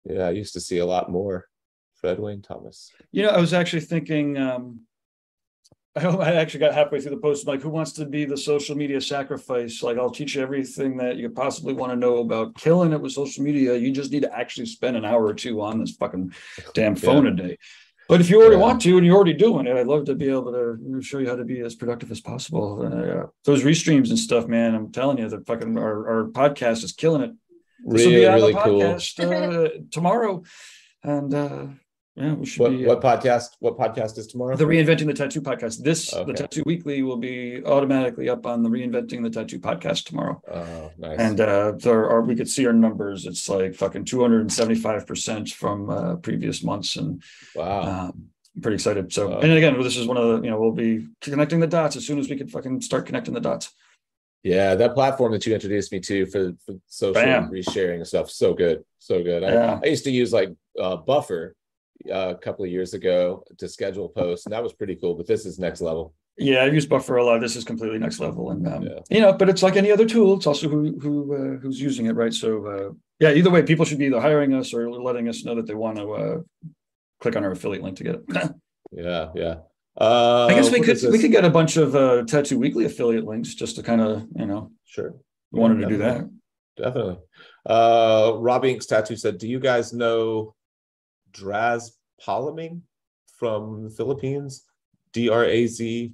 Yeah, 0.03 0.27
I 0.27 0.31
used 0.31 0.53
to 0.53 0.59
see 0.61 0.77
a 0.79 0.86
lot 0.86 1.09
more. 1.11 1.47
Fred 1.95 2.19
Wayne 2.19 2.41
Thomas. 2.41 2.91
You 3.11 3.23
know, 3.23 3.29
I 3.29 3.39
was 3.39 3.53
actually 3.53 3.81
thinking. 3.81 4.38
Um, 4.38 4.81
I 5.95 6.05
I 6.05 6.33
actually 6.33 6.59
got 6.59 6.73
halfway 6.73 6.99
through 6.99 7.11
the 7.15 7.21
post. 7.21 7.47
Like, 7.47 7.61
who 7.61 7.69
wants 7.69 7.93
to 7.93 8.05
be 8.05 8.25
the 8.25 8.38
social 8.38 8.75
media 8.75 8.99
sacrifice? 9.01 9.81
Like, 9.81 9.97
I'll 9.97 10.11
teach 10.11 10.36
you 10.36 10.41
everything 10.41 10.97
that 10.97 11.15
you 11.17 11.29
possibly 11.29 11.73
want 11.73 11.91
to 11.91 11.95
know 11.95 12.17
about 12.17 12.55
killing 12.55 12.91
it 12.93 13.01
with 13.01 13.13
social 13.13 13.43
media. 13.43 13.75
You 13.75 13.91
just 13.91 14.11
need 14.11 14.23
to 14.23 14.38
actually 14.38 14.65
spend 14.67 14.97
an 14.97 15.05
hour 15.05 15.25
or 15.25 15.33
two 15.33 15.61
on 15.61 15.79
this 15.79 15.95
fucking 15.95 16.33
damn 16.73 16.95
phone 16.95 17.27
a 17.27 17.31
day. 17.31 17.57
But 18.08 18.22
if 18.22 18.30
you 18.30 18.39
already 18.39 18.56
Yeah. 18.58 18.62
want 18.62 18.82
to 18.84 18.97
and 18.97 19.06
you're 19.06 19.16
already 19.16 19.34
doing 19.34 19.66
it, 19.66 19.76
I'd 19.76 19.88
love 19.88 20.06
to 20.06 20.16
be 20.16 20.30
able 20.30 20.51
to 20.51 21.01
show 21.01 21.18
you 21.18 21.28
how 21.28 21.36
to 21.36 21.43
be 21.43 21.62
as 21.62 21.74
productive 21.76 22.12
as 22.12 22.22
possible. 22.22 22.82
Uh, 22.86 23.28
those 23.45 23.64
restreams 23.64 24.10
and 24.10 24.20
stuff, 24.20 24.47
man. 24.47 24.76
I'm 24.76 24.91
telling 24.91 25.18
you, 25.18 25.28
the 25.28 25.41
fucking 25.41 25.78
our, 25.78 26.08
our 26.10 26.28
podcast 26.30 26.84
is 26.84 26.91
killing 26.91 27.22
it. 27.24 27.32
This 27.88 28.06
will 28.06 28.12
Really, 28.12 28.16
be 28.22 28.28
on 28.28 28.34
really 28.36 28.53
the 28.53 28.60
cool. 28.60 28.80
podcast 28.82 29.20
uh, 29.20 29.70
tomorrow, 29.91 30.43
and 31.03 31.34
uh, 31.34 31.66
yeah, 32.16 32.34
we 32.34 32.45
should 32.45 32.61
What 32.61 32.70
be. 32.72 32.86
what 32.86 33.01
podcast? 33.01 33.57
What 33.59 33.78
podcast 33.78 34.18
is 34.18 34.28
tomorrow? 34.28 34.55
The 34.55 34.63
Reinventing 34.66 35.05
the 35.07 35.13
Tattoo 35.13 35.41
podcast. 35.41 35.84
This, 35.84 36.13
Okay. 36.13 36.32
the 36.32 36.38
Tattoo 36.38 36.63
Weekly, 36.66 37.03
will 37.03 37.18
be 37.18 37.61
automatically 37.66 38.30
up 38.30 38.45
on 38.45 38.63
the 38.63 38.70
Reinventing 38.70 39.22
the 39.24 39.30
Tattoo 39.30 39.59
podcast 39.59 40.05
tomorrow. 40.05 40.41
Oh, 40.51 40.91
nice. 40.97 41.20
And 41.20 41.39
uh, 41.41 41.74
there 41.74 42.09
are, 42.09 42.22
we 42.22 42.36
could 42.36 42.49
see 42.49 42.66
our 42.68 42.74
numbers. 42.74 43.26
It's 43.26 43.47
like 43.49 43.76
fucking 43.76 44.05
275% 44.05 45.53
from 45.53 45.89
uh, 45.89 46.16
previous 46.18 46.63
months. 46.63 46.95
And 46.95 47.22
wow. 47.55 47.82
um, 47.82 48.30
I'm 48.55 48.61
pretty 48.61 48.76
excited. 48.76 49.11
So, 49.11 49.30
Wow. 49.30 49.39
and 49.39 49.51
again, 49.51 49.82
this 49.82 49.97
is 49.97 50.07
one 50.07 50.18
of 50.18 50.28
the, 50.28 50.41
you 50.45 50.49
know, 50.51 50.59
we'll 50.59 50.72
be 50.72 51.07
connecting 51.22 51.59
the 51.59 51.68
dots 51.68 51.95
as 51.97 52.05
soon 52.07 52.20
as 52.20 52.30
we 52.30 52.38
can 52.38 52.47
fucking 52.47 52.82
start 52.82 53.05
connecting 53.05 53.34
the 53.34 53.41
dots. 53.41 53.72
Yeah, 54.43 54.76
that 54.76 54.93
platform 54.93 55.32
that 55.32 55.45
you 55.47 55.53
introduced 55.55 55.91
me 55.91 55.99
to 56.01 56.28
for, 56.28 56.53
for 56.66 56.76
social 56.86 57.13
Bam. 57.16 57.49
resharing 57.49 57.95
and 57.95 58.07
stuff, 58.07 58.30
so 58.30 58.53
good, 58.53 58.84
so 58.99 59.24
good. 59.24 59.43
I, 59.43 59.51
Yeah. 59.51 59.80
I 59.84 59.88
used 59.88 60.03
to 60.03 60.11
use 60.11 60.32
like 60.32 60.51
uh, 60.80 60.97
Buffer 60.97 61.55
uh, 62.12 62.30
a 62.30 62.36
couple 62.36 62.66
of 62.66 62.72
years 62.72 62.93
ago 62.93 63.43
to 63.58 63.68
schedule 63.68 64.10
posts, 64.10 64.45
and 64.45 64.53
that 64.53 64.64
was 64.64 64.74
pretty 64.74 64.95
cool. 64.95 65.16
But 65.16 65.28
this 65.28 65.45
is 65.45 65.60
next 65.60 65.82
level. 65.82 66.14
Yeah, 66.38 66.64
I've 66.64 66.74
used 66.74 66.89
Buffer 66.89 67.16
a 67.16 67.24
lot. 67.24 67.39
This 67.39 67.56
is 67.56 67.64
completely 67.64 67.97
next 67.97 68.20
level, 68.20 68.51
and 68.51 68.68
um, 68.68 68.84
Yeah. 68.84 68.99
you 69.10 69.22
know, 69.22 69.32
but 69.34 69.47
it's 69.49 69.64
like 69.64 69.78
any 69.78 69.91
other 69.91 70.06
tool. 70.06 70.36
It's 70.36 70.47
also 70.47 70.68
who 70.68 70.97
who 70.99 71.34
uh, 71.34 71.60
who's 71.60 71.80
using 71.80 72.08
it, 72.08 72.16
right? 72.16 72.34
So 72.34 72.66
uh, 72.68 72.93
yeah, 73.20 73.32
either 73.32 73.49
way, 73.49 73.64
people 73.64 73.86
should 73.86 73.99
be 73.99 74.08
either 74.08 74.20
hiring 74.20 74.53
us 74.53 74.74
or 74.74 74.91
letting 74.91 75.30
us 75.30 75.45
know 75.45 75.56
that 75.56 75.66
they 75.68 75.76
want 75.76 75.97
to 75.97 76.12
uh, 76.12 76.38
click 77.22 77.36
on 77.38 77.43
our 77.45 77.51
affiliate 77.51 77.84
link 77.84 77.97
to 77.97 78.03
get 78.03 78.16
it. 78.16 78.51
Yeah, 78.91 79.32
yeah. 79.36 79.56
Uh, 79.99 80.47
I 80.49 80.53
guess 80.53 80.72
we 80.72 80.80
could 80.80 80.99
we 81.12 81.20
could 81.20 81.32
get 81.32 81.43
a 81.43 81.49
bunch 81.49 81.76
of 81.76 81.95
uh, 81.95 82.24
Tattoo 82.24 82.60
Weekly 82.60 82.86
affiliate 82.86 83.26
links 83.26 83.56
just 83.56 83.76
to 83.78 83.84
kind 83.84 83.99
of 83.99 84.26
you 84.36 84.45
know 84.45 84.72
sure. 84.86 85.16
we 85.51 85.60
wanted 85.60 85.80
Yeah, 85.82 85.88
to 85.88 85.93
do 85.93 85.97
that. 86.03 86.30
Definitely. 86.78 87.18
Uh, 87.66 88.34
Rob 88.38 88.64
Inks 88.64 88.86
Tattoo 88.86 89.16
said, 89.18 89.38
"Do 89.38 89.47
you 89.47 89.60
guys 89.60 89.91
know 89.91 90.53
Draz 91.34 91.91
Palaming 92.24 92.82
from 93.39 93.84
the 93.84 93.89
Philippines? 93.89 94.63
D 95.13 95.30
R 95.30 95.45
A 95.45 95.68
Z 95.68 96.13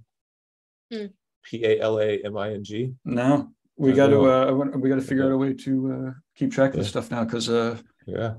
Hmm. 0.92 1.06
P 1.44 1.64
A 1.66 1.80
L 1.80 2.00
A 2.00 2.20
M 2.24 2.38
I 2.38 2.52
N 2.54 2.64
G. 2.64 2.94
No, 3.06 3.50
we 3.78 3.94
got 3.94 4.08
to 4.08 4.20
uh, 4.30 4.52
we 4.78 4.90
got 4.90 4.96
to 4.96 5.02
figure 5.02 5.26
out 5.26 5.32
a 5.32 5.38
way 5.38 5.54
to 5.54 5.92
uh, 5.94 6.12
keep 6.36 6.52
track 6.52 6.72
of 6.74 6.80
this 6.80 6.90
stuff 6.90 7.10
now 7.10 7.24
because 7.24 7.50
uh, 7.50 7.78
Yeah, 8.06 8.34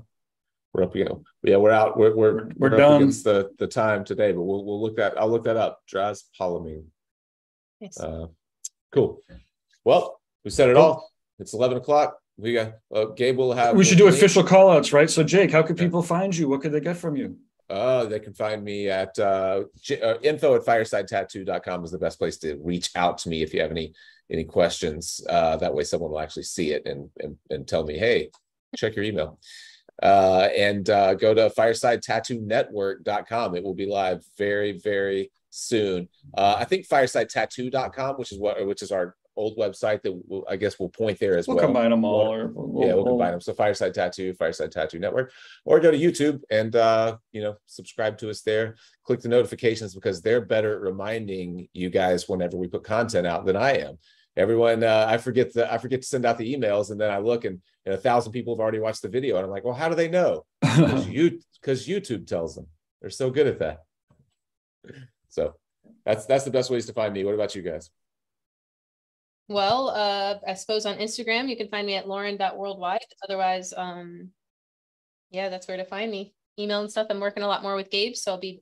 we're 0.73 0.83
up 0.83 0.95
You 0.95 1.05
know, 1.05 1.23
Yeah, 1.43 1.57
we're 1.57 1.71
out. 1.71 1.97
We're 1.97 2.15
we're 2.15 2.33
We're- 2.35 2.49
we're 2.57 2.69
done. 2.69 3.01
against 3.01 3.23
the 3.23 3.49
the 3.59 3.67
time 3.67 4.03
today, 4.05 4.31
but 4.31 4.41
we'll 4.43 4.63
we'll 4.63 4.81
look 4.81 4.95
that. 4.97 5.17
I'll 5.19 5.29
look 5.29 5.43
that 5.45 5.57
up. 5.57 5.79
Draz 5.91 6.23
Palaming. 6.39 6.85
Yes. 7.79 7.99
Uh, 7.99 8.27
cool. 8.91 9.19
Well, 9.83 10.21
we 10.45 10.51
said 10.51 10.69
it 10.69 10.77
all. 10.77 11.11
It's 11.39 11.53
eleven 11.53 11.77
o'clock. 11.77 12.17
We 12.37 12.53
got 12.53 12.73
uh, 12.95 13.05
Gabe 13.05 13.37
will 13.37 13.53
have. 13.53 13.75
we 13.75 13.83
should 13.83 13.97
do 13.97 14.07
official 14.07 14.43
call 14.43 14.69
outs, 14.69 14.93
right? 14.93 15.09
So 15.09 15.23
Jake, 15.23 15.51
how 15.51 15.63
could 15.63 15.77
Yeah. 15.77 15.85
people 15.85 16.01
find 16.03 16.35
you? 16.35 16.47
What 16.47 16.61
could 16.61 16.71
they 16.71 16.79
get 16.79 16.95
from 16.97 17.15
you? 17.17 17.37
Uh, 17.73 18.05
they 18.05 18.19
can 18.19 18.33
find 18.33 18.63
me 18.63 18.87
at 18.87 19.17
uh, 19.17 19.63
uh, 20.03 20.19
info 20.21 20.55
at 20.55 20.63
firesidetattoo.com 20.63 21.83
is 21.83 21.91
the 21.91 21.97
best 21.97 22.19
place 22.19 22.37
to 22.37 22.55
reach 22.63 22.91
out 22.95 23.17
to 23.17 23.29
me 23.29 23.41
if 23.41 23.53
you 23.53 23.61
have 23.61 23.71
any 23.71 23.93
any 24.29 24.43
questions. 24.43 25.19
Uh, 25.27 25.57
that 25.57 25.73
way 25.73 25.83
someone 25.83 26.11
will 26.11 26.19
actually 26.19 26.43
see 26.43 26.71
it 26.71 26.85
and 26.85 27.09
and, 27.19 27.35
and 27.49 27.67
tell 27.67 27.83
me, 27.83 27.97
hey, 27.97 28.29
check 28.75 28.95
your 28.95 29.05
email. 29.05 29.39
Uh, 30.01 30.49
and 30.55 30.89
uh, 30.89 31.13
go 31.15 31.33
to 31.33 31.49
firesidetattoo.network.com. 31.49 33.55
It 33.55 33.63
will 33.63 33.75
be 33.75 33.85
live 33.85 34.23
very, 34.37 34.73
very 34.73 35.31
soon. 35.49 36.09
Uh, 36.35 36.57
I 36.59 36.65
think 36.65 36.87
firesidetattoo.com, 36.87 38.17
which 38.17 38.31
is 38.31 38.39
what 38.39 38.65
which 38.65 38.81
is 38.81 38.91
our 38.91 39.15
old 39.35 39.57
website 39.57 40.01
that 40.03 40.11
will, 40.27 40.45
I 40.49 40.55
guess 40.55 40.79
we'll 40.79 40.89
point 40.89 41.19
there 41.19 41.37
as 41.37 41.47
well. 41.47 41.55
We'll 41.57 41.65
well. 41.65 41.73
combine 41.73 41.91
them 41.91 42.05
all, 42.05 42.23
We'll- 42.29 42.33
or 42.33 42.47
we'll, 42.47 42.87
yeah, 42.87 42.93
we'll 42.93 43.05
combine 43.05 43.31
them. 43.31 43.41
So 43.41 43.53
Fireside 43.53 43.93
Tattoo, 43.93 44.33
Fireside 44.33 44.71
Tattoo 44.71 44.99
Network, 44.99 45.31
or 45.65 45.79
go 45.79 45.91
to 45.91 45.97
YouTube 45.97 46.41
and 46.49 46.75
uh, 46.75 47.17
you 47.31 47.41
know, 47.41 47.55
subscribe 47.65 48.17
to 48.19 48.29
us 48.29 48.41
there. 48.41 48.75
Click 49.05 49.21
the 49.21 49.29
notifications 49.29 49.93
because 49.95 50.21
they're 50.21 50.41
better 50.41 50.75
at 50.75 50.81
reminding 50.81 51.67
you 51.73 51.89
guys 51.89 52.29
whenever 52.29 52.57
we 52.57 52.67
put 52.67 52.83
content 52.83 53.27
out 53.27 53.45
than 53.45 53.55
I 53.55 53.71
am. 53.77 53.97
Everyone, 54.35 54.83
uh, 54.83 55.05
I 55.07 55.17
forget 55.17 55.53
the 55.53 55.71
I 55.71 55.77
forget 55.77 56.01
to 56.01 56.07
send 56.07 56.25
out 56.25 56.37
the 56.39 56.55
emails, 56.55 56.89
and 56.89 56.99
then 56.99 57.11
I 57.11 57.19
look 57.19 57.45
and, 57.45 57.61
and 57.85 57.93
a 57.93 57.97
thousand 57.97 58.31
people 58.31 58.55
have 58.55 58.59
already 58.61 58.79
watched 58.79 59.03
the 59.03 59.09
video, 59.09 59.35
and 59.37 59.45
I'm 59.45 59.51
like, 59.51 59.63
well, 59.63 59.75
how 59.75 59.89
do 59.89 59.95
they 59.95 60.07
know? 60.09 60.45
Because 60.61 61.07
you 61.07 61.39
because 61.61 61.87
YouTube 61.87 62.25
tells 62.27 62.55
them. 62.55 62.65
They're 62.99 63.09
so 63.11 63.29
good 63.29 63.45
at 63.47 63.59
that. 63.59 63.79
So 65.29 65.53
that's 66.05 66.25
that's 66.25 66.45
the 66.45 66.51
best 66.51 66.69
ways 66.69 66.85
to 66.87 66.93
find 66.93 67.13
me. 67.13 67.23
What 67.23 67.35
about 67.35 67.55
you 67.55 67.61
guys? 67.61 67.89
Well, 69.49 69.89
uh, 69.89 70.35
I 70.47 70.53
suppose 70.53 70.85
on 70.85 70.97
Instagram, 70.97 71.49
you 71.49 71.57
can 71.57 71.67
find 71.67 71.85
me 71.85 71.95
at 71.95 72.07
lauren.worldwide. 72.07 73.05
Otherwise, 73.23 73.73
um, 73.75 74.29
yeah, 75.31 75.49
that's 75.49 75.67
where 75.67 75.77
to 75.77 75.85
find 75.85 76.09
me. 76.09 76.33
Email 76.57 76.81
and 76.81 76.91
stuff. 76.91 77.07
I'm 77.09 77.19
working 77.19 77.43
a 77.43 77.47
lot 77.47 77.63
more 77.63 77.75
with 77.75 77.89
Gabe, 77.89 78.15
so 78.15 78.31
I'll 78.31 78.39
be 78.39 78.61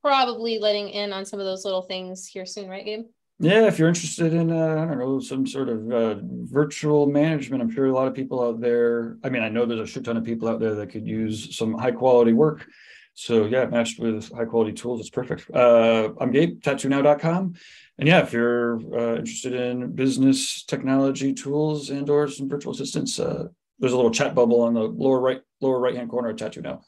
probably 0.00 0.58
letting 0.58 0.90
in 0.90 1.12
on 1.12 1.24
some 1.24 1.40
of 1.40 1.46
those 1.46 1.64
little 1.64 1.82
things 1.82 2.26
here 2.26 2.46
soon, 2.46 2.68
right, 2.68 2.84
Gabe? 2.84 3.06
Yeah, 3.40 3.66
if 3.66 3.78
you're 3.78 3.88
interested 3.88 4.32
in, 4.32 4.52
uh, 4.52 4.82
I 4.82 4.86
don't 4.86 4.98
know, 4.98 5.18
some 5.18 5.46
sort 5.46 5.68
of 5.68 5.90
uh, 5.90 6.16
virtual 6.22 7.06
management, 7.06 7.62
I'm 7.62 7.70
sure 7.70 7.86
a 7.86 7.92
lot 7.92 8.06
of 8.06 8.14
people 8.14 8.42
out 8.42 8.60
there. 8.60 9.16
I 9.24 9.28
mean, 9.28 9.42
I 9.42 9.48
know 9.48 9.66
there's 9.66 9.80
a 9.80 9.86
shit 9.86 10.04
ton 10.04 10.16
of 10.16 10.24
people 10.24 10.48
out 10.48 10.60
there 10.60 10.76
that 10.76 10.90
could 10.90 11.06
use 11.06 11.56
some 11.56 11.74
high 11.74 11.90
quality 11.90 12.32
work. 12.32 12.66
So 13.14 13.46
yeah, 13.46 13.64
matched 13.66 13.98
with 13.98 14.32
high 14.32 14.44
quality 14.44 14.72
tools, 14.72 15.00
it's 15.00 15.10
perfect. 15.10 15.50
Uh, 15.50 16.10
I'm 16.20 16.30
Gabe, 16.30 16.60
tattoonow.com. 16.60 17.54
And 17.98 18.08
yeah, 18.08 18.20
if 18.20 18.32
you're 18.32 18.76
uh, 18.98 19.16
interested 19.16 19.54
in 19.54 19.92
business 19.92 20.64
technology 20.64 21.32
tools 21.32 21.90
and 21.90 22.08
or 22.10 22.28
some 22.28 22.48
virtual 22.48 22.72
assistants, 22.72 23.20
uh, 23.20 23.46
there's 23.78 23.92
a 23.92 23.96
little 23.96 24.10
chat 24.10 24.34
bubble 24.34 24.62
on 24.62 24.74
the 24.74 24.82
lower 24.82 25.20
right, 25.20 25.40
lower 25.60 25.78
right 25.78 25.94
hand 25.94 26.10
corner 26.10 26.30
of 26.30 26.36
Tattoo 26.36 26.62
Now. 26.62 26.82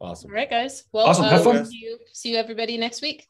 Awesome. 0.00 0.30
All 0.30 0.34
right, 0.34 0.50
guys. 0.50 0.84
Well, 0.92 1.06
Awesome. 1.06 1.24
Have 1.24 1.46
uh, 1.46 1.52
fun. 1.52 1.66
See 1.66 1.78
you, 1.78 1.98
see 2.12 2.32
you 2.32 2.36
everybody 2.36 2.76
next 2.76 3.02
week. 3.02 3.20